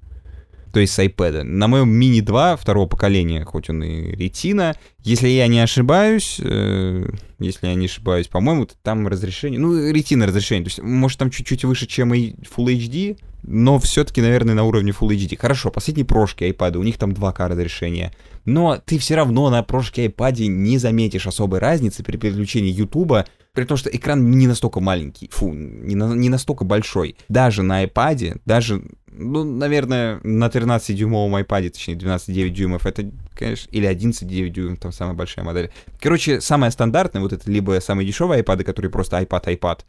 то 0.75 0.81
есть 0.81 0.91
с 0.91 0.99
iPad. 0.99 1.43
На 1.43 1.69
моем 1.69 1.87
мини 1.87 2.19
2 2.19 2.57
второго 2.57 2.85
поколения, 2.85 3.45
хоть 3.45 3.69
он 3.69 3.81
и 3.81 4.11
ретина, 4.13 4.75
если 5.05 5.29
я 5.29 5.47
не 5.47 5.61
ошибаюсь, 5.61 6.37
э, 6.43 7.07
если 7.39 7.67
я 7.67 7.75
не 7.75 7.85
ошибаюсь, 7.85 8.27
по-моему, 8.27 8.67
там 8.83 9.07
разрешение, 9.07 9.57
ну, 9.57 9.89
ретина 9.89 10.27
разрешение, 10.27 10.65
то 10.65 10.67
есть, 10.67 10.81
может, 10.81 11.17
там 11.17 11.29
чуть-чуть 11.29 11.63
выше, 11.63 11.85
чем 11.87 12.13
и 12.13 12.33
Full 12.57 12.75
HD, 12.75 13.17
но 13.43 13.79
все-таки, 13.79 14.19
наверное, 14.19 14.53
на 14.53 14.65
уровне 14.65 14.91
Full 14.91 15.15
HD. 15.15 15.37
Хорошо, 15.37 15.71
последние 15.71 16.05
прошки 16.05 16.43
iPad, 16.43 16.75
у 16.75 16.83
них 16.83 16.97
там 16.97 17.11
2К 17.11 17.47
разрешения, 17.47 18.11
но 18.43 18.77
ты 18.85 18.99
все 18.99 19.15
равно 19.15 19.49
на 19.49 19.63
прошке 19.63 20.07
iPad 20.07 20.45
не 20.47 20.77
заметишь 20.77 21.25
особой 21.25 21.59
разницы 21.59 22.03
при 22.03 22.17
переключении 22.17 22.69
YouTube, 22.69 23.25
при 23.55 23.63
том, 23.63 23.77
что 23.77 23.89
экран 23.89 24.29
не 24.29 24.47
настолько 24.47 24.79
маленький, 24.79 25.29
фу, 25.31 25.51
не, 25.53 25.95
на, 25.95 26.13
не 26.13 26.29
настолько 26.29 26.63
большой. 26.63 27.15
Даже 27.29 27.63
на 27.63 27.83
iPad, 27.85 28.41
даже 28.45 28.83
ну, 29.17 29.43
наверное, 29.43 30.19
на 30.23 30.47
13-дюймовом 30.47 31.41
iPad, 31.41 31.69
точнее, 31.69 31.95
12,9 31.95 32.49
дюймов, 32.49 32.85
это, 32.85 33.09
конечно, 33.33 33.69
или 33.71 33.89
11,9 33.89 34.49
дюймов, 34.49 34.79
там 34.79 34.91
самая 34.91 35.15
большая 35.15 35.45
модель. 35.45 35.71
Короче, 36.01 36.41
самая 36.41 36.71
стандартная, 36.71 37.21
вот 37.21 37.31
это 37.31 37.49
либо 37.49 37.79
самые 37.79 38.05
дешевые 38.05 38.43
iPad, 38.43 38.63
которые 38.63 38.91
просто 38.91 39.17
iPad, 39.21 39.57
iPad, 39.57 39.79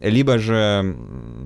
либо 0.00 0.38
же 0.38 0.96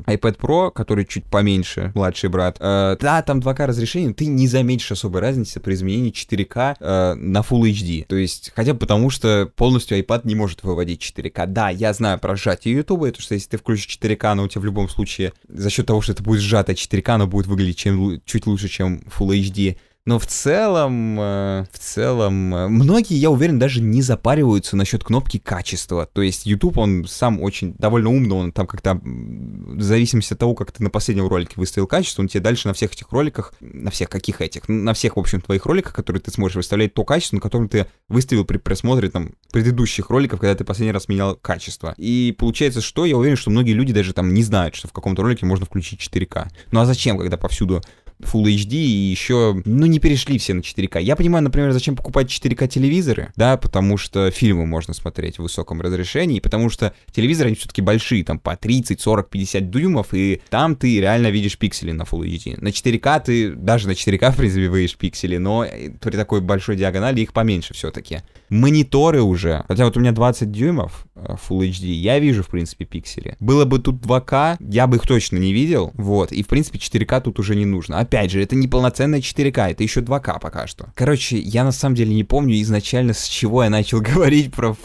iPad 0.06 0.38
Pro, 0.38 0.70
который 0.72 1.04
чуть 1.04 1.24
поменьше, 1.24 1.92
младший 1.94 2.30
брат. 2.30 2.56
Э, 2.60 2.96
да, 3.00 3.22
там 3.22 3.40
2К 3.40 3.66
разрешение, 3.66 4.12
ты 4.12 4.26
не 4.26 4.48
заметишь 4.48 4.92
особой 4.92 5.20
разницы 5.20 5.60
при 5.60 5.74
изменении 5.74 6.12
4К 6.12 6.76
э, 6.80 7.14
на 7.14 7.40
Full 7.40 7.70
HD. 7.70 8.06
То 8.06 8.16
есть, 8.16 8.52
хотя 8.54 8.72
бы 8.72 8.80
потому, 8.80 9.10
что 9.10 9.50
полностью 9.56 9.98
iPad 9.98 10.22
не 10.24 10.34
может 10.34 10.62
выводить 10.62 11.02
4К. 11.02 11.46
Да, 11.46 11.67
я 11.70 11.92
знаю 11.92 12.18
про 12.18 12.36
сжатие 12.36 12.74
YouTube, 12.74 13.04
это 13.04 13.20
что 13.20 13.34
если 13.34 13.48
ты 13.48 13.58
включишь 13.58 13.98
4К, 13.98 14.24
оно 14.26 14.44
у 14.44 14.48
тебя 14.48 14.60
в 14.60 14.64
любом 14.64 14.88
случае 14.88 15.32
за 15.48 15.70
счет 15.70 15.86
того, 15.86 16.00
что 16.00 16.12
это 16.12 16.22
будет 16.22 16.40
сжатое 16.40 16.76
4К, 16.76 17.10
оно 17.10 17.26
будет 17.26 17.46
выглядеть 17.46 17.78
чем, 17.78 18.20
чуть 18.24 18.46
лучше, 18.46 18.68
чем 18.68 19.02
Full 19.18 19.40
HD. 19.40 19.76
Но 20.08 20.18
в 20.18 20.26
целом, 20.26 21.20
э, 21.20 21.66
в 21.70 21.78
целом, 21.78 22.54
э, 22.54 22.68
многие, 22.68 23.18
я 23.18 23.28
уверен, 23.28 23.58
даже 23.58 23.82
не 23.82 24.00
запариваются 24.00 24.74
насчет 24.74 25.04
кнопки 25.04 25.38
качества. 25.38 26.08
То 26.10 26.22
есть 26.22 26.46
YouTube, 26.46 26.78
он 26.78 27.04
сам 27.06 27.42
очень 27.42 27.74
довольно 27.74 28.08
умный, 28.08 28.34
он 28.34 28.52
там 28.52 28.66
как-то, 28.66 28.98
в 29.02 29.82
зависимости 29.82 30.32
от 30.32 30.38
того, 30.38 30.54
как 30.54 30.72
ты 30.72 30.82
на 30.82 30.88
последнем 30.88 31.28
ролике 31.28 31.52
выставил 31.56 31.86
качество, 31.86 32.22
он 32.22 32.28
тебе 32.28 32.40
дальше 32.40 32.68
на 32.68 32.72
всех 32.72 32.94
этих 32.94 33.12
роликах, 33.12 33.52
на 33.60 33.90
всех 33.90 34.08
каких 34.08 34.40
этих, 34.40 34.66
на 34.66 34.94
всех, 34.94 35.16
в 35.16 35.20
общем, 35.20 35.42
твоих 35.42 35.66
роликах, 35.66 35.92
которые 35.92 36.22
ты 36.22 36.30
сможешь 36.30 36.56
выставлять 36.56 36.94
то 36.94 37.04
качество, 37.04 37.36
на 37.36 37.42
котором 37.42 37.68
ты 37.68 37.86
выставил 38.08 38.46
при 38.46 38.56
просмотре 38.56 39.10
там 39.10 39.32
предыдущих 39.52 40.08
роликов, 40.08 40.40
когда 40.40 40.54
ты 40.54 40.64
последний 40.64 40.92
раз 40.92 41.08
менял 41.08 41.36
качество. 41.36 41.92
И 41.98 42.34
получается, 42.38 42.80
что 42.80 43.04
я 43.04 43.18
уверен, 43.18 43.36
что 43.36 43.50
многие 43.50 43.72
люди 43.72 43.92
даже 43.92 44.14
там 44.14 44.32
не 44.32 44.42
знают, 44.42 44.74
что 44.74 44.88
в 44.88 44.92
каком-то 44.92 45.20
ролике 45.20 45.44
можно 45.44 45.66
включить 45.66 46.00
4К. 46.00 46.48
Ну 46.70 46.80
а 46.80 46.86
зачем, 46.86 47.18
когда 47.18 47.36
повсюду 47.36 47.82
Full 48.22 48.44
HD 48.44 48.72
и 48.72 49.10
еще, 49.10 49.62
ну, 49.64 49.86
не 49.86 50.00
перешли 50.00 50.38
все 50.38 50.54
на 50.54 50.60
4К. 50.60 51.00
Я 51.00 51.16
понимаю, 51.16 51.44
например, 51.44 51.72
зачем 51.72 51.96
покупать 51.96 52.28
4К 52.28 52.68
телевизоры, 52.68 53.32
да, 53.36 53.56
потому 53.56 53.96
что 53.96 54.30
фильмы 54.30 54.66
можно 54.66 54.94
смотреть 54.94 55.38
в 55.38 55.42
высоком 55.42 55.80
разрешении, 55.80 56.40
потому 56.40 56.70
что 56.70 56.92
телевизоры, 57.12 57.48
они 57.48 57.56
все-таки 57.56 57.82
большие, 57.82 58.24
там, 58.24 58.38
по 58.38 58.56
30, 58.56 59.00
40, 59.00 59.30
50 59.30 59.70
дюймов, 59.70 60.08
и 60.12 60.42
там 60.50 60.76
ты 60.76 61.00
реально 61.00 61.28
видишь 61.28 61.58
пиксели 61.58 61.92
на 61.92 62.02
Full 62.02 62.22
HD. 62.22 62.60
На 62.60 62.68
4К 62.68 63.22
ты, 63.24 63.50
даже 63.50 63.88
на 63.88 63.92
4К, 63.92 64.32
в 64.32 64.36
принципе, 64.36 64.66
видишь 64.66 64.96
пиксели, 64.96 65.36
но 65.36 65.64
при 66.00 66.16
такой 66.16 66.40
большой 66.40 66.76
диагонали 66.76 67.20
их 67.20 67.32
поменьше 67.32 67.74
все-таки. 67.74 68.22
Мониторы 68.50 69.22
уже, 69.22 69.64
хотя 69.68 69.84
вот 69.84 69.96
у 69.96 70.00
меня 70.00 70.12
20 70.12 70.50
дюймов 70.50 71.06
э, 71.14 71.36
Full 71.48 71.68
HD, 71.70 71.86
я 71.86 72.18
вижу, 72.18 72.42
в 72.42 72.48
принципе, 72.48 72.84
пиксели. 72.84 73.36
Было 73.40 73.64
бы 73.64 73.78
тут 73.78 73.96
2К, 74.04 74.56
я 74.60 74.86
бы 74.86 74.96
их 74.96 75.06
точно 75.06 75.36
не 75.38 75.52
видел, 75.52 75.92
вот, 75.94 76.32
и, 76.32 76.42
в 76.42 76.48
принципе, 76.48 76.78
4К 76.78 77.22
тут 77.22 77.38
уже 77.38 77.54
не 77.54 77.66
нужно 77.66 77.98
опять 77.98 78.30
же, 78.30 78.42
это 78.42 78.56
не 78.56 78.68
полноценная 78.68 79.20
4К, 79.20 79.70
это 79.70 79.82
еще 79.82 80.00
2К 80.00 80.40
пока 80.40 80.66
что. 80.66 80.92
Короче, 80.94 81.38
я 81.38 81.64
на 81.64 81.72
самом 81.72 81.94
деле 81.94 82.14
не 82.14 82.24
помню 82.24 82.60
изначально, 82.62 83.12
с 83.12 83.26
чего 83.26 83.64
я 83.64 83.70
начал 83.70 84.00
говорить 84.14 84.52
про 84.52 84.76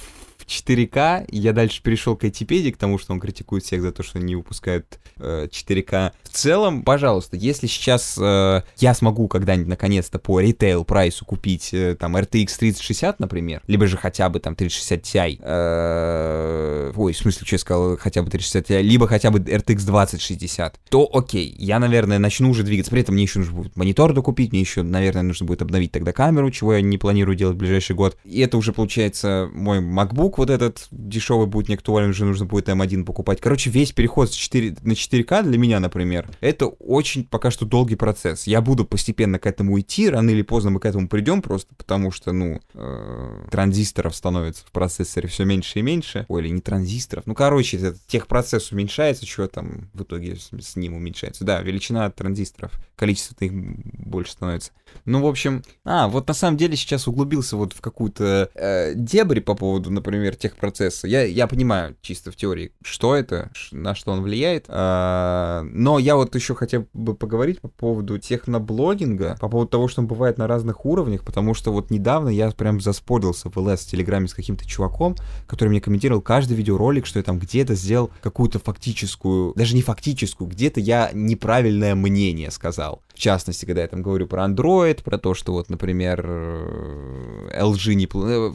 4К, 0.48 1.26
я 1.30 1.54
дальше 1.54 1.82
перешел 1.82 2.16
к 2.16 2.24
Айтипедии, 2.24 2.72
к 2.72 2.78
тому, 2.78 2.98
что 2.98 3.14
он 3.14 3.20
критикует 3.20 3.64
всех 3.64 3.82
за 3.82 3.92
то, 3.92 4.04
что 4.04 4.20
они 4.20 4.36
выпускают 4.36 5.00
э, 5.18 5.48
4К. 5.52 6.12
В 6.24 6.30
целом, 6.30 6.84
пожалуйста, 6.84 7.38
если 7.38 7.68
сейчас 7.68 8.18
э, 8.20 8.62
я 8.78 8.94
смогу 8.94 9.28
когда-нибудь 9.28 9.68
наконец-то 9.68 10.20
по 10.20 10.40
ритейл 10.40 10.84
прайсу 10.84 11.26
купить 11.26 11.74
э, 11.74 11.96
там 11.96 12.16
RTX 12.16 12.58
3060, 12.58 13.20
например, 13.20 13.62
либо 13.68 13.88
же 13.88 13.98
хотя 13.98 14.30
бы 14.30 14.40
там 14.40 14.56
3060 14.56 15.02
Ti, 15.04 15.40
э, 15.42 16.94
ой, 16.96 17.14
в 17.14 17.18
смысле, 17.18 17.46
что 17.46 17.56
я 17.56 17.60
сказал, 17.60 17.98
хотя 17.98 18.24
бы 18.24 18.30
3060 18.30 18.70
Ti, 18.70 18.82
либо 18.82 19.08
хотя 19.08 19.32
бы 19.32 19.40
RTX 19.40 19.86
2060, 19.86 20.80
то 20.90 21.10
окей, 21.14 21.56
я, 21.58 21.80
наверное, 21.80 22.20
начну 22.20 22.50
уже 22.50 22.64
двигаться. 22.64 22.92
При 22.92 23.02
этом 23.02 23.16
мне 23.16 23.24
еще 23.24 23.40
нужно 23.40 23.56
будет 23.56 23.76
монитор 23.76 24.14
докупить, 24.14 24.52
мне 24.52 24.62
еще, 24.62 24.84
наверное, 24.84 25.24
нужно 25.24 25.46
будет 25.46 25.62
обновить 25.62 25.92
тогда 25.92 26.12
камеру, 26.12 26.52
чего 26.52 26.74
я 26.76 26.82
не 26.82 26.98
планирую 26.98 27.36
делать 27.36 27.56
в 27.56 27.60
ближайший 27.60 27.96
год. 27.96 28.18
И 28.24 28.40
это 28.42 28.58
уже 28.58 28.74
получается 28.74 29.50
мой 29.54 29.80
MacBook, 29.80 30.34
вот 30.44 30.50
этот 30.50 30.88
дешевый 30.92 31.48
будет 31.48 31.70
не 31.70 31.76
актуален, 31.76 32.10
уже 32.10 32.26
нужно 32.26 32.46
будет 32.46 32.68
M1 32.68 33.06
покупать. 33.06 33.40
Короче, 33.40 33.70
весь 33.70 33.94
переход 33.94 34.30
с 34.30 34.36
4, 34.36 34.76
на 34.82 34.92
4К 34.92 35.44
для 35.44 35.58
меня, 35.58 35.80
например, 35.80 36.30
это 36.42 36.68
очень 36.68 37.24
пока 37.24 37.50
что 37.50 37.66
долгий 37.66 37.96
процесс. 37.96 38.46
Я 38.46 38.62
буду 38.62 38.84
постепенно 38.84 39.40
к 39.40 39.46
этому 39.46 39.80
идти, 39.80 40.10
рано 40.10 40.30
или 40.30 40.42
поздно 40.42 40.72
мы 40.72 40.82
к 40.82 40.86
этому 40.86 41.08
придем, 41.08 41.42
просто 41.42 41.74
потому 41.76 42.12
что, 42.12 42.34
ну, 42.34 42.60
э, 42.74 43.46
транзисторов 43.52 44.16
становится 44.16 44.66
в 44.66 44.72
процессоре 44.72 45.30
все 45.30 45.46
меньше 45.46 45.80
и 45.80 45.82
меньше. 45.82 46.26
Ой, 46.28 46.42
или 46.42 46.50
не 46.50 46.62
транзисторов. 46.62 47.26
Ну, 47.26 47.36
короче, 47.36 47.78
этот 47.78 48.06
техпроцесс 48.08 48.72
уменьшается, 48.72 49.26
что 49.26 49.48
там 49.48 49.90
в 49.94 50.04
итоге 50.04 50.36
с, 50.36 50.50
с 50.60 50.76
ним 50.76 50.96
уменьшается. 50.96 51.46
Да, 51.46 51.62
величина 51.62 52.10
транзисторов, 52.10 52.74
количество 52.98 53.46
их 53.46 53.54
больше 53.54 54.34
становится. 54.34 54.72
Ну, 55.06 55.22
в 55.22 55.28
общем, 55.28 55.64
а, 55.86 56.08
вот 56.08 56.28
на 56.28 56.34
самом 56.34 56.58
деле 56.58 56.76
сейчас 56.76 57.08
углубился 57.08 57.58
вот 57.58 57.74
в 57.74 57.82
какую-то 57.82 58.50
э, 58.54 58.94
дебри 58.96 59.40
по 59.40 59.56
поводу, 59.56 59.90
например, 59.92 60.23
техпроцесса. 60.32 61.08
Я, 61.08 61.24
я 61.24 61.48
понимаю 61.48 61.96
чисто 62.02 62.32
в 62.32 62.36
теории, 62.36 62.72
что 62.84 63.16
это, 63.16 63.52
на 63.72 63.96
что 63.96 64.12
он 64.12 64.22
влияет, 64.22 64.66
э, 64.68 65.62
но 65.64 66.00
я 66.00 66.16
вот 66.16 66.34
еще 66.36 66.56
хотел 66.56 66.88
бы 66.94 67.16
поговорить 67.16 67.62
по 67.62 67.68
поводу 67.68 68.18
техноблогинга, 68.18 69.38
по 69.40 69.50
поводу 69.50 69.70
того, 69.70 69.88
что 69.88 70.02
он 70.02 70.08
бывает 70.08 70.38
на 70.38 70.48
разных 70.48 70.86
уровнях, 70.86 71.24
потому 71.24 71.54
что 71.54 71.72
вот 71.72 71.92
недавно 71.92 72.30
я 72.30 72.50
прям 72.52 72.80
заспорился 72.80 73.50
в 73.50 73.58
ЛС 73.58 73.82
в 73.82 73.92
Телеграме 73.92 74.28
с 74.28 74.34
каким-то 74.34 74.66
чуваком, 74.66 75.16
который 75.48 75.70
мне 75.70 75.82
комментировал 75.82 76.22
каждый 76.22 76.56
видеоролик, 76.56 77.06
что 77.06 77.20
я 77.20 77.24
там 77.24 77.40
где-то 77.40 77.76
сделал 77.76 78.12
какую-то 78.22 78.60
фактическую, 78.60 79.54
даже 79.56 79.76
не 79.76 79.82
фактическую, 79.82 80.50
где-то 80.50 80.80
я 80.80 81.12
неправильное 81.14 81.96
мнение 81.96 82.52
сказал. 82.52 83.02
В 83.14 83.20
частности, 83.20 83.66
когда 83.66 83.82
я 83.82 83.88
там 83.88 84.02
говорю 84.02 84.28
про 84.28 84.46
Android, 84.46 85.04
про 85.04 85.18
то, 85.18 85.34
что 85.34 85.54
вот, 85.54 85.70
например, 85.70 86.26
LG 86.26 87.94
не... 87.94 88.08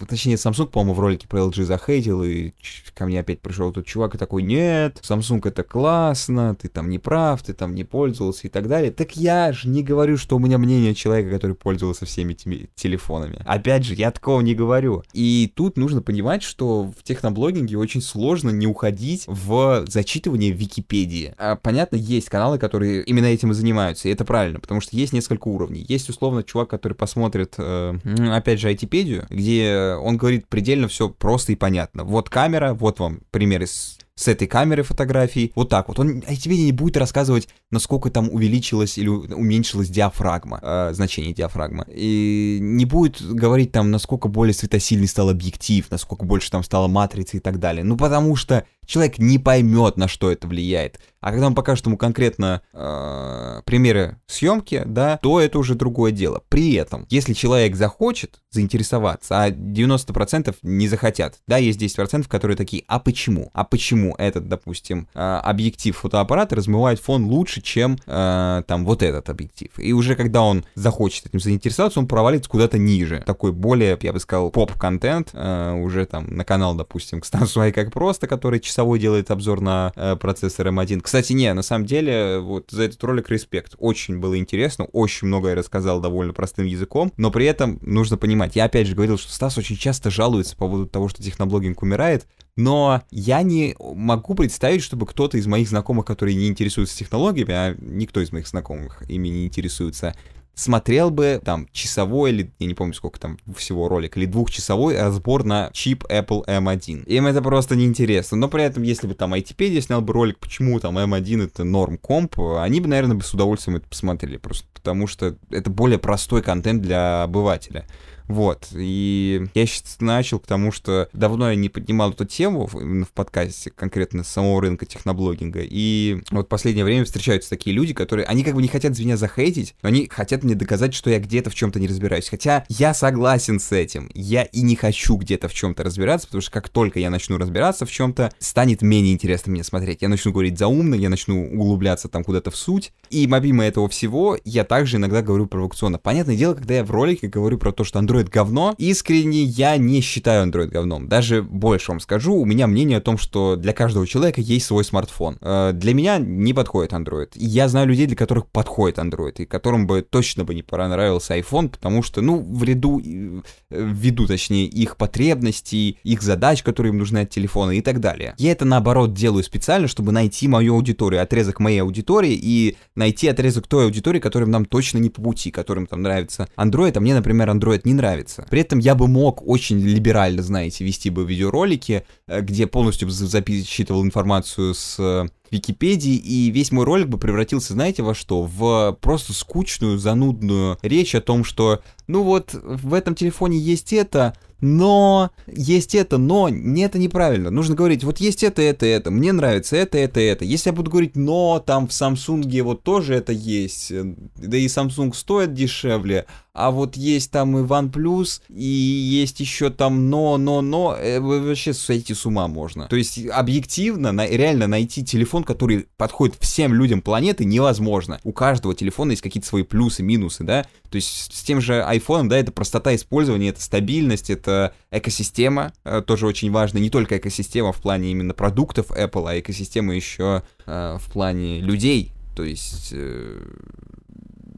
Точнее, 0.07 0.35
Samsung, 0.35 0.66
по-моему, 0.66 0.94
в 0.94 1.01
ролике 1.01 1.29
про 1.29 1.40
LG 1.40 1.64
захейтил, 1.64 2.23
и 2.25 2.53
ко 2.94 3.07
мне 3.07 3.21
опять 3.21 3.40
пришел 3.40 3.73
тот 3.73 3.87
чувак 3.87 4.14
и 4.14 4.18
такой, 4.18 4.42
нет, 4.42 4.99
Samsung 5.03 5.47
это 5.47 5.62
классно, 5.62 6.57
ты 6.57 6.68
там 6.68 6.90
не 6.90 6.99
прав, 6.99 7.42
ты 7.42 7.53
там 7.53 7.75
не 7.75 7.85
пользовался 7.85 8.49
и 8.49 8.51
так 8.51 8.68
далее. 8.68 8.90
Так 8.90 9.16
я 9.16 9.53
же 9.53 9.68
не 9.68 9.83
говорю, 9.83 10.16
что 10.16 10.37
у 10.37 10.38
меня 10.38 10.59
мнение 10.59 10.94
человека, 10.94 11.31
который 11.31 11.55
пользовался 11.55 12.07
всеми 12.07 12.33
этими 12.33 12.68
телефонами. 12.75 13.42
Опять 13.44 13.85
же, 13.85 13.94
я 13.94 14.11
такого 14.11 14.40
не 14.40 14.55
говорю. 14.55 15.04
И 15.13 15.52
тут 15.54 15.77
нужно 15.77 16.02
понимать, 16.02 16.42
что 16.42 16.85
в 16.85 17.02
техноблогинге 17.02 17.77
очень 17.77 18.02
сложно 18.02 18.50
не 18.50 18.67
уходить 18.67 19.25
в 19.27 19.85
зачитывание 19.87 20.50
Википедии. 20.50 21.35
А, 21.38 21.56
понятно, 21.56 21.96
есть 21.96 22.29
каналы, 22.29 22.59
которые 22.59 23.02
именно 23.04 23.27
этим 23.27 23.52
и 23.52 23.54
занимаются, 23.54 24.09
и 24.09 24.13
это 24.13 24.25
правильно, 24.25 24.48
потому 24.57 24.81
что 24.81 24.96
есть 24.96 25.13
несколько 25.13 25.49
уровней. 25.49 25.85
Есть, 25.88 26.09
условно, 26.09 26.42
чувак, 26.42 26.71
который 26.71 26.94
посмотрит, 26.94 27.55
э, 27.59 27.94
опять 28.33 28.61
же, 28.61 28.69
айтипедию, 28.69 29.27
где 29.31 29.96
он 30.01 30.17
говорит 30.17 30.49
предельно 30.49 30.88
все 30.88 31.09
просто 31.09 31.53
и 31.53 31.57
понятно. 31.57 32.05
Вот 32.05 32.31
камера, 32.31 32.75
вот 32.75 32.99
вам 32.99 33.21
пример 33.31 33.63
из 33.63 33.99
с 34.19 34.27
этой 34.27 34.49
камеры 34.49 34.83
фотографии, 34.83 35.53
вот 35.55 35.69
так 35.69 35.87
вот. 35.87 36.01
Он 36.01 36.23
тебе 36.23 36.59
не 36.59 36.73
будет 36.73 36.96
рассказывать, 36.96 37.49
насколько 37.71 38.11
там 38.11 38.29
увеличилась 38.29 38.99
или 38.99 39.09
уменьшилась 39.09 39.88
диафрагма, 39.88 40.59
э, 40.61 40.90
значение 40.92 41.33
диафрагмы. 41.33 41.85
И 41.88 42.59
не 42.61 42.85
будет 42.85 43.23
говорить 43.23 43.71
там, 43.71 43.92
насколько 43.92 44.27
более 44.27 44.55
светосильный 44.55 45.07
стал 45.07 45.31
объектив, 45.31 45.87
насколько 45.90 46.25
больше 46.25 46.51
там 46.51 46.65
стала 46.65 46.88
матрица 46.88 47.37
и 47.37 47.40
так 47.40 47.61
далее. 47.61 47.85
Ну, 47.85 47.96
потому 47.96 48.35
что 48.35 48.65
человек 48.88 49.18
не 49.18 49.38
поймет, 49.38 49.96
на 49.96 50.08
что 50.08 50.32
это 50.32 50.48
влияет. 50.48 50.98
А 51.20 51.30
когда 51.30 51.46
он 51.48 51.54
покажет 51.54 51.84
ему 51.86 51.96
конкретно 51.96 52.62
э, 52.72 53.62
примеры 53.64 54.18
съемки, 54.26 54.82
да, 54.86 55.18
то 55.18 55.40
это 55.40 55.58
уже 55.58 55.74
другое 55.74 56.12
дело. 56.12 56.42
При 56.48 56.74
этом, 56.74 57.06
если 57.10 57.32
человек 57.32 57.74
захочет 57.74 58.40
заинтересоваться, 58.50 59.42
а 59.42 59.50
90% 59.50 60.54
не 60.62 60.88
захотят, 60.88 61.40
да, 61.46 61.56
есть 61.56 61.80
10%, 61.82 62.28
которые 62.28 62.56
такие, 62.56 62.84
а 62.86 62.98
почему? 63.00 63.50
А 63.52 63.64
почему 63.64 64.14
этот, 64.16 64.48
допустим, 64.48 65.08
э, 65.14 65.18
объектив 65.18 65.96
фотоаппарата 65.96 66.56
размывает 66.56 67.00
фон 67.00 67.24
лучше, 67.24 67.60
чем 67.60 67.98
э, 68.06 68.62
там 68.66 68.84
вот 68.84 69.02
этот 69.02 69.28
объектив? 69.28 69.70
И 69.76 69.92
уже 69.92 70.14
когда 70.14 70.42
он 70.42 70.64
захочет 70.76 71.26
этим 71.26 71.40
заинтересоваться, 71.40 71.98
он 71.98 72.06
провалится 72.06 72.48
куда-то 72.48 72.78
ниже. 72.78 73.22
Такой 73.26 73.52
более, 73.52 73.98
я 74.00 74.12
бы 74.12 74.20
сказал, 74.20 74.50
поп-контент, 74.50 75.30
э, 75.32 75.72
уже 75.72 76.06
там 76.06 76.28
на 76.28 76.44
канал, 76.44 76.74
допустим, 76.74 77.20
к 77.20 77.26
Стасу 77.26 77.58
как 77.74 77.92
просто, 77.92 78.28
который 78.28 78.60
часовой 78.79 79.00
делает 79.00 79.33
обзор 79.33 79.60
на 79.60 79.92
э, 79.96 80.14
процессор 80.14 80.68
M1. 80.68 81.00
Кстати, 81.00 81.33
не, 81.33 81.52
на 81.52 81.62
самом 81.62 81.85
деле, 81.85 82.38
вот 82.38 82.70
за 82.70 82.85
этот 82.85 83.02
ролик 83.02 83.29
респект. 83.29 83.74
Очень 83.79 84.18
было 84.20 84.38
интересно, 84.38 84.85
очень 84.92 85.26
много 85.26 85.48
я 85.48 85.56
рассказал 85.56 86.00
довольно 86.00 86.33
простым 86.33 86.64
языком, 86.64 87.12
но 87.16 87.33
при 87.33 87.46
этом 87.46 87.81
нужно 87.83 88.16
понимать, 88.16 88.54
я 88.54 88.66
опять 88.66 88.87
же 88.87 88.94
говорил, 88.94 89.18
что 89.18 89.33
Стас 89.33 89.58
очень 89.58 89.76
часто 89.76 90.10
жалуется 90.10 90.54
по 90.54 90.66
поводу 90.66 90.87
того, 90.87 91.08
что 91.08 91.20
техноблогинг 91.24 91.83
умирает, 91.83 92.29
но 92.54 93.02
я 93.10 93.42
не 93.42 93.74
могу 93.81 94.37
представить, 94.37 94.83
чтобы 94.83 95.06
кто-то 95.06 95.38
из 95.38 95.48
моих 95.48 95.68
знакомых, 95.68 96.06
которые 96.06 96.37
не 96.37 96.46
интересуются 96.46 96.96
технологиями, 96.96 97.52
а 97.52 97.74
никто 97.81 98.20
из 98.20 98.31
моих 98.31 98.46
знакомых 98.46 99.02
ими 99.10 99.26
не 99.26 99.46
интересуется, 99.46 100.14
смотрел 100.59 101.11
бы 101.11 101.40
там 101.44 101.69
часовой 101.73 102.31
или, 102.31 102.52
я 102.59 102.67
не 102.67 102.75
помню 102.75 102.92
сколько 102.92 103.21
там 103.21 103.38
всего 103.56 103.88
ролик, 103.88 104.17
или 104.17 104.27
двухчасовой 104.27 105.00
разбор 105.00 105.44
на 105.44 105.71
чип 105.73 106.04
Apple 106.11 106.44
M1. 106.46 107.04
Им 107.04 107.27
это 107.27 107.40
просто 107.40 107.77
неинтересно. 107.77 108.37
Но 108.37 108.48
при 108.48 108.65
этом, 108.65 108.83
если 108.83 109.06
бы 109.06 109.15
там 109.15 109.35
ITpedia 109.35 109.81
снял 109.81 110.00
бы 110.00 110.13
ролик, 110.13 110.38
почему 110.38 110.81
там 110.81 110.98
M1 110.98 111.44
это 111.44 111.65
норм 111.65 111.96
комп, 111.96 112.40
они 112.59 112.81
бы, 112.81 112.88
наверное, 112.88 113.17
бы 113.17 113.23
с 113.23 113.33
удовольствием 113.33 113.77
это 113.77 113.88
посмотрели. 113.88 114.37
Просто 114.37 114.67
потому 114.75 115.06
что 115.06 115.37
это 115.50 115.71
более 115.71 115.98
простой 115.98 116.42
контент 116.42 116.83
для 116.83 117.23
обывателя. 117.23 117.87
Вот, 118.29 118.68
и 118.74 119.46
я 119.54 119.66
сейчас 119.66 119.96
начал, 120.00 120.38
потому 120.38 120.70
что 120.70 121.08
давно 121.12 121.50
я 121.50 121.56
не 121.56 121.68
поднимал 121.68 122.12
эту 122.12 122.26
тему 122.26 122.68
именно 122.74 123.06
в 123.06 123.10
подкасте, 123.10 123.70
конкретно 123.70 124.22
с 124.22 124.29
самого 124.29 124.60
рынка 124.60 124.85
техноблогинга, 124.85 125.60
и 125.62 126.22
вот 126.31 126.46
в 126.46 126.48
последнее 126.48 126.85
время 126.85 127.06
встречаются 127.06 127.48
такие 127.48 127.74
люди, 127.74 127.94
которые, 127.94 128.26
они 128.26 128.44
как 128.44 128.54
бы 128.54 128.60
не 128.60 128.68
хотят 128.68 128.98
меня 128.98 129.16
захейтить, 129.16 129.74
но 129.83 129.88
они 129.88 130.08
хотят 130.08 130.44
мне 130.44 130.54
доказать, 130.54 130.94
что 130.94 131.08
я 131.08 131.18
где-то 131.18 131.48
в 131.48 131.54
чем-то 131.54 131.81
не 131.81 131.88
разбираюсь, 131.88 132.29
хотя 132.29 132.64
я 132.68 132.92
согласен 132.92 133.60
с 133.60 133.72
этим, 133.72 134.10
я 134.12 134.42
и 134.42 134.60
не 134.60 134.76
хочу 134.76 135.16
где-то 135.16 135.48
в 135.48 135.54
чем-то 135.54 135.83
разбираться, 135.83 136.26
потому 136.26 136.42
что 136.42 136.50
как 136.50 136.68
только 136.68 137.00
я 137.00 137.08
начну 137.08 137.38
разбираться 137.38 137.87
в 137.87 137.90
чем-то, 137.90 138.31
станет 138.38 138.83
менее 138.83 139.14
интересно 139.14 139.52
мне 139.52 139.64
смотреть, 139.64 140.02
я 140.02 140.08
начну 140.08 140.33
говорить 140.33 140.58
заумно, 140.58 140.94
я 140.94 141.08
начну 141.08 141.50
углубляться 141.50 142.08
там 142.08 142.24
куда-то 142.24 142.50
в 142.50 142.56
суть, 142.56 142.92
и 143.08 143.26
помимо 143.26 143.64
этого 143.64 143.88
всего, 143.88 144.37
я 144.44 144.64
также 144.64 144.98
иногда 144.98 145.22
говорю 145.22 145.46
провокационно. 145.46 145.98
Понятное 145.98 146.37
дело, 146.37 146.54
когда 146.54 146.74
я 146.74 146.85
в 146.85 146.90
ролике 146.90 147.26
говорю 147.29 147.56
про 147.56 147.72
то, 147.72 147.85
что 147.85 147.98
Android 147.98 148.17
Android 148.19 148.31
говно. 148.31 148.75
Искренне 148.79 149.42
я 149.42 149.77
не 149.77 150.00
считаю 150.00 150.48
Android 150.48 150.69
говном. 150.69 151.08
Даже 151.08 151.42
больше 151.42 151.92
вам 151.92 152.00
скажу, 152.00 152.35
у 152.35 152.44
меня 152.44 152.66
мнение 152.66 152.98
о 152.98 153.00
том, 153.00 153.19
что 153.19 153.56
для 153.56 153.73
каждого 153.73 154.06
человека 154.06 154.40
есть 154.40 154.66
свой 154.66 154.85
смартфон. 154.85 155.38
Э, 155.40 155.73
для 155.73 155.94
меня 155.94 156.19
не 156.19 156.52
подходит 156.52 156.92
Android. 156.92 157.31
Я 157.35 157.69
знаю 157.69 157.88
людей, 157.88 158.06
для 158.06 158.16
которых 158.16 158.46
подходит 158.46 158.98
Android, 158.98 159.35
и 159.38 159.44
которым 159.46 159.87
бы 159.87 160.02
точно 160.02 160.44
бы 160.44 160.54
не 160.54 160.62
понравился 160.62 161.38
iPhone, 161.38 161.69
потому 161.69 162.02
что, 162.02 162.21
ну, 162.21 162.40
в 162.40 162.62
ряду, 162.64 163.00
э, 163.00 163.40
ввиду, 163.71 164.27
точнее, 164.27 164.66
их 164.66 164.96
потребностей, 164.96 165.98
их 166.02 166.23
задач, 166.23 166.62
которые 166.62 166.90
им 166.90 166.98
нужны 166.98 167.19
от 167.19 167.31
телефона 167.31 167.73
и 167.73 167.81
так 167.81 168.00
далее. 168.00 168.35
Я 168.38 168.52
это, 168.52 168.64
наоборот, 168.64 169.14
делаю 169.14 169.44
специально, 169.44 169.88
чтобы 169.88 170.12
найти 170.12 170.48
мою 170.48 170.75
аудиторию, 170.75 171.23
отрезок 171.23 171.60
моей 171.60 171.83
аудитории 171.83 172.38
и 172.40 172.77
найти 172.94 173.29
отрезок 173.29 173.66
той 173.66 173.85
аудитории, 173.85 174.21
которым 174.21 174.50
нам 174.50 174.64
точно 174.64 174.98
не 174.98 175.10
по 175.10 175.23
пути, 175.23 175.50
которым 175.50 175.87
там 175.87 176.02
нравится 176.02 176.48
Android, 176.56 176.96
а 176.96 177.00
мне, 177.00 177.14
например, 177.14 177.48
Android 177.50 177.83
не 177.85 177.94
нравится 177.94 178.08
нравится. 178.09 178.46
При 178.50 178.61
этом 178.61 178.79
я 178.79 178.94
бы 178.94 179.06
мог 179.09 179.46
очень 179.46 179.81
либерально, 179.81 180.42
знаете, 180.42 180.85
вести 180.85 181.11
бы 181.11 181.25
видеоролики, 181.25 182.04
э, 182.27 182.40
где 182.40 182.67
полностью 182.67 183.11
записывал 183.11 184.04
информацию 184.04 184.75
с 184.75 184.96
э, 184.98 185.27
Википедии, 185.51 186.17
и 186.17 186.51
весь 186.51 186.73
мой 186.73 186.85
ролик 186.85 187.09
бы 187.09 187.19
превратился, 187.19 187.73
знаете, 187.75 188.03
во 188.03 188.15
что? 188.15 188.42
В 188.42 188.96
просто 189.01 189.33
скучную, 189.33 189.99
занудную 189.99 190.79
речь 190.83 191.15
о 191.15 191.21
том, 191.21 191.44
что, 191.44 191.81
ну 192.07 192.23
вот, 192.23 192.55
в 192.55 192.94
этом 192.94 193.15
телефоне 193.15 193.59
есть 193.59 193.92
это, 193.92 194.35
но 194.61 195.31
есть 195.46 195.94
это, 195.94 196.19
но 196.19 196.49
не 196.49 196.83
это 196.83 196.99
неправильно. 196.99 197.51
Нужно 197.51 197.75
говорить, 197.75 198.03
вот 198.03 198.19
есть 198.19 198.42
это, 198.42 198.61
это, 198.61 198.87
это, 198.87 199.11
мне 199.11 199.33
нравится 199.33 199.77
это, 199.77 199.99
это, 199.99 200.21
это. 200.21 200.44
Если 200.44 200.71
я 200.71 200.75
буду 200.75 200.90
говорить, 200.90 201.17
но 201.17 201.63
там 201.65 201.87
в 201.87 201.90
Samsung 201.90 202.63
вот 202.63 202.83
тоже 202.83 203.15
это 203.15 203.33
есть, 203.33 203.92
э, 203.92 204.15
да 204.37 204.57
и 204.57 204.67
Samsung 204.67 205.15
стоит 205.15 205.55
дешевле, 205.55 206.27
а 206.59 206.73
вот 206.73 206.96
есть 206.96 207.31
там 207.31 207.57
и 207.57 207.63
OnePlus, 207.63 208.40
и 208.49 208.65
есть 208.65 209.38
еще 209.38 209.71
там 209.71 210.11
но, 210.11 210.37
но, 210.38 210.61
но, 210.61 210.96
э, 210.96 211.21
вообще 211.21 211.73
сойти 211.73 212.15
с 212.15 212.27
ума 212.27 212.49
можно. 212.49 212.88
То 212.88 212.96
есть 212.96 213.25
объективно, 213.29 214.11
на, 214.11 214.27
реально 214.27 214.67
найти 214.67 215.05
телефон, 215.05 215.37
который 215.44 215.86
подходит 215.96 216.36
всем 216.40 216.74
людям 216.74 217.02
планеты, 217.02 217.44
невозможно. 217.44 218.20
У 218.24 218.32
каждого 218.32 218.74
телефона 218.74 219.12
есть 219.12 219.22
какие-то 219.22 219.48
свои 219.48 219.62
плюсы, 219.62 220.02
минусы, 220.02 220.44
да. 220.44 220.66
То 220.90 220.96
есть 220.96 221.34
с 221.34 221.42
тем 221.42 221.60
же 221.60 221.84
iPhone, 221.88 222.28
да, 222.28 222.38
это 222.38 222.52
простота 222.52 222.94
использования, 222.94 223.50
это 223.50 223.62
стабильность, 223.62 224.30
это 224.30 224.74
экосистема, 224.90 225.72
э, 225.84 226.02
тоже 226.06 226.26
очень 226.26 226.50
важно. 226.50 226.78
Не 226.78 226.90
только 226.90 227.18
экосистема 227.18 227.72
в 227.72 227.80
плане 227.80 228.10
именно 228.10 228.34
продуктов 228.34 228.90
Apple, 228.90 229.28
а 229.28 229.38
экосистема 229.38 229.94
еще 229.94 230.42
э, 230.66 230.96
в 230.98 231.12
плане 231.12 231.60
людей. 231.60 232.12
То 232.36 232.44
есть 232.44 232.90
э, 232.92 233.40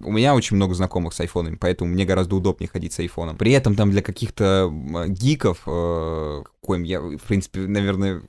у 0.02 0.12
меня 0.12 0.34
очень 0.34 0.56
много 0.56 0.74
знакомых 0.74 1.12
с 1.12 1.20
айфонами, 1.20 1.56
поэтому 1.56 1.90
мне 1.90 2.04
гораздо 2.04 2.36
удобнее 2.36 2.68
ходить 2.68 2.92
с 2.92 2.98
айфоном. 2.98 3.36
При 3.36 3.52
этом 3.52 3.74
там 3.74 3.90
для 3.90 4.02
каких-то 4.02 4.72
гиков, 5.08 5.62
э, 5.66 6.42
коим 6.60 6.82
я, 6.82 7.00
в 7.00 7.22
принципе, 7.26 7.60
наверное, 7.60 8.22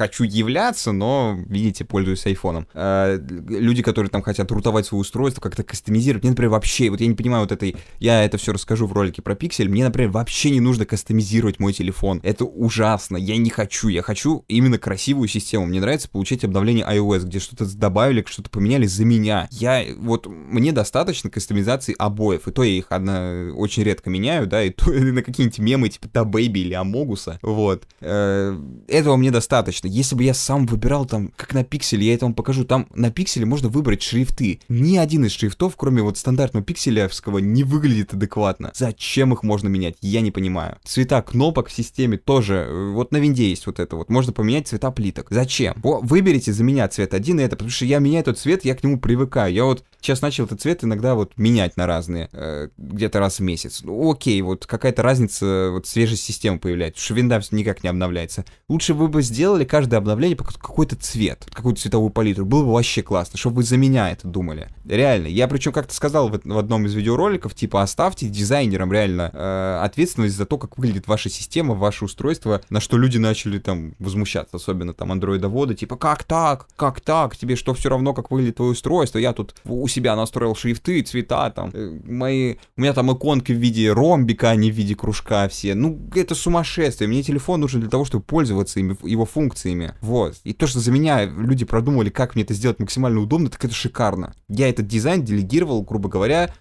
хочу 0.00 0.24
являться, 0.24 0.92
но, 0.92 1.38
видите, 1.46 1.84
пользуюсь 1.84 2.24
айфоном. 2.24 2.66
Э, 2.72 3.18
люди, 3.28 3.82
которые 3.82 4.08
там 4.08 4.22
хотят 4.22 4.50
рутовать 4.50 4.86
свое 4.86 5.02
устройство, 5.02 5.42
как-то 5.42 5.62
кастомизировать, 5.62 6.22
мне, 6.22 6.30
например, 6.30 6.52
вообще, 6.52 6.88
вот 6.88 7.02
я 7.02 7.06
не 7.06 7.14
понимаю 7.14 7.42
вот 7.42 7.52
этой, 7.52 7.76
я 7.98 8.24
это 8.24 8.38
все 8.38 8.54
расскажу 8.54 8.86
в 8.86 8.94
ролике 8.94 9.20
про 9.20 9.34
пиксель, 9.34 9.68
мне, 9.68 9.84
например, 9.84 10.10
вообще 10.10 10.52
не 10.52 10.60
нужно 10.60 10.86
кастомизировать 10.86 11.58
мой 11.58 11.74
телефон. 11.74 12.20
Это 12.22 12.46
ужасно, 12.46 13.18
я 13.18 13.36
не 13.36 13.50
хочу, 13.50 13.88
я 13.88 14.00
хочу 14.00 14.46
именно 14.48 14.78
красивую 14.78 15.28
систему. 15.28 15.66
Мне 15.66 15.80
нравится 15.80 16.08
получить 16.08 16.44
обновление 16.44 16.86
iOS, 16.86 17.26
где 17.26 17.38
что-то 17.38 17.66
добавили, 17.76 18.24
что-то 18.26 18.48
поменяли 18.48 18.86
за 18.86 19.04
меня. 19.04 19.48
Я, 19.50 19.84
вот, 19.98 20.26
мне 20.26 20.72
достаточно 20.72 21.28
кастомизации 21.28 21.94
обоев, 21.98 22.48
и 22.48 22.52
то 22.52 22.62
я 22.62 22.70
их 22.70 22.86
одна 22.88 23.50
очень 23.54 23.82
редко 23.82 24.08
меняю, 24.08 24.46
да, 24.46 24.62
и 24.62 24.70
то 24.70 24.90
на 24.90 25.22
какие-нибудь 25.22 25.58
мемы 25.58 25.90
типа 25.90 26.08
Та 26.08 26.24
Бэйби 26.24 26.60
или 26.60 26.72
Амогуса, 26.72 27.38
вот. 27.42 27.86
Э, 28.00 28.58
этого 28.88 29.16
мне 29.16 29.30
достаточно 29.30 29.89
точно. 29.89 29.89
Если 29.90 30.14
бы 30.14 30.22
я 30.22 30.34
сам 30.34 30.66
выбирал 30.66 31.04
там, 31.04 31.32
как 31.36 31.52
на 31.52 31.64
пикселе, 31.64 32.06
я 32.06 32.14
это 32.14 32.24
вам 32.26 32.34
покажу. 32.34 32.64
Там 32.64 32.86
на 32.94 33.10
пикселе 33.10 33.44
можно 33.44 33.68
выбрать 33.68 34.02
шрифты. 34.02 34.60
Ни 34.68 34.96
один 34.96 35.24
из 35.24 35.32
шрифтов, 35.32 35.74
кроме 35.76 36.02
вот 36.02 36.16
стандартного 36.16 36.64
пикселевского, 36.64 37.38
не 37.38 37.64
выглядит 37.64 38.14
адекватно. 38.14 38.70
Зачем 38.74 39.32
их 39.32 39.42
можно 39.42 39.68
менять? 39.68 39.96
Я 40.00 40.20
не 40.20 40.30
понимаю. 40.30 40.78
Цвета 40.84 41.20
кнопок 41.22 41.68
в 41.68 41.72
системе 41.72 42.18
тоже. 42.18 42.66
э, 42.68 42.90
Вот 42.92 43.10
на 43.12 43.16
винде 43.16 43.48
есть 43.50 43.66
вот 43.66 43.80
это 43.80 43.96
вот. 43.96 44.10
Можно 44.10 44.32
поменять 44.32 44.68
цвета 44.68 44.90
плиток. 44.90 45.26
Зачем? 45.30 45.74
Во, 45.82 46.00
выберите 46.00 46.52
за 46.52 46.62
меня 46.62 46.86
цвет 46.88 47.12
один 47.14 47.40
и 47.40 47.42
это, 47.42 47.56
потому 47.56 47.70
что 47.70 47.84
я 47.84 47.98
меняю 47.98 48.22
этот 48.22 48.38
цвет, 48.38 48.64
я 48.64 48.74
к 48.74 48.84
нему 48.84 49.00
привыкаю. 49.00 49.52
Я 49.52 49.64
вот 49.64 49.84
сейчас 50.00 50.22
начал 50.22 50.44
этот 50.44 50.60
цвет 50.60 50.84
иногда 50.84 51.14
вот 51.14 51.32
менять 51.36 51.76
на 51.76 51.86
разные, 51.86 52.28
э, 52.32 52.68
где-то 52.78 53.18
раз 53.18 53.38
в 53.38 53.42
месяц. 53.42 53.80
Ну, 53.82 54.10
окей, 54.12 54.40
вот 54.42 54.66
какая-то 54.66 55.02
разница, 55.02 55.70
вот 55.72 55.86
свежесть 55.86 56.22
системы 56.22 56.58
появляется, 56.58 57.00
потому 57.00 57.04
что 57.04 57.14
винда 57.14 57.40
никак 57.50 57.82
не 57.82 57.88
обновляется. 57.88 58.44
Лучше 58.68 58.94
вы 58.94 59.08
бы 59.08 59.22
сделали 59.22 59.64
каждое 59.80 59.96
обновление 59.96 60.36
какой-то 60.36 60.94
цвет, 60.94 61.46
какую-то 61.50 61.80
цветовую 61.80 62.10
палитру. 62.10 62.44
Было 62.44 62.64
бы 62.64 62.72
вообще 62.74 63.02
классно, 63.02 63.38
чтобы 63.38 63.56
вы 63.56 63.62
за 63.62 63.78
меня 63.78 64.10
это 64.10 64.28
думали. 64.28 64.68
Реально. 64.86 65.28
Я 65.28 65.48
причем 65.48 65.72
как-то 65.72 65.94
сказал 65.94 66.28
в, 66.28 66.38
в 66.44 66.58
одном 66.58 66.84
из 66.84 66.92
видеороликов, 66.92 67.54
типа, 67.54 67.80
оставьте 67.80 68.26
дизайнерам 68.26 68.92
реально 68.92 69.30
э, 69.32 69.80
ответственность 69.82 70.36
за 70.36 70.44
то, 70.44 70.58
как 70.58 70.76
выглядит 70.76 71.08
ваша 71.08 71.30
система, 71.30 71.74
ваше 71.74 72.04
устройство, 72.04 72.60
на 72.68 72.80
что 72.80 72.98
люди 72.98 73.16
начали 73.16 73.58
там 73.58 73.94
возмущаться, 73.98 74.58
особенно 74.58 74.92
там 74.92 75.12
андроидоводы, 75.12 75.74
типа, 75.74 75.96
как 75.96 76.24
так? 76.24 76.68
Как 76.76 77.00
так? 77.00 77.34
Тебе 77.38 77.56
что, 77.56 77.72
все 77.72 77.88
равно, 77.88 78.12
как 78.12 78.30
выглядит 78.30 78.56
твое 78.56 78.72
устройство? 78.72 79.16
Я 79.16 79.32
тут 79.32 79.54
у 79.64 79.88
себя 79.88 80.14
настроил 80.14 80.54
шрифты, 80.54 81.00
цвета, 81.00 81.48
там, 81.48 81.70
э, 81.72 82.00
мои... 82.04 82.56
У 82.76 82.82
меня 82.82 82.92
там 82.92 83.10
иконки 83.10 83.52
в 83.52 83.56
виде 83.56 83.90
ромбика, 83.90 84.50
а 84.50 84.56
не 84.56 84.70
в 84.70 84.74
виде 84.74 84.94
кружка 84.94 85.48
все. 85.48 85.74
Ну, 85.74 86.06
это 86.14 86.34
сумасшествие. 86.34 87.08
Мне 87.08 87.22
телефон 87.22 87.60
нужен 87.60 87.80
для 87.80 87.88
того, 87.88 88.04
чтобы 88.04 88.24
пользоваться 88.24 88.78
ими, 88.78 88.94
его 89.08 89.24
функциями. 89.24 89.69
Вот. 90.00 90.36
И 90.44 90.52
то, 90.52 90.66
что 90.66 90.80
за 90.80 90.90
меня 90.90 91.24
люди 91.24 91.64
продумали, 91.64 92.10
как 92.10 92.34
мне 92.34 92.44
это 92.44 92.54
сделать 92.54 92.78
максимально 92.78 93.20
удобно, 93.20 93.50
так 93.50 93.64
это 93.64 93.74
шикарно. 93.74 94.34
Я 94.48 94.68
этот 94.68 94.86
дизайн 94.86 95.24
делегировал, 95.24 95.82
грубо 95.82 96.08
говоря, 96.08 96.54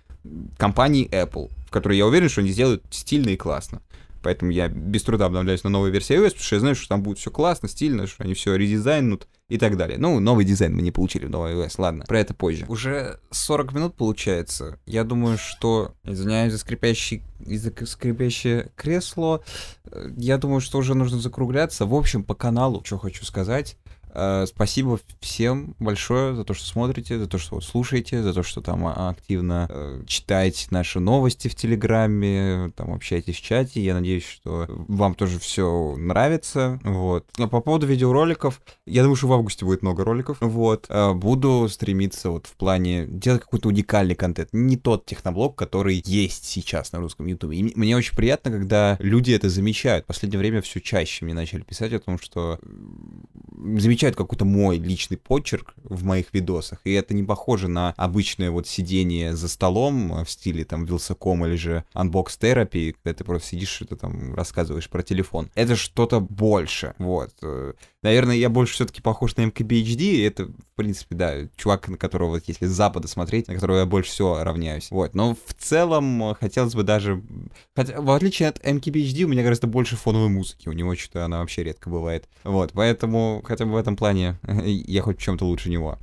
компании 0.58 1.10
Apple, 1.10 1.50
в 1.68 1.72
которой 1.72 1.98
я 1.98 2.06
уверен, 2.06 2.30
что 2.30 2.42
они 2.42 2.52
сделают 2.52 2.84
стильно 2.90 3.30
и 3.30 3.38
классно. 3.38 3.82
Поэтому 4.22 4.52
я 4.52 4.68
без 4.68 5.04
труда 5.04 5.26
обновляюсь 5.26 5.64
на 5.64 5.70
новой 5.70 5.92
версии 5.92 6.16
iOS, 6.16 6.30
потому 6.30 6.44
что 6.44 6.56
я 6.56 6.60
знаю, 6.60 6.76
что 6.76 6.90
там 6.90 7.04
будет 7.04 7.20
все 7.20 7.32
классно, 7.32 7.70
стильно, 7.70 8.06
что 8.06 8.24
они 8.24 8.34
все 8.34 8.56
редизайнут 8.56 9.28
и 9.50 9.58
так 9.58 9.76
далее. 9.78 9.98
Ну, 9.98 10.20
новый 10.20 10.46
дизайн 10.46 10.76
мы 10.76 10.82
не 10.82 10.92
получили 10.92 11.26
в 11.26 11.30
новой 11.30 11.54
iOS, 11.54 11.76
ладно, 11.78 12.06
про 12.08 12.20
это 12.20 12.34
позже. 12.34 12.66
Уже 12.70 13.20
40 13.32 13.74
минут 13.74 13.96
получается. 13.96 14.80
Я 14.86 15.04
думаю, 15.04 15.38
что... 15.38 15.94
Извиняюсь 16.04 16.54
за 16.54 16.60
скрипящий, 16.60 17.24
за 17.40 17.74
скрипящее 17.86 18.72
кресло. 18.76 19.44
Я 20.16 20.38
думаю, 20.38 20.62
что 20.62 20.78
уже 20.78 20.94
нужно 20.94 21.20
закругляться. 21.20 21.86
В 21.86 21.96
общем, 21.96 22.24
по 22.24 22.36
каналу, 22.36 22.82
что 22.86 22.98
хочу 22.98 23.26
сказать. 23.26 23.76
Э, 24.14 24.46
Спасибо 24.48 25.00
всем 25.20 25.76
большое 25.80 26.36
за 26.36 26.44
то, 26.44 26.54
что 26.54 26.66
смотрите, 26.66 27.20
за 27.20 27.28
то, 27.28 27.38
что 27.38 27.62
слушаете, 27.62 28.22
за 28.24 28.34
то, 28.34 28.44
что 28.44 28.62
там 28.62 28.86
а, 28.86 29.10
активно 29.10 29.68
э, 29.70 30.04
читаете 30.08 30.68
наши 30.72 31.00
новости 31.00 31.48
в 31.48 31.56
Телеграме, 31.56 32.72
там 32.76 32.94
общаетесь 32.94 33.38
в 33.38 33.42
чате. 33.42 33.82
Я 33.82 33.94
надеюсь, 33.94 34.26
что 34.26 34.66
вам 34.68 35.16
тоже 35.16 35.40
все 35.40 35.96
нравится. 35.98 36.80
Вот. 36.84 37.26
А 37.38 37.48
по 37.48 37.62
поводу 37.62 37.86
видеороликов, 37.88 38.62
я 38.86 39.04
думаю, 39.04 39.16
что 39.16 39.28
в 39.28 39.34
августе 39.34 39.66
будет 39.66 39.82
много 39.82 40.04
роликов. 40.04 40.38
Вот. 40.42 40.88
Э, 40.90 41.14
Буду 41.14 41.68
стремиться 41.70 42.32
вот 42.32 42.48
в 42.48 42.56
плане 42.56 43.06
делать 43.08 43.42
какой-то 43.42 43.70
уникальный 43.70 44.16
контент. 44.16 44.50
Не 44.52 44.78
тот 44.78 45.06
техноблог, 45.06 45.56
который 45.56 46.02
есть 46.06 46.46
сейчас 46.46 46.92
на 46.92 47.00
русском 47.00 47.26
ютубе. 47.28 47.58
И 47.58 47.78
мне 47.78 47.96
очень 47.96 48.16
приятно, 48.16 48.52
когда 48.52 48.98
люди 49.00 49.32
это 49.32 49.50
замечают. 49.50 50.06
В 50.06 50.08
последнее 50.08 50.40
время 50.40 50.62
все 50.62 50.80
чаще 50.80 51.26
мне 51.26 51.34
начали 51.34 51.62
писать 51.62 51.94
о 51.94 52.00
том, 52.00 52.20
что 52.20 52.60
замечают 53.78 53.99
какой-то 54.00 54.46
мой 54.46 54.78
личный 54.78 55.18
почерк 55.18 55.74
в 55.84 56.04
моих 56.04 56.34
видосах, 56.34 56.80
и 56.84 56.94
это 56.94 57.14
не 57.14 57.24
похоже 57.24 57.68
на 57.68 57.94
обычное 57.98 58.52
вот 58.52 58.68
сидение 58.68 59.36
за 59.36 59.48
столом 59.48 60.24
в 60.24 60.30
стиле 60.30 60.64
там 60.66 60.86
Вилсаком 60.86 61.46
или 61.46 61.56
же 61.56 61.84
Unbox 61.94 62.40
Therapy, 62.40 62.96
когда 63.04 63.18
ты 63.18 63.24
просто 63.24 63.50
сидишь 63.50 63.70
что-то 63.70 63.96
там 63.96 64.34
рассказываешь 64.34 64.90
про 64.90 65.04
телефон. 65.04 65.50
Это 65.56 65.76
что-то 65.76 66.20
больше, 66.20 66.94
вот. 66.98 67.32
Наверное, 68.02 68.36
я 68.36 68.50
больше 68.50 68.76
все-таки 68.76 69.02
похож 69.02 69.36
на 69.36 69.42
MKBHD, 69.42 70.26
это, 70.26 70.46
в 70.46 70.76
принципе, 70.76 71.16
да, 71.16 71.36
чувак, 71.58 71.90
на 71.90 71.98
которого, 71.98 72.30
вот, 72.30 72.44
если 72.48 72.66
с 72.66 72.72
запада 72.72 73.10
смотреть, 73.10 73.50
на 73.50 73.56
которого 73.56 73.80
я 73.80 73.86
больше 73.86 74.12
всего 74.12 74.42
равняюсь. 74.42 74.90
Вот, 74.90 75.16
но 75.16 75.36
в 75.36 75.54
целом 75.58 76.36
хотелось 76.40 76.76
бы 76.76 76.84
даже... 76.84 77.22
Хотя, 77.76 78.00
в 78.00 78.10
отличие 78.12 78.48
от 78.48 78.66
MKBHD, 78.66 79.24
у 79.24 79.28
меня 79.28 79.44
гораздо 79.44 79.68
больше 79.68 79.98
фоновой 79.98 80.30
музыки, 80.30 80.70
у 80.70 80.72
него 80.72 80.96
что-то 80.96 81.26
она 81.26 81.40
вообще 81.40 81.64
редко 81.64 81.90
бывает. 81.90 82.30
Вот, 82.46 82.72
поэтому 82.74 83.42
хотя 83.46 83.66
бы 83.66 83.74
в 83.74 83.78
этом 83.78 83.89
плане 83.96 84.40
я 84.66 85.02
хоть 85.02 85.20
в 85.20 85.22
чем-то 85.22 85.46
лучше 85.46 85.70
него. 85.70 85.98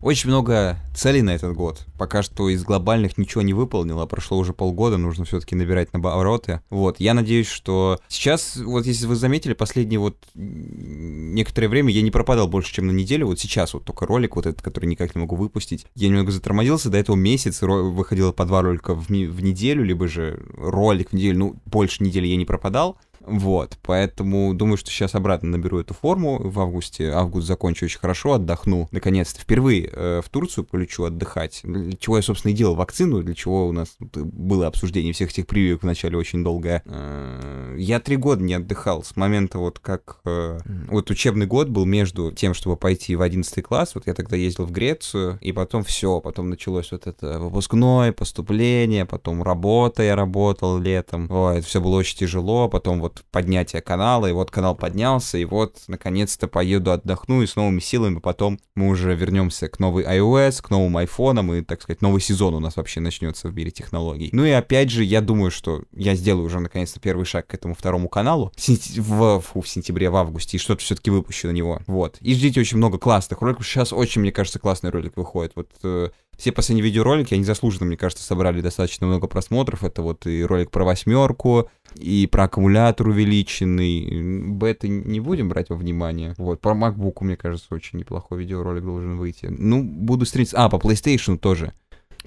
Очень 0.00 0.28
много 0.28 0.76
целей 0.94 1.22
на 1.22 1.34
этот 1.34 1.54
год. 1.54 1.86
Пока 1.98 2.22
что 2.22 2.48
из 2.48 2.62
глобальных 2.62 3.18
ничего 3.18 3.42
не 3.42 3.54
выполнил, 3.54 4.00
а 4.00 4.06
прошло 4.06 4.38
уже 4.38 4.52
полгода, 4.52 4.98
нужно 4.98 5.24
все-таки 5.24 5.54
набирать 5.54 5.88
обороты. 5.92 6.60
Вот, 6.70 7.00
я 7.00 7.14
надеюсь, 7.14 7.48
что 7.48 7.98
сейчас, 8.08 8.56
вот 8.56 8.86
если 8.86 9.06
вы 9.06 9.16
заметили, 9.16 9.54
последнее 9.54 9.98
вот 9.98 10.16
некоторое 10.34 11.68
время 11.68 11.92
я 11.92 12.02
не 12.02 12.10
пропадал 12.10 12.46
больше, 12.46 12.74
чем 12.74 12.86
на 12.86 12.92
неделю. 12.92 13.26
Вот 13.26 13.40
сейчас 13.40 13.74
вот 13.74 13.84
только 13.84 14.06
ролик 14.06 14.36
вот 14.36 14.46
этот, 14.46 14.62
который 14.62 14.86
никак 14.86 15.14
не 15.14 15.20
могу 15.20 15.34
выпустить. 15.34 15.86
Я 15.94 16.08
немного 16.08 16.30
затормозился, 16.30 16.90
до 16.90 16.98
этого 16.98 17.16
месяц 17.16 17.62
выходило 17.62 18.32
по 18.32 18.44
два 18.44 18.62
ролика 18.62 18.94
в, 18.94 19.08
в 19.08 19.10
неделю, 19.42 19.82
либо 19.82 20.08
же 20.08 20.40
ролик 20.56 21.10
в 21.10 21.12
неделю, 21.14 21.38
ну, 21.38 21.56
больше 21.64 22.04
недели 22.04 22.26
я 22.26 22.36
не 22.36 22.44
пропадал. 22.44 22.96
Вот, 23.26 23.76
поэтому 23.82 24.54
думаю, 24.54 24.76
что 24.76 24.90
сейчас 24.90 25.14
обратно 25.14 25.50
наберу 25.50 25.80
эту 25.80 25.94
форму 25.94 26.38
в 26.38 26.60
августе. 26.60 27.10
Август 27.10 27.46
закончу 27.46 27.84
очень 27.84 27.98
хорошо, 27.98 28.34
отдохну. 28.34 28.88
Наконец-то 28.92 29.40
впервые 29.40 29.90
э, 29.92 30.20
в 30.24 30.28
Турцию 30.28 30.64
полечу 30.64 31.04
отдыхать. 31.04 31.60
Для 31.64 31.96
чего 31.96 32.16
я, 32.16 32.22
собственно, 32.22 32.52
и 32.52 32.54
делал 32.54 32.76
вакцину, 32.76 33.22
для 33.22 33.34
чего 33.34 33.66
у 33.66 33.72
нас 33.72 33.96
было 33.98 34.68
обсуждение 34.68 35.12
всех 35.12 35.30
этих 35.30 35.46
прививок 35.46 35.82
в 35.82 35.86
начале 35.86 36.16
очень 36.16 36.44
долгое. 36.44 36.82
Э, 36.84 37.55
я 37.76 38.00
три 38.00 38.16
года 38.16 38.42
не 38.42 38.54
отдыхал 38.54 39.02
с 39.02 39.16
момента 39.16 39.58
вот 39.58 39.78
как... 39.78 40.18
Э, 40.24 40.58
вот 40.88 41.10
учебный 41.10 41.46
год 41.46 41.68
был 41.68 41.84
между 41.84 42.32
тем, 42.32 42.54
чтобы 42.54 42.76
пойти 42.76 43.16
в 43.16 43.22
11 43.22 43.62
класс. 43.62 43.94
Вот 43.94 44.06
я 44.06 44.14
тогда 44.14 44.36
ездил 44.36 44.64
в 44.64 44.72
Грецию, 44.72 45.38
и 45.40 45.52
потом 45.52 45.84
все, 45.84 46.20
потом 46.20 46.50
началось 46.50 46.92
вот 46.92 47.06
это 47.06 47.38
выпускное, 47.38 48.12
поступление, 48.12 49.04
потом 49.04 49.42
работа 49.42 50.02
я 50.02 50.16
работал 50.16 50.78
летом. 50.78 51.30
Ой, 51.30 51.58
это 51.58 51.66
все 51.66 51.80
было 51.80 51.96
очень 51.96 52.18
тяжело, 52.18 52.68
потом 52.68 53.00
вот 53.00 53.24
поднятие 53.30 53.82
канала, 53.82 54.26
и 54.26 54.32
вот 54.32 54.50
канал 54.50 54.74
поднялся, 54.74 55.38
и 55.38 55.44
вот, 55.44 55.78
наконец-то, 55.88 56.48
поеду 56.48 56.92
отдохну, 56.92 57.42
и 57.42 57.46
с 57.46 57.56
новыми 57.56 57.80
силами 57.80 58.18
потом 58.18 58.58
мы 58.74 58.88
уже 58.88 59.14
вернемся 59.14 59.68
к 59.68 59.78
новой 59.78 60.04
iOS, 60.04 60.62
к 60.62 60.70
новым 60.70 60.96
айфонам, 60.96 61.52
и, 61.52 61.62
так 61.62 61.82
сказать, 61.82 62.02
новый 62.02 62.20
сезон 62.20 62.54
у 62.54 62.60
нас 62.60 62.76
вообще 62.76 63.00
начнется 63.00 63.48
в 63.48 63.54
мире 63.54 63.70
технологий. 63.70 64.30
Ну 64.32 64.44
и 64.44 64.50
опять 64.50 64.90
же, 64.90 65.04
я 65.04 65.20
думаю, 65.20 65.50
что 65.50 65.82
я 65.92 66.14
сделаю 66.14 66.46
уже, 66.46 66.60
наконец-то, 66.60 67.00
первый 67.00 67.24
шаг 67.24 67.46
к 67.46 67.54
этому 67.54 67.65
второму 67.74 68.08
каналу 68.08 68.52
в. 68.96 69.40
Фу, 69.40 69.60
в 69.60 69.68
сентябре, 69.68 70.10
в 70.10 70.16
августе, 70.16 70.56
и 70.56 70.60
что-то 70.60 70.82
все-таки 70.82 71.10
выпущу 71.10 71.48
на 71.48 71.52
него. 71.52 71.80
Вот. 71.86 72.18
И 72.20 72.34
ждите 72.34 72.60
очень 72.60 72.76
много 72.76 72.98
классных 72.98 73.40
роликов. 73.40 73.66
Сейчас 73.66 73.92
очень, 73.92 74.20
мне 74.20 74.32
кажется, 74.32 74.58
классный 74.58 74.90
ролик 74.90 75.16
выходит. 75.16 75.52
Вот 75.54 75.70
э, 75.82 76.10
все 76.36 76.52
последние 76.52 76.84
видеоролики, 76.84 77.34
они 77.34 77.44
заслуженно, 77.44 77.86
мне 77.86 77.96
кажется, 77.96 78.24
собрали 78.24 78.60
достаточно 78.60 79.06
много 79.06 79.26
просмотров. 79.26 79.84
Это 79.84 80.02
вот 80.02 80.26
и 80.26 80.44
ролик 80.44 80.70
про 80.70 80.84
восьмерку, 80.84 81.70
и 81.94 82.26
про 82.26 82.44
аккумулятор 82.44 83.08
увеличенный. 83.08 84.50
Бета 84.50 84.88
не 84.88 85.20
будем 85.20 85.48
брать 85.48 85.70
во 85.70 85.76
внимание. 85.76 86.34
Вот, 86.36 86.60
про 86.60 86.74
MacBook, 86.74 87.18
мне 87.20 87.36
кажется, 87.36 87.74
очень 87.74 87.98
неплохой 87.98 88.40
видеоролик 88.40 88.84
должен 88.84 89.16
выйти. 89.16 89.46
Ну, 89.46 89.82
буду 89.82 90.26
стремиться... 90.26 90.56
А, 90.58 90.68
по 90.68 90.76
PlayStation 90.76 91.38
тоже 91.38 91.72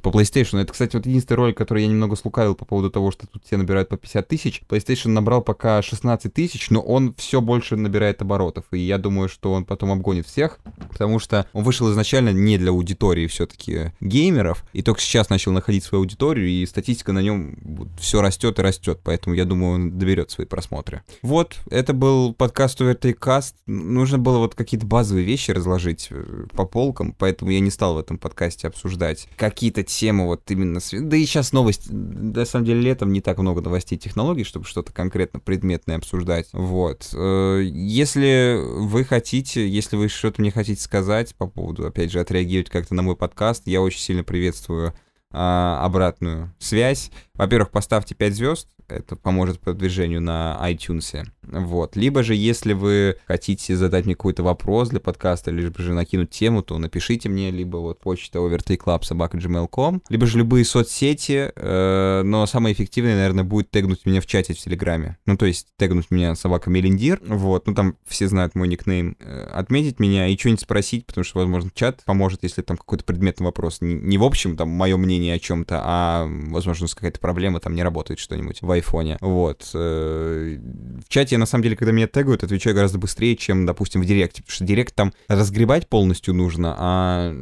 по 0.01 0.09
PlayStation. 0.09 0.59
Это, 0.59 0.71
кстати, 0.71 0.95
вот 0.95 1.05
единственный 1.05 1.37
ролик, 1.37 1.57
который 1.57 1.83
я 1.83 1.89
немного 1.89 2.15
слукавил 2.15 2.55
по 2.55 2.65
поводу 2.65 2.89
того, 2.89 3.11
что 3.11 3.27
тут 3.27 3.45
все 3.45 3.57
набирают 3.57 3.89
по 3.89 3.97
50 3.97 4.27
тысяч. 4.27 4.61
PlayStation 4.67 5.09
набрал 5.09 5.41
пока 5.41 5.81
16 5.81 6.33
тысяч, 6.33 6.69
но 6.69 6.81
он 6.81 7.13
все 7.15 7.41
больше 7.41 7.75
набирает 7.75 8.21
оборотов. 8.21 8.65
И 8.71 8.79
я 8.79 8.97
думаю, 8.97 9.29
что 9.29 9.53
он 9.53 9.65
потом 9.65 9.91
обгонит 9.91 10.27
всех, 10.27 10.59
потому 10.89 11.19
что 11.19 11.47
он 11.53 11.63
вышел 11.63 11.89
изначально 11.91 12.31
не 12.31 12.57
для 12.57 12.71
аудитории 12.71 13.27
все-таки 13.27 13.91
геймеров, 14.01 14.63
и 14.73 14.81
только 14.81 15.01
сейчас 15.01 15.29
начал 15.29 15.51
находить 15.51 15.83
свою 15.83 16.01
аудиторию, 16.01 16.47
и 16.47 16.65
статистика 16.65 17.13
на 17.13 17.19
нем 17.19 17.57
все 17.99 18.21
растет 18.21 18.59
и 18.59 18.61
растет, 18.61 18.99
поэтому 19.03 19.35
я 19.35 19.45
думаю, 19.45 19.73
он 19.73 19.97
доберет 19.97 20.31
свои 20.31 20.45
просмотры. 20.45 21.03
Вот, 21.21 21.57
это 21.69 21.93
был 21.93 22.33
подкаст 22.33 22.81
Overtake 22.81 23.43
Нужно 23.65 24.17
было 24.17 24.39
вот 24.39 24.55
какие-то 24.55 24.85
базовые 24.85 25.25
вещи 25.25 25.51
разложить 25.51 26.09
по 26.53 26.65
полкам, 26.65 27.13
поэтому 27.17 27.51
я 27.51 27.59
не 27.59 27.69
стал 27.69 27.95
в 27.95 27.99
этом 27.99 28.17
подкасте 28.17 28.67
обсуждать 28.67 29.27
какие-то 29.35 29.83
темы 29.89 30.25
вот 30.25 30.49
именно... 30.49 30.79
Да 30.91 31.17
и 31.17 31.25
сейчас 31.25 31.51
новости... 31.51 31.91
На 31.91 32.45
самом 32.45 32.65
деле 32.65 32.81
летом 32.81 33.11
не 33.11 33.21
так 33.21 33.37
много 33.39 33.61
новостей 33.61 33.97
технологий, 33.97 34.43
чтобы 34.43 34.65
что-то 34.65 34.93
конкретно 34.93 35.39
предметное 35.39 35.97
обсуждать. 35.97 36.47
Вот. 36.53 37.09
Если 37.13 38.59
вы 38.61 39.03
хотите, 39.03 39.67
если 39.67 39.97
вы 39.97 40.07
что-то 40.07 40.41
мне 40.41 40.51
хотите 40.51 40.81
сказать 40.81 41.35
по 41.35 41.47
поводу, 41.47 41.85
опять 41.85 42.11
же, 42.11 42.19
отреагировать 42.19 42.69
как-то 42.69 42.93
на 42.93 43.01
мой 43.01 43.15
подкаст, 43.15 43.63
я 43.65 43.81
очень 43.81 43.99
сильно 43.99 44.23
приветствую 44.23 44.93
а, 45.31 45.83
обратную 45.83 46.53
связь. 46.59 47.11
Во-первых, 47.35 47.71
поставьте 47.71 48.15
5 48.15 48.35
звезд, 48.35 48.67
это 48.89 49.15
поможет 49.15 49.59
продвижению 49.59 50.21
на 50.21 50.59
iTunes. 50.63 51.25
Вот. 51.43 51.95
Либо 51.95 52.23
же, 52.23 52.35
если 52.35 52.73
вы 52.73 53.17
хотите 53.27 53.75
задать 53.75 54.05
мне 54.05 54.15
какой-то 54.15 54.43
вопрос 54.43 54.89
для 54.89 54.99
подкаста, 54.99 55.51
либо 55.51 55.81
же 55.81 55.93
накинуть 55.93 56.31
тему, 56.31 56.61
то 56.61 56.77
напишите 56.77 57.29
мне, 57.29 57.51
либо 57.51 57.77
вот 57.77 57.99
почта 57.99 58.39
overtayclub.gmail.com, 58.39 60.01
либо 60.09 60.25
же 60.25 60.37
любые 60.37 60.65
соцсети, 60.65 61.51
э, 61.55 62.21
но 62.23 62.45
самое 62.45 62.73
эффективное, 62.73 63.15
наверное, 63.15 63.43
будет 63.43 63.71
тегнуть 63.71 64.05
меня 64.05 64.21
в 64.21 64.25
чате 64.25 64.53
в 64.53 64.57
Телеграме. 64.57 65.17
Ну, 65.25 65.37
то 65.37 65.45
есть 65.45 65.67
тегнуть 65.77 66.11
меня 66.11 66.35
собака 66.35 66.69
Мелиндир, 66.69 67.21
вот, 67.25 67.67
ну 67.67 67.73
там 67.73 67.95
все 68.07 68.27
знают 68.27 68.55
мой 68.55 68.67
никнейм, 68.67 69.15
э, 69.19 69.43
отметить 69.53 69.99
меня 69.99 70.27
и 70.27 70.37
что-нибудь 70.37 70.61
спросить, 70.61 71.05
потому 71.05 71.23
что, 71.23 71.39
возможно, 71.39 71.71
чат 71.73 72.03
поможет, 72.05 72.43
если 72.43 72.61
там 72.61 72.77
какой-то 72.77 73.03
предметный 73.03 73.45
вопрос. 73.45 73.81
Не, 73.81 73.95
не 73.95 74.17
в 74.17 74.23
общем, 74.23 74.57
там, 74.57 74.69
мое 74.69 74.97
мнение 74.97 75.18
о 75.27 75.39
чем-то, 75.39 75.81
а, 75.83 76.27
возможно, 76.29 76.87
какая-то 76.87 77.19
проблема, 77.19 77.59
там 77.59 77.75
не 77.75 77.83
работает 77.83 78.19
что-нибудь 78.19 78.61
в 78.61 78.71
айфоне. 78.71 79.17
Вот. 79.21 79.69
Э, 79.73 80.57
в 81.05 81.09
чате, 81.09 81.37
на 81.37 81.45
самом 81.45 81.63
деле, 81.63 81.75
когда 81.75 81.91
меня 81.91 82.07
тегают, 82.07 82.43
отвечаю 82.43 82.75
гораздо 82.75 82.97
быстрее, 82.97 83.35
чем, 83.35 83.65
допустим, 83.65 84.01
в 84.01 84.05
директе, 84.05 84.41
потому 84.41 84.53
что 84.53 84.65
директ 84.65 84.95
там 84.95 85.13
разгребать 85.27 85.87
полностью 85.87 86.33
нужно, 86.33 86.75
а 86.77 87.33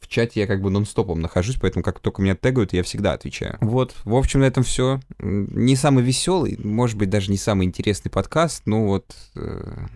в 0.00 0.08
чате 0.08 0.40
я 0.40 0.46
как 0.46 0.60
бы 0.60 0.70
нон-стопом 0.70 1.20
нахожусь, 1.20 1.56
поэтому 1.60 1.82
как 1.82 2.00
только 2.00 2.22
меня 2.22 2.34
тегают, 2.34 2.72
я 2.72 2.82
всегда 2.82 3.12
отвечаю. 3.12 3.58
Вот, 3.60 3.94
в 4.04 4.14
общем, 4.14 4.40
на 4.40 4.44
этом 4.44 4.64
все. 4.64 5.00
Не 5.18 5.76
самый 5.76 6.02
веселый, 6.02 6.58
может 6.62 6.96
быть, 6.96 7.10
даже 7.10 7.30
не 7.30 7.38
самый 7.38 7.66
интересный 7.66 8.10
подкаст, 8.10 8.62
но 8.66 8.86
вот 8.86 9.14
э, 9.36 9.86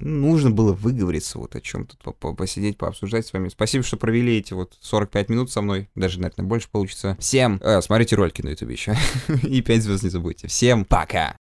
нужно 0.00 0.50
было 0.50 0.72
выговориться 0.72 1.38
вот 1.38 1.56
о 1.56 1.60
чем 1.60 1.86
тут, 1.86 2.16
посидеть, 2.36 2.78
пообсуждать 2.78 3.26
с 3.26 3.32
вами. 3.32 3.48
Спасибо, 3.48 3.84
что 3.84 3.96
провели 3.96 4.38
эти 4.38 4.52
вот 4.52 4.76
45 4.80 5.28
минут 5.28 5.50
со 5.50 5.60
мной, 5.60 5.88
даже, 5.94 6.20
наверное, 6.20 6.46
больше 6.46 6.68
получится. 6.70 7.16
Всем, 7.20 7.60
э, 7.62 7.80
смотрите 7.82 8.16
ролики 8.16 8.42
на 8.42 8.50
ютубе 8.50 8.74
еще, 8.74 8.96
и 9.42 9.62
5 9.62 9.82
звезд 9.82 10.02
не 10.04 10.10
забудьте. 10.10 10.48
Всем 10.48 10.84
пока! 10.84 11.36